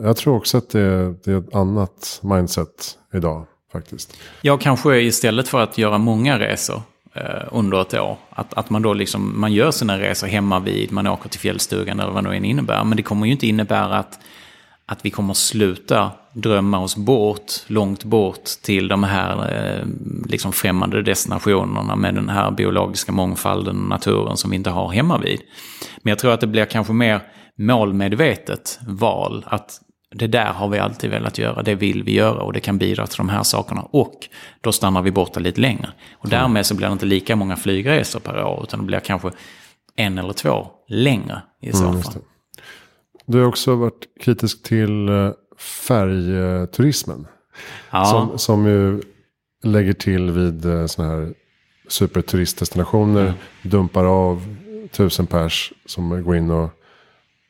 jag 0.03 0.17
tror 0.17 0.37
också 0.37 0.59
att 0.59 0.71
det, 0.71 1.15
det 1.25 1.33
är 1.33 1.39
ett 1.39 1.55
annat 1.55 2.21
mindset 2.23 2.99
idag 3.15 3.47
faktiskt. 3.77 4.17
Ja, 4.43 4.57
kanske 4.57 5.01
istället 5.01 5.49
för 5.49 5.61
att 5.61 5.79
göra 5.79 5.99
många 5.99 6.39
resor 6.39 6.83
eh, 7.15 7.23
under 7.53 7.81
ett 7.81 7.95
år. 7.95 8.17
Att, 8.31 8.55
att 8.55 8.71
man 8.71 8.83
då 8.83 8.95
liksom, 8.95 9.41
man 9.41 9.53
gör 9.53 9.71
sina 9.71 9.99
resor 9.99 10.27
hemma 10.27 10.59
vid, 10.61 10.93
man 10.93 11.07
åker 11.07 11.29
till 11.29 11.41
fjällstugan 11.41 12.01
eller 12.01 12.13
vad 12.13 12.25
det 12.25 12.31
nu 12.31 12.47
innebär. 12.47 12.85
Men 12.85 12.97
det 12.97 13.03
kommer 13.03 13.27
ju 13.27 13.33
inte 13.33 13.47
innebära 13.47 13.99
att, 13.99 14.19
att 14.87 15.05
vi 15.05 15.11
kommer 15.11 15.35
sluta 15.35 16.11
drömma 16.37 16.79
oss 16.79 16.97
bort, 16.97 17.53
långt 17.67 18.05
bort 18.05 18.45
till 18.63 18.89
de 18.89 19.05
här 19.05 19.53
eh, 19.53 19.87
liksom 20.29 20.53
främmande 20.53 21.03
destinationerna 21.03 21.97
med 21.97 22.15
den 22.15 22.29
här 22.29 22.51
biologiska 22.51 23.13
mångfalden 23.13 23.83
och 23.83 23.89
naturen 23.89 24.37
som 24.37 24.51
vi 24.51 24.57
inte 24.57 24.71
har 24.71 24.89
hemma 24.89 25.19
vid. 25.19 25.41
Men 26.03 26.11
jag 26.11 26.19
tror 26.19 26.33
att 26.33 26.41
det 26.41 26.47
blir 26.47 26.65
kanske 26.65 26.93
mer 26.93 27.21
målmedvetet 27.59 28.79
val. 28.87 29.45
Att 29.47 29.81
det 30.15 30.27
där 30.27 30.53
har 30.53 30.69
vi 30.69 30.79
alltid 30.79 31.11
velat 31.11 31.39
göra, 31.39 31.63
det 31.63 31.75
vill 31.75 32.03
vi 32.03 32.13
göra 32.13 32.41
och 32.41 32.53
det 32.53 32.61
kan 32.61 32.79
bidra 32.79 33.07
till 33.07 33.17
de 33.17 33.29
här 33.29 33.43
sakerna. 33.43 33.83
Och 33.83 34.29
då 34.61 34.73
stannar 34.73 35.03
vi 35.03 35.11
borta 35.11 35.41
lite 35.41 35.61
längre. 35.61 35.89
Och 36.15 36.29
därmed 36.29 36.67
så 36.67 36.75
blir 36.75 36.87
det 36.87 36.93
inte 36.93 37.07
lika 37.07 37.37
många 37.37 37.57
flygresor 37.57 38.21
per 38.21 38.45
år 38.45 38.61
utan 38.63 38.81
det 38.81 38.87
blir 38.87 39.01
kanske 39.01 39.31
en 39.97 40.19
eller 40.19 40.33
två 40.33 40.67
längre 40.89 41.43
i 41.63 41.73
så 41.73 41.85
mm, 41.85 42.03
fall. 42.03 42.15
Du 43.27 43.41
har 43.41 43.47
också 43.47 43.77
varit 43.77 44.07
kritisk 44.21 44.63
till 44.63 45.09
eh, 45.09 45.31
färgturismen. 45.59 47.27
Ja. 47.91 48.05
Som, 48.05 48.39
som 48.39 48.67
ju 48.67 49.03
lägger 49.65 49.93
till 49.93 50.31
vid 50.31 50.65
eh, 50.65 50.87
sådana 50.87 51.13
här 51.13 51.35
superturistdestinationer. 51.89 53.23
Mm. 53.23 53.35
Dumpar 53.63 54.05
av 54.05 54.57
tusen 54.93 55.27
pers 55.27 55.73
som 55.87 56.23
går 56.23 56.37
in 56.37 56.51
och 56.51 56.71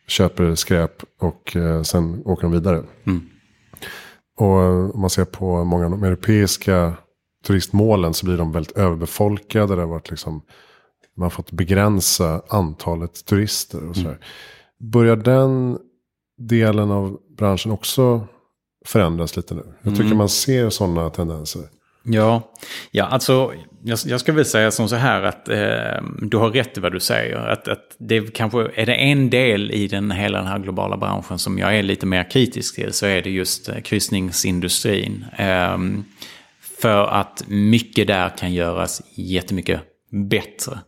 köper 0.07 0.55
skräp 0.55 1.03
och 1.21 1.57
eh, 1.57 1.83
sen 1.83 2.23
åker 2.25 2.43
de 2.43 2.53
vidare. 2.53 2.83
Mm. 3.07 3.23
Och 4.39 4.95
om 4.95 5.01
man 5.01 5.11
ser 5.11 5.25
på 5.25 5.65
många 5.65 5.85
av 5.85 5.91
de 5.91 6.05
europeiska 6.05 6.95
turistmålen 7.47 8.15
så 8.15 8.27
blir 8.27 8.37
de 8.37 8.53
väldigt 8.53 8.77
överbefolkade. 8.77 9.75
Det 9.75 9.83
har 9.83 9.89
varit 9.89 10.11
liksom, 10.11 10.43
man 11.17 11.25
har 11.25 11.31
fått 11.31 11.53
begränsa 11.53 12.43
antalet 12.49 13.25
turister 13.25 13.89
och. 13.89 13.97
Mm. 13.97 14.15
Börjar 14.79 15.17
den 15.17 15.79
delen 16.39 16.91
av 16.91 17.19
branschen 17.39 17.73
också 17.73 18.27
förändras 18.87 19.37
lite 19.37 19.55
nu? 19.55 19.63
Jag 19.83 19.93
tycker 19.93 20.07
mm. 20.07 20.19
man 20.19 20.29
ser 20.29 20.71
sådana 20.71 21.11
tendenser. 21.11 21.63
Ja, 22.09 22.53
ja 22.91 23.05
alltså 23.05 23.53
jag, 23.85 23.99
jag 24.07 24.21
ska 24.21 24.33
väl 24.33 24.45
säga 24.45 24.71
som 24.71 24.89
så 24.89 24.97
här 24.97 25.23
att 25.23 25.49
eh, 25.49 26.03
du 26.21 26.37
har 26.37 26.51
rätt 26.51 26.79
i 26.79 26.81
vad 26.81 26.93
du 26.93 27.01
säger. 27.01 27.37
Att, 27.37 27.69
att 27.69 27.97
det 27.99 28.35
kanske 28.35 28.71
är 28.75 28.87
det 28.87 28.95
en 28.95 29.31
del 29.31 29.71
i 29.71 29.89
den, 29.89 30.11
hela 30.11 30.39
den 30.39 30.47
här 30.47 30.59
globala 30.59 30.97
branschen 30.97 31.39
som 31.39 31.59
jag 31.59 31.79
är 31.79 31.83
lite 31.83 32.07
mer 32.07 32.31
kritisk 32.31 32.75
till 32.75 32.93
så 32.93 33.07
är 33.07 33.23
det 33.23 33.31
just 33.31 33.69
eh, 33.69 33.81
kryssningsindustrin. 33.81 35.25
Eh, 35.39 35.79
för 36.81 37.07
att 37.07 37.45
mycket 37.47 38.07
där 38.07 38.29
kan 38.29 38.55
göras 38.55 39.03
jättemycket 39.15 39.81
bättre. 40.31 40.79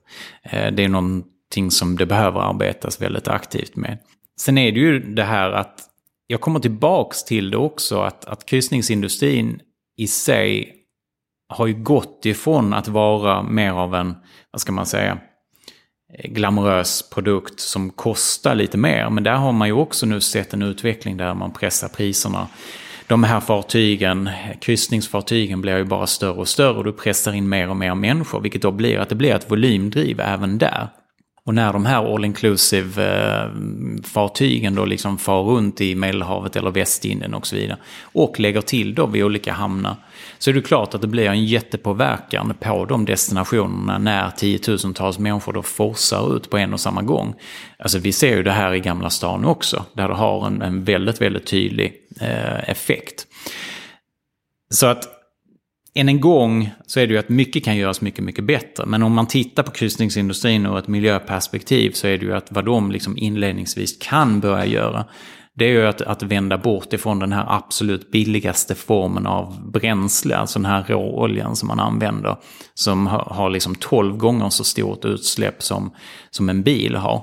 Eh, 0.43 0.73
det 0.73 0.85
är 0.85 0.89
någonting 0.89 1.71
som 1.71 1.97
det 1.97 2.07
behöver 2.07 2.41
arbetas 2.41 3.03
väldigt 3.03 3.29
aktivt 3.29 3.77
med. 3.77 3.99
Sen 4.41 4.59
är 4.59 4.73
det 4.73 4.81
ju 4.81 5.01
det 5.15 5.25
här 5.25 5.51
att 5.51 5.81
jag 6.27 6.41
kommer 6.41 6.61
tillbaks 6.61 7.25
till 7.25 7.51
det 7.51 7.57
också 7.57 8.01
att, 8.01 8.25
att 8.25 8.47
kryssningsindustrin 8.47 9.61
i 9.97 10.07
sig 10.07 10.78
har 11.49 11.67
ju 11.67 11.75
gått 11.75 12.27
ifrån 12.27 12.75
att 12.75 12.89
vara 12.89 13.43
mer 13.43 13.73
av 13.73 13.95
en, 13.95 14.15
vad 14.51 14.61
ska 14.61 14.73
man 14.73 14.87
säga, 14.87 15.19
glamorös 16.25 17.11
produkt 17.11 17.61
som 17.61 17.91
kostar 17.91 18.55
lite 18.55 18.79
mer. 18.79 19.11
Men 19.11 19.25
där 19.25 19.35
har 19.35 19.53
man 19.53 19.69
ju 19.69 19.75
också 19.75 20.07
nu 20.07 20.21
sett 20.21 20.53
en 20.53 20.63
utveckling 20.63 21.17
där 21.17 21.35
man 21.35 21.53
pressar 21.53 21.89
priserna. 21.89 22.49
De 23.07 23.25
här 23.25 23.41
fartygen, 23.41 24.31
kryssningsfartygen 24.61 25.61
blir 25.61 25.77
ju 25.77 25.85
bara 25.85 26.07
större 26.07 26.39
och 26.39 26.49
större 26.49 26.77
och 26.77 26.85
du 26.85 26.93
pressar 26.93 27.33
in 27.33 27.49
mer 27.49 27.69
och 27.69 27.77
mer 27.77 27.95
människor. 27.95 28.41
Vilket 28.41 28.63
då 28.63 28.71
blir 28.71 28.99
att 28.99 29.09
det 29.09 29.15
blir 29.15 29.35
ett 29.35 29.51
volymdriv 29.51 30.21
även 30.21 30.59
där. 30.59 30.89
Och 31.49 31.55
när 31.55 31.73
de 31.73 31.87
här 31.87 32.15
all 32.15 32.25
inclusive 32.25 33.05
eh, 33.05 33.51
fartygen 34.05 34.75
då 34.75 34.85
liksom 34.85 35.19
far 35.19 35.43
runt 35.43 35.81
i 35.81 35.95
Medelhavet 35.95 36.57
eller 36.57 36.71
Västindien 36.71 37.35
och 37.35 37.47
så 37.47 37.57
vidare. 37.57 37.79
Och 38.03 38.41
lägger 38.41 38.61
till 38.61 38.95
då 38.95 39.07
vid 39.07 39.25
olika 39.25 39.53
hamnar. 39.53 39.97
Så 40.39 40.51
är 40.51 40.55
det 40.55 40.63
klart 40.63 40.95
att 40.95 41.01
det 41.01 41.07
blir 41.07 41.29
en 41.29 41.45
jättepåverkan 41.45 42.55
på 42.61 42.85
de 42.85 43.05
destinationerna 43.05 43.99
när 43.99 44.31
tiotusentals 44.31 45.19
människor 45.19 45.53
då 45.53 45.63
forsar 45.63 46.37
ut 46.37 46.51
på 46.51 46.59
en 46.59 46.73
och 46.73 46.81
samma 46.81 47.03
gång. 47.03 47.35
Alltså 47.79 47.99
vi 47.99 48.13
ser 48.13 48.37
ju 48.37 48.43
det 48.43 48.53
här 48.53 48.75
i 48.75 48.81
Gamla 48.81 49.11
stan 49.11 49.45
också. 49.45 49.85
Där 49.93 50.09
det 50.09 50.15
har 50.15 50.47
en, 50.47 50.63
en 50.63 50.85
väldigt, 50.85 51.21
väldigt 51.21 51.47
tydlig 51.47 51.93
eh, 52.21 52.71
effekt. 52.71 53.27
Så 54.71 54.87
att 54.87 55.18
än 55.99 56.09
en 56.09 56.21
gång 56.21 56.71
så 56.87 57.01
är 57.01 57.07
det 57.07 57.13
ju 57.13 57.19
att 57.19 57.29
mycket 57.29 57.65
kan 57.65 57.77
göras 57.77 58.01
mycket, 58.01 58.25
mycket 58.25 58.45
bättre. 58.45 58.87
Men 58.87 59.03
om 59.03 59.13
man 59.13 59.27
tittar 59.27 59.63
på 59.63 59.71
kryssningsindustrin 59.71 60.67
ur 60.67 60.79
ett 60.79 60.89
miljöperspektiv 60.89 61.91
så 61.91 62.07
är 62.07 62.19
det 62.19 62.25
ju 62.25 62.35
att 62.35 62.53
vad 62.53 62.65
de 62.65 62.91
liksom 62.93 63.19
inledningsvis 63.19 63.99
kan 64.01 64.41
börja 64.41 64.67
göra 64.67 65.05
det 65.59 65.65
är 65.65 65.69
ju 65.69 65.87
att, 65.87 66.03
att 66.03 66.23
vända 66.23 66.59
bort 66.59 66.93
ifrån 66.93 67.19
den 67.19 67.33
här 67.33 67.45
absolut 67.49 68.11
billigaste 68.11 68.75
formen 68.75 69.27
av 69.27 69.71
bränsle, 69.71 70.37
alltså 70.37 70.59
den 70.59 70.67
här 70.67 70.85
råoljan 70.89 71.57
som 71.57 71.69
man 71.69 71.81
använder, 71.81 72.37
som 72.75 73.07
har, 73.07 73.33
har 73.35 73.51
liksom 73.51 73.75
12 73.75 74.17
gånger 74.17 74.49
så 74.49 74.65
stort 74.65 75.05
utsläpp 75.05 75.63
som, 75.63 75.91
som 76.31 76.49
en 76.49 76.63
bil 76.63 76.95
har. 76.95 77.23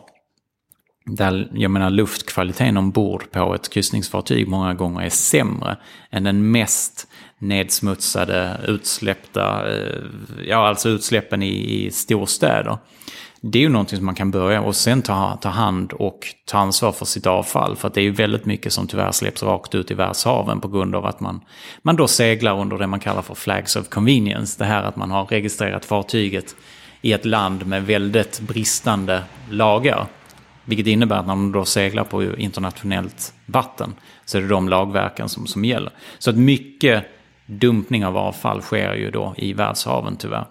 Där, 1.06 1.52
jag 1.54 1.72
menar 1.72 1.90
luftkvaliteten 1.90 2.78
ombord 2.78 3.32
på 3.32 3.56
ett 3.56 3.70
kryssningsfartyg 3.70 4.48
många 4.48 4.74
gånger 4.74 5.02
är 5.02 5.10
sämre 5.10 5.78
än 6.12 6.24
den 6.24 6.52
mest 6.52 7.08
nedsmutsade 7.40 8.60
utsläppta, 8.68 9.74
eh, 9.76 10.02
ja 10.48 10.68
alltså 10.68 10.90
utsläppen 10.90 11.44
i, 11.44 11.86
i 11.86 11.92
storstäder 11.92 12.78
det 13.52 13.60
är 13.60 13.64
ju 13.64 13.70
någonting 13.70 13.98
som 13.98 14.06
man 14.06 14.16
kan 14.16 14.32
börja 14.32 14.62
och 14.62 14.76
sen 14.76 15.02
ta, 15.02 15.38
ta 15.42 15.50
hand 15.50 15.94
och 15.94 16.28
ta 16.46 16.58
ansvar 16.58 16.92
för 16.92 17.06
sitt 17.06 17.28
avfall. 17.28 17.76
För 17.76 17.88
att 17.88 17.94
det 17.94 18.02
är 18.02 18.04
ju 18.04 18.12
väldigt 18.12 18.46
mycket 18.46 18.74
som 18.74 18.88
tyvärr 18.88 19.12
släpps 19.12 19.44
rakt 19.44 19.76
ut 19.76 19.92
i 19.92 19.94
världshaven 19.94 20.62
på 20.62 20.68
grund 20.68 20.96
av 20.96 21.06
att 21.06 21.20
man, 21.20 21.42
man 21.82 21.96
då 21.96 22.08
seglar 22.08 22.60
under 22.60 22.78
det 22.78 22.88
man 22.88 23.00
kallar 23.00 23.22
för 23.22 23.36
flags 23.36 23.76
of 23.76 23.90
convenience. 23.90 24.56
Det 24.58 24.66
här 24.66 24.84
att 24.84 24.96
man 24.96 25.12
har 25.12 25.26
registrerat 25.26 25.86
fartyget 25.86 26.56
i 27.02 27.14
ett 27.14 27.26
land 27.26 27.66
med 27.66 27.86
väldigt 27.86 28.40
bristande 28.40 29.24
lagar. 29.50 30.06
Vilket 30.64 30.88
innebär 30.88 31.16
att 31.16 31.28
när 31.28 31.36
man 31.36 31.52
då 31.52 31.66
seglar 31.66 32.04
på 32.04 32.24
internationellt 32.24 33.34
vatten 33.46 33.94
så 34.26 34.38
är 34.38 34.42
det 34.42 34.48
de 34.48 34.70
lagverken 34.70 35.30
som, 35.30 35.48
som 35.48 35.66
gäller. 35.66 35.92
Så 36.20 36.30
att 36.30 36.38
mycket 36.38 37.06
dumpning 37.46 38.06
av 38.06 38.18
avfall 38.18 38.62
sker 38.62 38.94
ju 38.94 39.12
då 39.12 39.34
i 39.38 39.54
världshaven 39.54 40.16
tyvärr. 40.18 40.46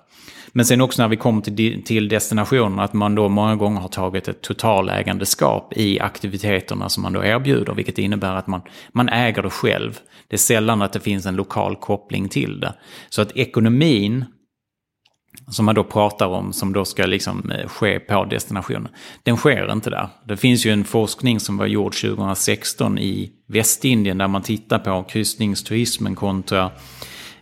Men 0.56 0.64
sen 0.64 0.80
också 0.80 1.02
när 1.02 1.08
vi 1.08 1.16
kommer 1.16 1.42
till, 1.42 1.84
till 1.84 2.08
destinationen, 2.08 2.78
att 2.78 2.92
man 2.92 3.14
då 3.14 3.28
många 3.28 3.56
gånger 3.56 3.80
har 3.80 3.88
tagit 3.88 4.28
ett 4.28 4.42
totalägandeskap 4.42 5.72
i 5.76 6.00
aktiviteterna 6.00 6.88
som 6.88 7.02
man 7.02 7.12
då 7.12 7.24
erbjuder, 7.24 7.74
vilket 7.74 7.98
innebär 7.98 8.34
att 8.34 8.46
man, 8.46 8.60
man 8.92 9.08
äger 9.08 9.42
det 9.42 9.50
själv. 9.50 9.98
Det 10.28 10.36
är 10.36 10.38
sällan 10.38 10.82
att 10.82 10.92
det 10.92 11.00
finns 11.00 11.26
en 11.26 11.36
lokal 11.36 11.76
koppling 11.76 12.28
till 12.28 12.60
det. 12.60 12.74
Så 13.08 13.22
att 13.22 13.36
ekonomin 13.36 14.24
som 15.50 15.64
man 15.64 15.74
då 15.74 15.84
pratar 15.84 16.26
om, 16.26 16.52
som 16.52 16.72
då 16.72 16.84
ska 16.84 17.06
liksom 17.06 17.50
eh, 17.50 17.68
ske 17.68 17.98
på 17.98 18.24
destinationen. 18.24 18.88
Den 19.22 19.36
sker 19.36 19.72
inte 19.72 19.90
där. 19.90 20.08
Det 20.28 20.36
finns 20.36 20.66
ju 20.66 20.70
en 20.70 20.84
forskning 20.84 21.40
som 21.40 21.56
var 21.56 21.66
gjord 21.66 21.94
2016 21.94 22.98
i 22.98 23.32
Västindien 23.46 24.18
där 24.18 24.28
man 24.28 24.42
tittar 24.42 24.78
på 24.78 25.04
kryssningsturismen 25.08 26.14
kontra 26.14 26.70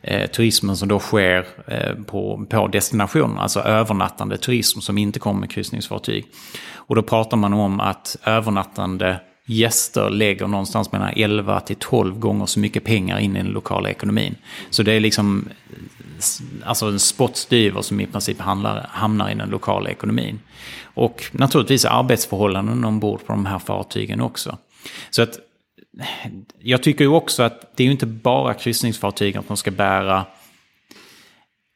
eh, 0.02 0.30
turismen 0.30 0.76
som 0.76 0.88
då 0.88 0.98
sker 0.98 1.46
eh, 1.66 1.94
på, 1.94 2.46
på 2.50 2.66
destinationen, 2.66 3.38
alltså 3.38 3.60
övernattande 3.60 4.38
turism 4.38 4.80
som 4.80 4.98
inte 4.98 5.18
kommer 5.18 5.40
med 5.40 5.50
kryssningsfartyg. 5.50 6.26
Och 6.74 6.96
då 6.96 7.02
pratar 7.02 7.36
man 7.36 7.52
om 7.52 7.80
att 7.80 8.16
övernattande 8.24 9.20
gäster 9.46 10.10
lägger 10.10 10.46
någonstans 10.46 10.92
mellan 10.92 11.12
11 11.16 11.60
till 11.60 11.76
12 11.76 12.18
gånger 12.18 12.46
så 12.46 12.60
mycket 12.60 12.84
pengar 12.84 13.18
in 13.18 13.36
i 13.36 13.42
den 13.42 13.52
lokala 13.52 13.90
ekonomin. 13.90 14.34
Så 14.70 14.82
det 14.82 14.92
är 14.92 15.00
liksom 15.00 15.48
alltså 16.64 16.86
en 16.86 16.98
spottstyver 16.98 17.82
som 17.82 18.00
i 18.00 18.06
princip 18.06 18.40
handlar, 18.40 18.86
hamnar 18.90 19.30
i 19.30 19.34
den 19.34 19.48
lokala 19.48 19.90
ekonomin. 19.90 20.40
Och 20.94 21.24
naturligtvis 21.32 21.84
arbetsförhållanden 21.84 22.84
ombord 22.84 23.26
på 23.26 23.32
de 23.32 23.46
här 23.46 23.58
fartygen 23.58 24.20
också. 24.20 24.58
Så 25.10 25.22
att 25.22 25.38
jag 26.58 26.82
tycker 26.82 27.04
ju 27.04 27.10
också 27.10 27.42
att 27.42 27.76
det 27.76 27.82
är 27.82 27.84
ju 27.84 27.92
inte 27.92 28.06
bara 28.06 28.54
kryssningsfartygen 28.54 29.42
som 29.46 29.56
ska 29.56 29.70
bära 29.70 30.24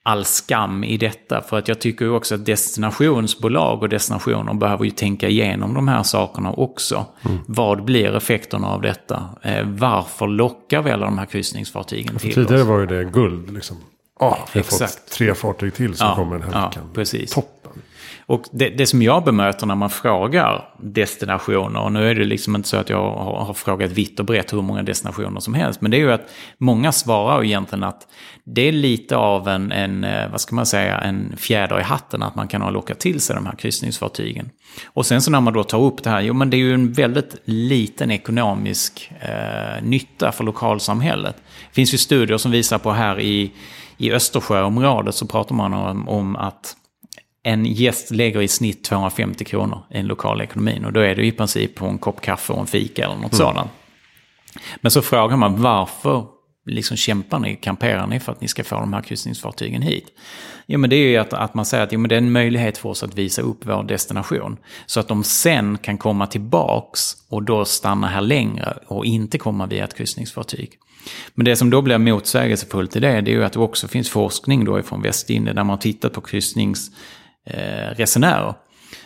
all 0.07 0.25
skam 0.25 0.85
i 0.85 0.97
detta. 0.97 1.43
För 1.43 1.59
att 1.59 1.69
jag 1.69 1.81
tycker 1.81 2.05
ju 2.05 2.11
också 2.11 2.35
att 2.35 2.47
destinationsbolag 2.47 3.83
och 3.83 3.89
destinationer 3.89 4.55
behöver 4.55 4.85
ju 4.85 4.91
tänka 4.91 5.29
igenom 5.29 5.75
de 5.75 5.89
här 5.89 6.03
sakerna 6.03 6.53
också. 6.53 7.07
Mm. 7.25 7.39
Vad 7.47 7.85
blir 7.85 8.17
effekterna 8.17 8.69
av 8.69 8.83
detta? 8.83 9.29
Eh, 9.43 9.67
varför 9.67 10.27
lockar 10.27 10.83
vi 10.83 10.91
alla 10.91 11.07
de 11.07 11.19
här 11.19 11.27
kryssningsfartygen 11.27 12.17
till 12.17 12.35
tidigare 12.35 12.43
oss? 12.43 12.49
Tidigare 12.49 12.65
var 12.65 12.81
ju 12.81 12.87
det 12.87 13.05
guld 13.05 13.55
liksom. 13.55 13.77
Oh, 14.19 14.39
vi 14.53 14.59
har 14.59 14.61
Exakt. 14.61 14.93
fått 14.93 15.11
tre 15.11 15.35
fartyg 15.35 15.75
till 15.75 15.97
som 15.97 16.07
ja, 16.07 16.15
kommer 16.15 16.39
den 16.39 16.53
här 16.53 16.61
ja, 16.61 16.69
veckan. 16.69 16.91
Precis. 16.95 17.31
Toppen. 17.31 17.73
Och 18.27 18.45
det, 18.53 18.69
det, 18.69 18.87
som 18.87 19.03
jag 19.03 19.25
bemöter 19.25 19.67
när 19.67 19.75
man 19.75 19.91
frågar 19.91 20.65
destinationer, 20.79 21.81
och 21.81 21.93
nu 21.93 22.11
är 22.11 22.15
det 22.15 22.25
liksom 22.25 22.57
inte 22.57 22.69
så 22.69 22.77
att 22.77 22.91
jag 22.91 23.11
har, 23.11 23.45
har, 23.45 23.55
frågat 23.55 23.91
vitt 23.91 24.21
och 24.21 24.27
brett 24.27 24.53
hur 24.53 24.63
många 24.63 24.83
destinationer 24.83 25.41
som 25.41 25.55
helst, 25.55 25.81
men 25.81 25.91
det 25.91 25.97
är 25.97 26.01
ju 26.01 26.13
att 26.13 26.31
många 26.59 26.93
svarar 26.93 27.45
egentligen 27.45 27.85
att 27.85 28.07
det 28.45 28.69
är 28.69 28.73
lite 28.73 29.17
av 29.17 29.49
en, 29.49 29.73
en 29.73 30.05
eh, 30.05 30.31
vad 30.31 30.41
ska 30.41 30.55
man 30.55 30.67
säga, 30.67 30.99
en 30.99 31.37
fjäder 31.37 31.81
i 31.81 31.83
hatten 31.83 32.23
att 32.23 32.35
man 32.35 32.49
kan 32.49 32.63
ha 32.63 32.71
lockat 32.71 32.99
till 32.99 33.21
sig 33.21 33.37
de 33.37 33.47
här 33.47 33.57
kryssningsfartygen. 33.57 34.51
Och 34.87 35.07
sen 35.07 35.23
så 35.23 35.31
när 35.31 35.41
man 35.41 35.53
då 35.53 35.65
tar 35.65 35.83
upp 35.83 36.03
det 36.03 36.11
här, 36.11 36.21
jo 36.21 36.35
men 36.35 36.51
det 36.51 36.57
är 36.57 36.59
ju 36.59 36.75
en 36.75 36.93
väldigt 36.93 37.37
liten 37.45 38.11
ekonomisk 38.11 39.13
eh, 39.21 39.83
nytta 39.83 40.33
för 40.33 40.45
lokalsamhället. 40.45 41.37
Det 41.69 41.75
finns 41.75 41.95
ju 41.95 41.99
studier 41.99 42.39
som 42.39 42.51
visar 42.51 42.79
på 42.79 42.93
här 42.93 43.21
i, 43.21 43.53
i 43.97 44.13
Östersjöområdet 44.13 45.15
så 45.15 45.27
pratar 45.27 45.55
man 45.55 45.73
om, 45.75 46.09
om 46.09 46.37
att 46.37 46.77
en 47.47 47.67
gäst 47.67 48.11
lägger 48.11 48.43
i 48.43 48.49
snitt 48.49 48.85
250 48.85 49.45
kronor 49.45 49.83
i 49.91 49.97
den 49.97 50.07
lokala 50.07 50.45
ekonomin. 50.45 50.85
Och 50.85 50.93
då 50.93 51.01
är 51.01 51.15
det 51.15 51.27
i 51.27 51.33
princip 51.33 51.75
på 51.75 51.87
en 51.87 51.99
kopp 51.99 52.21
kaffe 52.21 52.53
och 52.53 52.61
en 52.61 52.67
fika 52.67 53.05
eller 53.05 53.15
något 53.15 53.33
mm. 53.33 53.47
sådant. 53.47 53.71
Men 54.81 54.91
så 54.91 55.03
frågar 55.03 55.37
man 55.37 55.63
varför 55.63 56.27
liksom 56.67 56.97
kämpar 56.97 57.39
ni, 57.39 57.57
kamperar 57.57 58.07
ni 58.07 58.21
för 58.21 58.33
att 58.33 58.41
ni 58.41 58.49
ska 58.49 58.65
få 58.65 58.77
de 58.77 58.93
här 58.93 59.01
kryssningsfartygen 59.01 59.83
hit? 59.83 60.07
Jo 60.67 60.79
men 60.79 60.91
det 60.91 60.97
är 60.97 61.09
ju 61.09 61.17
att, 61.17 61.33
att 61.33 61.55
man 61.55 61.65
säger 61.65 61.85
att 61.85 61.93
jo, 61.93 61.99
men 61.99 62.09
det 62.09 62.15
är 62.15 62.19
en 62.19 62.33
möjlighet 62.33 62.79
för 62.79 62.89
oss 62.89 63.03
att 63.03 63.15
visa 63.15 63.43
upp 63.43 63.67
vår 63.67 63.83
destination. 63.83 64.57
Så 64.87 65.01
att 65.01 65.09
de 65.09 65.25
sen 65.25 65.79
kan 65.79 65.99
komma 65.99 66.27
tillbaks 66.27 67.17
och 67.29 67.43
då 67.43 67.65
stanna 67.65 68.07
här 68.07 68.21
längre 68.21 68.79
och 68.87 69.05
inte 69.05 69.39
komma 69.39 69.67
via 69.67 69.85
ett 69.85 69.97
kryssningsfartyg. 69.97 70.71
Men 71.35 71.45
det 71.45 71.57
som 71.57 71.71
då 71.71 71.83
blir 71.83 71.99
motsägelsefullt 71.99 72.97
i 72.97 73.01
det, 73.01 73.21
det 73.21 73.31
är 73.31 73.35
ju 73.35 73.45
att 73.45 73.53
det 73.53 73.59
också 73.59 73.89
finns 73.89 74.11
forskning 74.11 74.65
då 74.65 74.79
ifrån 74.79 75.03
Västindien 75.03 75.57
där 75.57 75.65
man 75.65 75.79
tittat 75.79 76.13
på 76.13 76.21
kryssnings 76.21 76.91
Eh, 77.47 77.95
resenärer. 77.97 78.55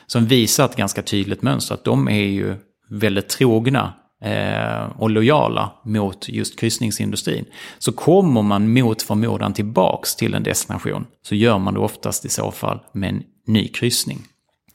Som 0.07 0.26
visar 0.26 0.64
ett 0.64 0.76
ganska 0.76 1.03
tydligt 1.03 1.43
mönster 1.43 1.74
att 1.74 1.84
de 1.84 2.09
är 2.09 2.24
ju 2.24 2.55
väldigt 2.91 3.28
trogna 3.28 3.93
eh, 4.24 5.01
och 5.01 5.11
lojala 5.11 5.72
mot 5.84 6.28
just 6.28 6.61
kryssningsindustrin. 6.61 7.45
Så 7.78 7.93
kommer 7.93 8.43
man 8.43 8.72
mot 8.72 9.03
förmodan 9.03 9.53
tillbaks 9.53 10.16
till 10.16 10.34
en 10.34 10.43
destination 10.43 11.07
så 11.22 11.34
gör 11.34 11.59
man 11.59 11.74
det 11.74 11.80
oftast 11.80 12.24
i 12.24 12.28
så 12.28 12.51
fall 12.51 12.80
med 12.93 13.09
en 13.09 13.22
ny 13.47 13.68
kryssning. 13.68 14.18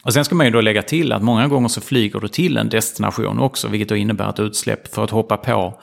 Och 0.04 0.14
sen 0.14 0.26
ska 0.26 0.36
man 0.36 0.46
ju 0.46 0.52
då 0.52 0.62
lägga 0.62 0.82
till 0.82 1.12
att 1.12 1.24
många 1.24 1.48
gånger 1.48 1.68
så 1.68 1.82
flyger 1.82 2.20
du 2.20 2.28
till 2.28 2.58
en 2.58 2.70
destination 2.70 3.40
också, 3.40 3.68
vilket 3.68 3.90
då 3.90 3.96
innebär 3.96 4.30
ett 4.30 4.40
utsläpp 4.40 4.94
för 4.94 5.04
att 5.04 5.12
hoppa 5.12 5.38
på 5.38 5.80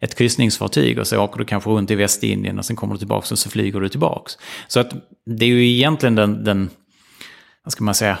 ett 0.00 0.14
kryssningsfartyg 0.14 0.98
och 0.98 1.06
så 1.06 1.18
åker 1.18 1.38
du 1.38 1.44
kanske 1.44 1.70
runt 1.70 1.90
i 1.90 1.94
Västindien 1.94 2.58
och 2.58 2.64
sen 2.64 2.76
kommer 2.76 2.94
du 2.94 2.98
tillbaks 2.98 3.32
och 3.32 3.38
så 3.38 3.50
flyger 3.50 3.80
du 3.80 3.88
tillbaks. 3.88 4.38
Så 4.68 4.80
att 4.80 4.92
det 5.26 5.44
är 5.44 5.48
ju 5.48 5.68
egentligen 5.68 6.14
den, 6.14 6.44
den 6.44 6.70
vad 7.64 7.72
ska 7.72 7.84
man 7.84 7.94
säga, 7.94 8.18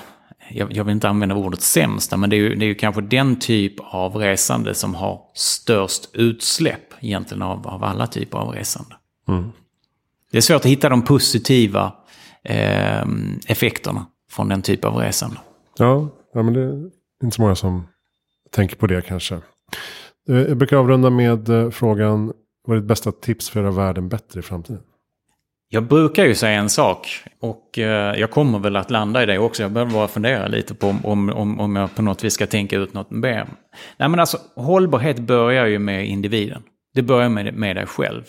jag, 0.50 0.72
jag, 0.72 0.84
vill 0.84 0.92
inte 0.92 1.08
använda 1.08 1.34
ordet 1.34 1.60
sämsta, 1.60 2.16
men 2.16 2.30
det 2.30 2.36
är, 2.36 2.38
ju, 2.38 2.54
det 2.54 2.64
är 2.64 2.68
ju 2.68 2.74
kanske 2.74 3.00
den 3.00 3.38
typ 3.38 3.74
av 3.80 4.16
resande 4.16 4.74
som 4.74 4.94
har 4.94 5.20
störst 5.34 6.10
utsläpp 6.12 6.94
egentligen 7.00 7.42
av, 7.42 7.66
av 7.66 7.84
alla 7.84 8.06
typer 8.06 8.38
av 8.38 8.48
resande. 8.48 8.94
Mm. 9.28 9.52
Det 10.30 10.36
är 10.36 10.42
svårt 10.42 10.56
att 10.56 10.64
hitta 10.64 10.88
de 10.88 11.02
positiva 11.02 11.92
eh, 12.42 13.04
effekterna 13.46 14.06
från 14.30 14.48
den 14.48 14.62
typen 14.62 14.90
av 14.90 14.96
resande. 14.96 15.36
Ja, 15.78 16.08
ja, 16.34 16.42
men 16.42 16.54
det 16.54 16.60
är 16.60 16.90
inte 17.24 17.36
så 17.36 17.42
många 17.42 17.54
som 17.54 17.86
tänker 18.50 18.76
på 18.76 18.86
det 18.86 19.02
kanske. 19.02 19.34
Eh, 20.28 20.36
jag 20.36 20.56
brukar 20.56 20.76
avrunda 20.76 21.10
med 21.10 21.48
eh, 21.48 21.70
frågan, 21.70 22.32
vad 22.66 22.76
är 22.76 22.80
ditt 22.80 22.88
bästa 22.88 23.12
tips 23.12 23.50
för 23.50 23.60
att 23.60 23.64
göra 23.64 23.86
världen 23.86 24.08
bättre 24.08 24.40
i 24.40 24.42
framtiden? 24.42 24.82
Jag 25.74 25.82
brukar 25.82 26.24
ju 26.24 26.34
säga 26.34 26.58
en 26.58 26.70
sak 26.70 27.08
och 27.40 27.78
eh, 27.78 28.20
jag 28.20 28.30
kommer 28.30 28.58
väl 28.58 28.76
att 28.76 28.90
landa 28.90 29.22
i 29.22 29.26
det 29.26 29.38
också. 29.38 29.62
Jag 29.62 29.72
behöver 29.72 29.92
bara 29.92 30.08
fundera 30.08 30.46
lite 30.46 30.74
på 30.74 30.96
om, 31.04 31.30
om, 31.30 31.60
om 31.60 31.76
jag 31.76 31.94
på 31.94 32.02
något 32.02 32.24
vis 32.24 32.32
ska 32.32 32.46
tänka 32.46 32.76
ut 32.76 32.94
något 32.94 33.10
mer. 33.10 33.46
Nej 33.96 34.08
men 34.08 34.20
alltså 34.20 34.38
hållbarhet 34.56 35.18
börjar 35.18 35.66
ju 35.66 35.78
med 35.78 36.06
individen. 36.06 36.62
Det 36.94 37.02
börjar 37.02 37.28
med, 37.28 37.54
med 37.54 37.76
dig 37.76 37.86
själv. 37.86 38.22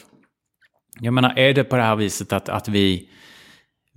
Jag 0.99 1.13
menar, 1.13 1.33
är 1.37 1.53
det 1.53 1.63
på 1.63 1.75
det 1.75 1.81
här 1.81 1.95
viset 1.95 2.33
att, 2.33 2.49
att 2.49 2.67
vi 2.67 3.09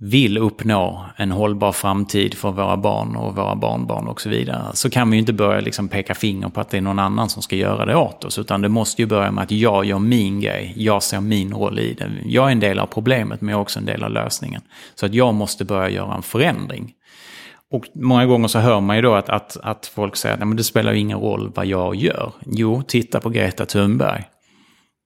vill 0.01 0.37
uppnå 0.37 1.05
en 1.15 1.31
hållbar 1.31 1.71
framtid 1.71 2.33
för 2.33 2.51
våra 2.51 2.77
barn 2.77 3.15
och 3.15 3.35
våra 3.35 3.55
barnbarn 3.55 4.07
och 4.07 4.21
så 4.21 4.29
vidare. 4.29 4.63
Så 4.73 4.89
kan 4.89 5.09
vi 5.09 5.17
ju 5.17 5.19
inte 5.19 5.33
börja 5.33 5.59
liksom 5.59 5.87
peka 5.87 6.15
finger 6.15 6.49
på 6.49 6.61
att 6.61 6.69
det 6.69 6.77
är 6.77 6.81
någon 6.81 6.99
annan 6.99 7.29
som 7.29 7.41
ska 7.41 7.55
göra 7.55 7.85
det 7.85 7.95
åt 7.95 8.23
oss. 8.23 8.39
Utan 8.39 8.61
det 8.61 8.69
måste 8.69 9.01
ju 9.01 9.05
börja 9.05 9.31
med 9.31 9.43
att 9.43 9.51
jag 9.51 9.85
gör 9.85 9.99
min 9.99 10.39
grej. 10.39 10.73
Jag 10.75 11.03
ser 11.03 11.21
min 11.21 11.53
roll 11.53 11.79
i 11.79 11.93
det. 11.93 12.11
Jag 12.25 12.47
är 12.47 12.51
en 12.51 12.59
del 12.59 12.79
av 12.79 12.85
problemet 12.85 13.41
men 13.41 13.49
jag 13.49 13.57
är 13.57 13.61
också 13.61 13.79
en 13.79 13.85
del 13.85 14.03
av 14.03 14.11
lösningen. 14.11 14.61
Så 14.95 15.05
att 15.05 15.13
jag 15.13 15.33
måste 15.33 15.65
börja 15.65 15.89
göra 15.89 16.15
en 16.15 16.21
förändring. 16.21 16.93
Och 17.71 17.85
många 17.93 18.25
gånger 18.25 18.47
så 18.47 18.59
hör 18.59 18.81
man 18.81 18.95
ju 18.95 19.01
då 19.01 19.13
att, 19.13 19.29
att, 19.29 19.57
att 19.63 19.85
folk 19.95 20.15
säger 20.15 20.43
att 20.43 20.57
det 20.57 20.63
spelar 20.63 20.93
ingen 20.93 21.19
roll 21.19 21.51
vad 21.55 21.65
jag 21.65 21.95
gör. 21.95 22.31
Jo, 22.45 22.83
titta 22.87 23.19
på 23.19 23.29
Greta 23.29 23.65
Thunberg. 23.65 24.23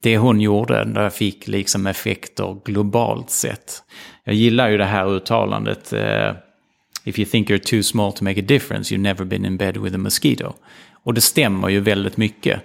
det 0.04 0.18
hon 0.18 0.42
gjorde 0.42 0.86
där 0.86 1.10
fick 1.10 1.48
liksom 1.48 1.88
effekter 1.88 2.58
globalt 2.66 3.30
sett. 3.30 3.84
Jag 4.24 4.36
gillar 4.36 4.70
ju 4.70 4.78
det 4.78 4.86
här 4.86 5.16
uttalandet. 5.16 5.94
Uh, 5.94 6.32
If 7.04 7.20
you 7.20 7.26
think 7.26 7.50
you're 7.50 7.70
too 7.70 7.84
small 7.84 8.14
to 8.14 8.24
make 8.24 8.40
a 8.40 8.44
difference 8.48 8.96
you've 8.96 9.02
never 9.02 9.26
been 9.26 9.46
in 9.46 9.58
bed 9.58 9.78
with 9.78 9.96
a 9.96 9.98
mosquito. 9.98 10.54
Och 11.04 11.14
det 11.14 11.22
stämmer 11.22 11.70
ju 11.70 11.80
väldigt 11.80 12.18
mycket. 12.18 12.62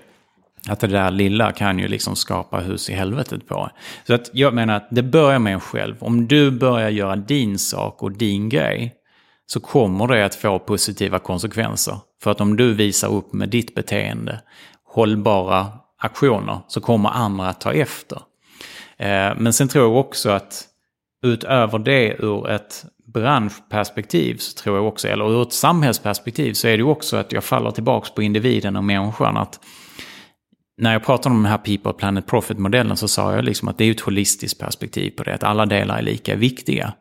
Att 0.68 0.80
det 0.80 0.86
där 0.86 1.10
lilla 1.10 1.52
kan 1.52 1.78
ju 1.78 1.88
liksom 1.88 2.16
skapa 2.16 2.60
hus 2.60 2.90
i 2.90 2.94
helvetet 2.94 3.48
på 3.48 3.70
Så 4.06 4.14
att 4.14 4.30
jag 4.32 4.54
menar 4.54 4.76
att 4.76 4.88
det 4.90 5.02
börjar 5.02 5.38
med 5.38 5.52
en 5.52 5.60
själv. 5.60 5.96
Om 6.00 6.26
du 6.28 6.50
börjar 6.50 6.88
göra 6.88 7.16
din 7.16 7.58
sak 7.58 8.02
och 8.02 8.12
din 8.12 8.48
grej 8.48 8.94
så 9.46 9.60
kommer 9.60 10.06
det 10.06 10.24
att 10.24 10.34
få 10.34 10.58
positiva 10.58 11.18
konsekvenser. 11.18 11.96
För 12.22 12.30
att 12.30 12.40
om 12.40 12.56
du 12.56 12.74
visar 12.74 13.08
upp 13.08 13.32
med 13.32 13.48
ditt 13.48 13.74
beteende 13.74 14.40
hållbara 14.84 15.66
aktioner 15.98 16.58
så 16.68 16.80
kommer 16.80 17.08
andra 17.08 17.48
att 17.48 17.60
ta 17.60 17.72
efter. 17.72 18.18
Eh, 18.96 19.32
men 19.36 19.52
sen 19.52 19.68
tror 19.68 19.84
jag 19.84 19.96
också 19.96 20.30
att 20.30 20.67
utöver 21.22 21.78
det 21.78 22.16
ur 22.18 22.50
ett 22.50 22.84
branschperspektiv 23.12 24.36
så 24.36 24.62
tror 24.62 24.76
jag 24.76 24.86
också, 24.86 25.08
eller 25.08 25.30
ur 25.30 25.42
ett 25.42 25.52
samhällsperspektiv 25.52 26.52
så 26.52 26.68
är 26.68 26.70
det 26.70 26.76
ju 26.76 26.88
också 26.88 27.16
att 27.16 27.32
jag 27.32 27.44
faller 27.44 27.70
tillbaka 27.70 28.08
på 28.14 28.22
individen 28.22 28.76
och 28.76 28.84
människan. 28.84 29.36
Att 29.36 29.60
när 30.80 30.92
jag 30.92 31.04
pratade 31.04 31.34
om 31.34 31.42
den 31.42 31.50
här 31.50 31.58
People 31.58 31.92
Planet 31.92 32.26
Profit-modellen 32.26 32.96
så 32.96 33.08
sa 33.08 33.34
jag 33.34 33.44
liksom 33.44 33.68
att 33.68 33.78
det 33.78 33.84
är 33.84 33.90
ett 33.90 34.00
holistiskt 34.00 34.60
perspektiv 34.60 35.10
på 35.10 35.22
det, 35.22 35.34
att 35.34 35.44
alla 35.44 35.66
delar 35.66 35.98
är 35.98 36.02
lika 36.02 36.36
viktiga. 36.36 36.94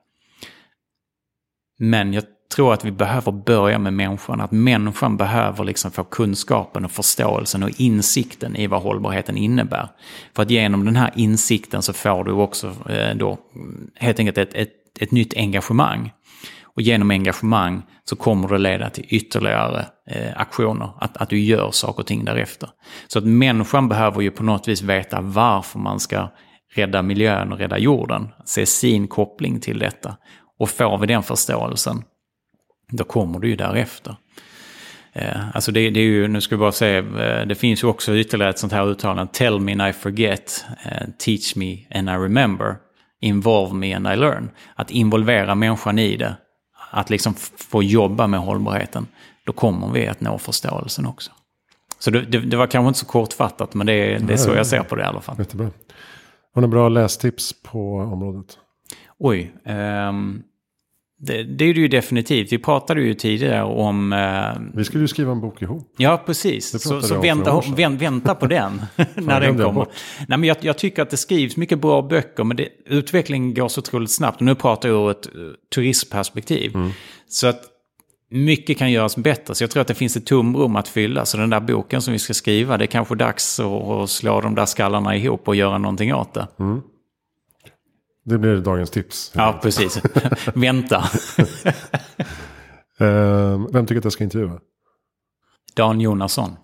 Men 1.80 2.14
jag 2.14 2.24
tror 2.56 2.74
att 2.74 2.86
vi 2.86 2.92
behöver 2.92 3.32
börja 3.32 3.80
med 3.80 3.94
människan, 3.94 4.42
att 4.42 4.52
människan 4.52 5.18
behöver 5.18 5.64
liksom 5.64 5.92
få 5.92 6.04
kunskapen 6.04 6.86
och 6.86 6.92
förståelsen 6.92 7.64
och 7.64 7.70
insikten 7.78 8.56
i 8.56 8.68
vad 8.68 8.82
hållbarheten 8.82 9.38
innebär. 9.38 9.90
För 10.36 10.44
att 10.44 10.50
genom 10.50 10.86
den 10.86 10.96
här 10.96 11.12
insikten 11.16 11.82
så 11.82 11.94
får 11.94 12.24
du 12.24 12.32
också 12.32 12.76
eh, 12.90 13.16
då 13.16 13.38
helt 13.96 14.20
enkelt 14.20 14.38
ett, 14.38 14.54
ett, 14.54 14.72
ett 15.00 15.12
nytt 15.12 15.38
engagemang. 15.38 16.12
Och 16.64 16.82
genom 16.82 17.12
engagemang 17.12 17.82
så 18.04 18.16
kommer 18.16 18.48
det 18.48 18.58
leda 18.58 18.90
till 18.90 19.06
ytterligare 19.08 19.86
eh, 20.10 20.32
aktioner, 20.36 20.90
att, 21.00 21.18
att 21.18 21.30
du 21.30 21.40
gör 21.40 21.72
saker 21.72 22.00
och 22.00 22.08
ting 22.08 22.26
därefter. 22.26 22.70
Så 23.08 23.20
att 23.20 23.26
människan 23.26 23.90
behöver 23.90 24.22
ju 24.22 24.32
på 24.32 24.44
något 24.44 24.68
vis 24.68 24.82
veta 24.82 25.22
varför 25.22 25.80
man 25.80 26.00
ska 26.00 26.30
rädda 26.76 27.02
miljön 27.02 27.54
och 27.54 27.60
rädda 27.60 27.78
jorden. 27.78 28.28
Se 28.46 28.66
sin 28.66 29.08
koppling 29.08 29.60
till 29.60 29.80
detta. 29.80 30.18
Och 30.60 30.70
får 30.70 30.98
vi 30.98 31.08
den 31.08 31.24
förståelsen, 31.24 32.04
då 32.92 33.04
kommer 33.04 33.40
du 33.40 33.50
ju 33.50 33.56
därefter. 33.56 34.16
Eh, 35.14 35.56
alltså 35.56 35.72
det, 35.72 35.90
det, 35.90 36.00
är 36.00 36.04
ju, 36.04 36.28
nu 36.28 36.42
ska 36.42 36.56
vi 36.56 36.60
bara 36.60 36.72
säga, 36.72 36.98
eh, 37.00 37.48
det 37.48 37.56
finns 37.56 37.84
ju 37.84 37.88
också 37.88 38.16
ytterligare 38.16 38.50
ett 38.50 38.60
sånt 38.60 38.74
här 38.74 38.88
uttalande. 38.88 39.34
Tell 39.34 39.60
me 39.60 39.72
and 39.72 39.90
I 39.90 39.94
forget, 39.94 40.66
uh, 40.86 41.08
teach 41.18 41.56
me 41.56 41.78
and 41.92 42.10
I 42.10 42.14
remember, 42.14 42.76
involve 43.22 43.74
me 43.74 43.94
and 43.94 44.08
I 44.08 44.16
learn. 44.16 44.50
Att 44.76 44.92
involvera 44.92 45.56
människan 45.56 46.00
i 46.00 46.18
det 46.18 46.36
att 46.92 47.10
liksom 47.10 47.34
få 47.72 47.84
jobba 47.84 48.28
med 48.28 48.40
hållbarheten, 48.40 49.08
då 49.46 49.52
kommer 49.52 49.92
vi 49.92 50.08
att 50.08 50.22
nå 50.22 50.38
förståelsen 50.38 51.06
också. 51.06 51.32
Så 52.00 52.12
det, 52.12 52.22
det, 52.22 52.40
det 52.40 52.58
var 52.58 52.68
kanske 52.68 52.88
inte 52.88 53.00
så 53.00 53.06
kortfattat, 53.06 53.74
men 53.74 53.88
det 53.88 53.94
är, 53.94 54.20
det 54.20 54.34
är 54.34 54.38
så 54.38 54.56
jag 54.56 54.68
ser 54.68 54.84
på 54.84 54.96
det 54.96 55.02
i 55.02 55.06
alla 55.06 55.22
fall. 55.22 55.36
Jättebra. 55.40 55.70
Har 56.54 56.62
ni 56.62 56.68
bra 56.68 56.90
lästips 56.90 57.54
på 57.64 57.98
området? 57.98 58.58
Oj. 59.20 59.54
Um, 59.66 60.44
det, 61.20 61.44
det, 61.44 61.66
är 61.66 61.74
det 61.74 61.80
ju 61.80 61.88
definitivt. 61.88 62.52
Vi 62.52 62.58
pratade 62.58 63.02
ju 63.02 63.14
tidigare 63.14 63.64
om... 63.64 64.14
Eh, 64.14 64.62
vi 64.74 64.84
skulle 64.84 65.04
ju 65.04 65.08
skriva 65.08 65.32
en 65.32 65.42
bok 65.42 65.62
ihop. 65.62 65.94
Ja, 65.98 66.24
precis. 66.26 66.84
Så, 66.84 67.02
så 67.02 67.20
vänta, 67.20 67.62
vänt, 67.76 68.02
vänta 68.02 68.36
på 68.36 68.48
den 68.48 68.82
när 69.16 69.42
den 69.42 69.58
kommer. 69.58 69.86
Nej, 70.28 70.38
men 70.38 70.44
jag, 70.44 70.58
jag, 70.62 70.78
tycker 70.78 71.02
att 71.02 71.10
det 71.10 71.18
skrivs 71.18 71.58
mycket 71.58 71.82
bra 71.82 72.02
böcker, 72.02 72.44
men 72.44 72.58
det, 72.58 72.70
utvecklingen 72.86 73.54
går 73.54 73.68
så 73.68 73.80
otroligt 73.80 74.12
snabbt. 74.12 74.38
Och 74.38 74.46
nu 74.46 74.56
pratar 74.56 74.90
jag 74.90 75.06
ur 75.06 75.12
ett 75.12 75.36
uh, 75.36 75.52
turistperspektiv. 75.76 76.76
Mm. 76.76 76.92
Så 77.28 77.48
att 77.48 77.62
mycket 78.32 78.78
kan 78.78 78.92
göras 78.92 79.18
bättre. 79.18 79.56
Så 79.56 79.64
jag 79.64 79.72
tror 79.72 79.82
att 79.82 79.88
det 79.88 79.96
finns 79.96 80.18
ett 80.18 80.26
tomrum 80.26 80.76
att 80.76 80.88
fylla. 80.88 81.26
Så 81.26 81.38
den 81.38 81.50
där 81.50 81.60
boken 81.60 82.02
som 82.02 82.14
vi 82.14 82.20
ska 82.20 82.34
skriva, 82.34 82.78
det 82.78 82.86
är 82.86 82.88
kanske 82.88 83.16
dags 83.16 83.60
att, 83.60 83.66
att 83.66 84.10
slå 84.10 84.42
de 84.42 84.56
där 84.56 84.66
skallarna 84.66 85.16
ihop 85.16 85.48
och 85.48 85.56
göra 85.56 85.78
någonting 85.78 86.14
åt 86.14 86.34
det. 86.34 86.48
Mm. 86.60 86.82
Det 88.28 88.38
blir 88.38 88.58
dagens 88.58 88.90
tips. 88.90 89.32
Ja, 89.36 89.60
precis. 89.62 90.02
Vänta. 90.54 90.98
uh, 93.02 93.68
vem 93.72 93.86
tycker 93.86 93.98
att 93.98 94.04
jag 94.04 94.14
ska 94.14 94.24
intervjua? 94.24 94.60
Dan 95.76 96.02
Jonasson. 96.02 96.56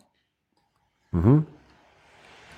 Mm 1.14 1.26
-hmm. 1.26 1.43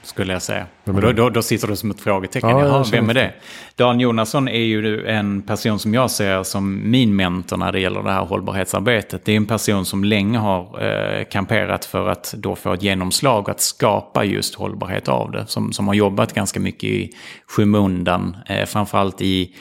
Skulle 0.05 0.33
jag 0.33 0.41
säga. 0.41 0.65
Då, 0.83 1.11
då, 1.11 1.29
då, 1.29 1.41
sitter 1.41 1.67
du 1.67 1.75
som 1.75 1.91
ett 1.91 2.01
frågetecken. 2.01 2.49
Ja, 2.49 2.65
Jaha, 2.65 2.85
vem 2.91 3.09
är 3.09 3.13
det? 3.13 3.33
Dan 3.75 3.99
Jonasson 3.99 4.47
är 4.47 4.59
ju 4.59 5.07
en 5.07 5.41
person 5.41 5.79
som 5.79 5.93
jag 5.93 6.11
ser 6.11 6.43
som 6.43 6.91
min 6.91 7.15
mentor 7.15 7.57
när 7.57 7.71
det 7.71 7.79
gäller 7.79 8.03
det 8.03 8.11
här 8.11 8.25
hållbarhetsarbetet. 8.25 9.25
Det 9.25 9.31
är 9.31 9.37
en 9.37 9.45
person 9.45 9.85
som 9.85 10.03
länge 10.03 10.37
har 10.37 10.83
eh, 10.83 11.23
kamperat 11.23 11.85
för 11.85 12.09
att 12.09 12.33
då 12.37 12.55
få 12.55 12.73
ett 12.73 12.83
genomslag 12.83 13.49
att 13.49 13.61
skapa 13.61 14.23
just 14.23 14.55
hållbarhet 14.55 15.07
av 15.07 15.31
det. 15.31 15.45
Som, 15.47 15.73
som 15.73 15.87
har 15.87 15.95
jobbat 15.95 16.33
ganska 16.33 16.59
mycket 16.59 16.83
i 16.83 17.11
skymundan, 17.47 18.37
eh, 18.47 18.65
framförallt 18.65 19.21
i 19.21 19.55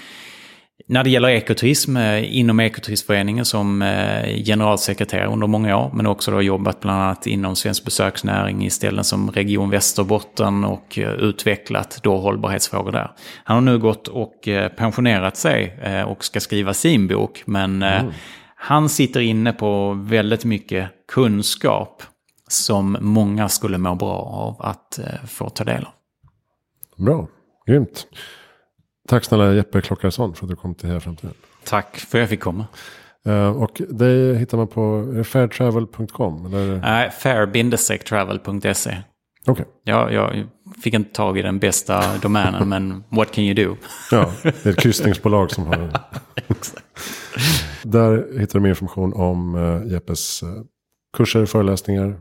när 0.87 1.05
det 1.05 1.11
gäller 1.11 1.29
ekoturism, 1.29 1.97
eh, 1.97 2.39
inom 2.39 2.61
Ekoturistföreningen 2.61 3.45
som 3.45 3.83
eh, 3.83 4.45
generalsekreterare 4.45 5.27
under 5.27 5.47
många 5.47 5.77
år, 5.77 5.91
men 5.95 6.07
också 6.07 6.31
då 6.31 6.43
jobbat 6.43 6.81
bland 6.81 7.03
annat 7.03 7.27
inom 7.27 7.57
svensk 7.57 7.85
besöksnäring 7.85 8.65
i 8.65 8.71
ställen 8.71 9.05
som 9.05 9.31
Region 9.31 9.71
Västerbotten 9.71 10.65
och 10.65 10.99
eh, 10.99 11.13
utvecklat 11.13 12.01
då 12.03 12.17
hållbarhetsfrågor 12.17 12.93
där. 12.93 13.11
Han 13.45 13.55
har 13.55 13.73
nu 13.73 13.79
gått 13.79 14.09
och 14.09 14.49
pensionerat 14.77 15.37
sig 15.37 15.79
och 16.07 16.25
ska 16.25 16.41
skriva 16.41 16.75
sin 16.75 17.09
bok, 17.09 17.43
men 17.47 17.83
mm. 17.83 18.13
han 18.57 18.89
sitter 18.89 19.21
inne 19.21 19.53
på 19.53 19.93
väldigt 19.93 20.45
mycket 20.45 20.91
kunskap 21.13 22.03
som 22.49 22.97
många 23.01 23.49
skulle 23.49 23.79
må 23.79 23.95
bra 23.95 24.17
av 24.17 24.57
att 24.63 24.99
få 25.29 25.49
ta 25.49 25.65
del 25.65 25.85
av. 25.85 25.93
Bra, 27.05 27.29
grymt. 27.67 28.07
Tack 29.09 29.25
snälla 29.25 29.55
Jeppe 29.55 29.81
Klockarsson 29.81 30.35
för 30.35 30.45
att 30.45 30.51
du 30.51 30.57
kom 30.57 30.75
till 30.75 30.89
Heja 30.89 31.01
Framtiden. 31.01 31.35
Tack 31.65 31.97
för 31.97 32.19
att 32.19 32.23
jag 32.23 32.29
fick 32.29 32.41
komma. 32.41 32.67
Uh, 33.27 33.63
och 33.63 33.83
det 33.89 34.39
hittar 34.39 34.59
man 34.59 34.69
på 34.69 35.05
fairtravel.com? 35.25 36.51
Nej, 36.83 37.11
fair-travel.se. 37.11 38.97
Okay. 39.47 39.65
Ja, 39.85 40.11
jag 40.11 40.47
fick 40.83 40.95
inte 40.95 41.15
tag 41.15 41.39
i 41.39 41.43
den 41.43 41.59
bästa 41.59 42.19
domänen, 42.19 42.69
men 42.69 43.05
what 43.09 43.33
can 43.33 43.45
you 43.45 43.55
do? 43.55 43.77
ja, 44.11 44.33
det 44.43 44.67
är 44.67 44.71
ett 44.71 44.79
kryssningsbolag 44.79 45.51
som 45.51 45.67
har 45.67 45.77
Där 47.83 48.39
hittar 48.41 48.59
du 48.59 48.63
mer 48.63 48.71
information 48.71 49.13
om 49.13 49.55
uh, 49.55 49.93
Jeppes 49.93 50.43
uh, 50.43 50.49
kurser, 51.17 51.47
föreläsningar. 51.47 52.19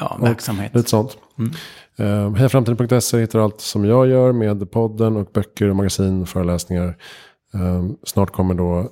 Ja, 0.00 0.18
verksamhet. 0.20 0.74
Lite 0.74 0.90
sånt. 0.90 1.18
Mm. 1.38 1.52
Eh, 1.96 2.34
Hejaframtiden.se 2.34 3.20
hittar 3.20 3.38
allt 3.38 3.60
som 3.60 3.84
jag 3.84 4.08
gör 4.08 4.32
med 4.32 4.70
podden 4.70 5.16
och 5.16 5.28
böcker 5.32 5.68
och 5.68 5.76
magasin 5.76 6.22
och 6.22 6.28
föreläsningar. 6.28 6.96
Eh, 7.54 7.84
snart 8.04 8.30
kommer 8.30 8.54
då 8.54 8.90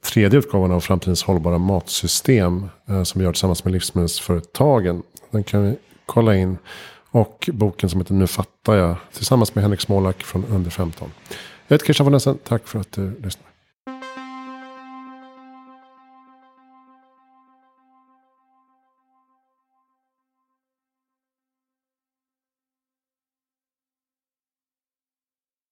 tredje 0.00 0.38
utgåvan 0.38 0.72
av 0.72 0.80
Framtidens 0.80 1.22
hållbara 1.22 1.58
matsystem 1.58 2.68
eh, 2.88 3.02
som 3.02 3.18
vi 3.18 3.24
gör 3.24 3.32
tillsammans 3.32 3.64
med 3.64 3.72
livsmedelsföretagen. 3.72 5.02
Den 5.30 5.44
kan 5.44 5.62
vi 5.62 5.76
kolla 6.06 6.36
in. 6.36 6.58
Och 7.10 7.50
boken 7.52 7.90
som 7.90 8.00
heter 8.00 8.14
Nu 8.14 8.26
fattar 8.26 8.74
jag 8.76 8.96
tillsammans 9.12 9.54
med 9.54 9.64
Henrik 9.64 9.80
Smålak 9.80 10.22
från 10.22 10.44
Under 10.44 10.70
15. 10.70 11.10
Jag 11.66 11.74
heter 11.74 11.84
Christian 11.84 12.04
von 12.04 12.14
Essen. 12.14 12.38
Tack 12.44 12.68
för 12.68 12.78
att 12.78 12.92
du 12.92 13.10
lyssnade. 13.10 13.55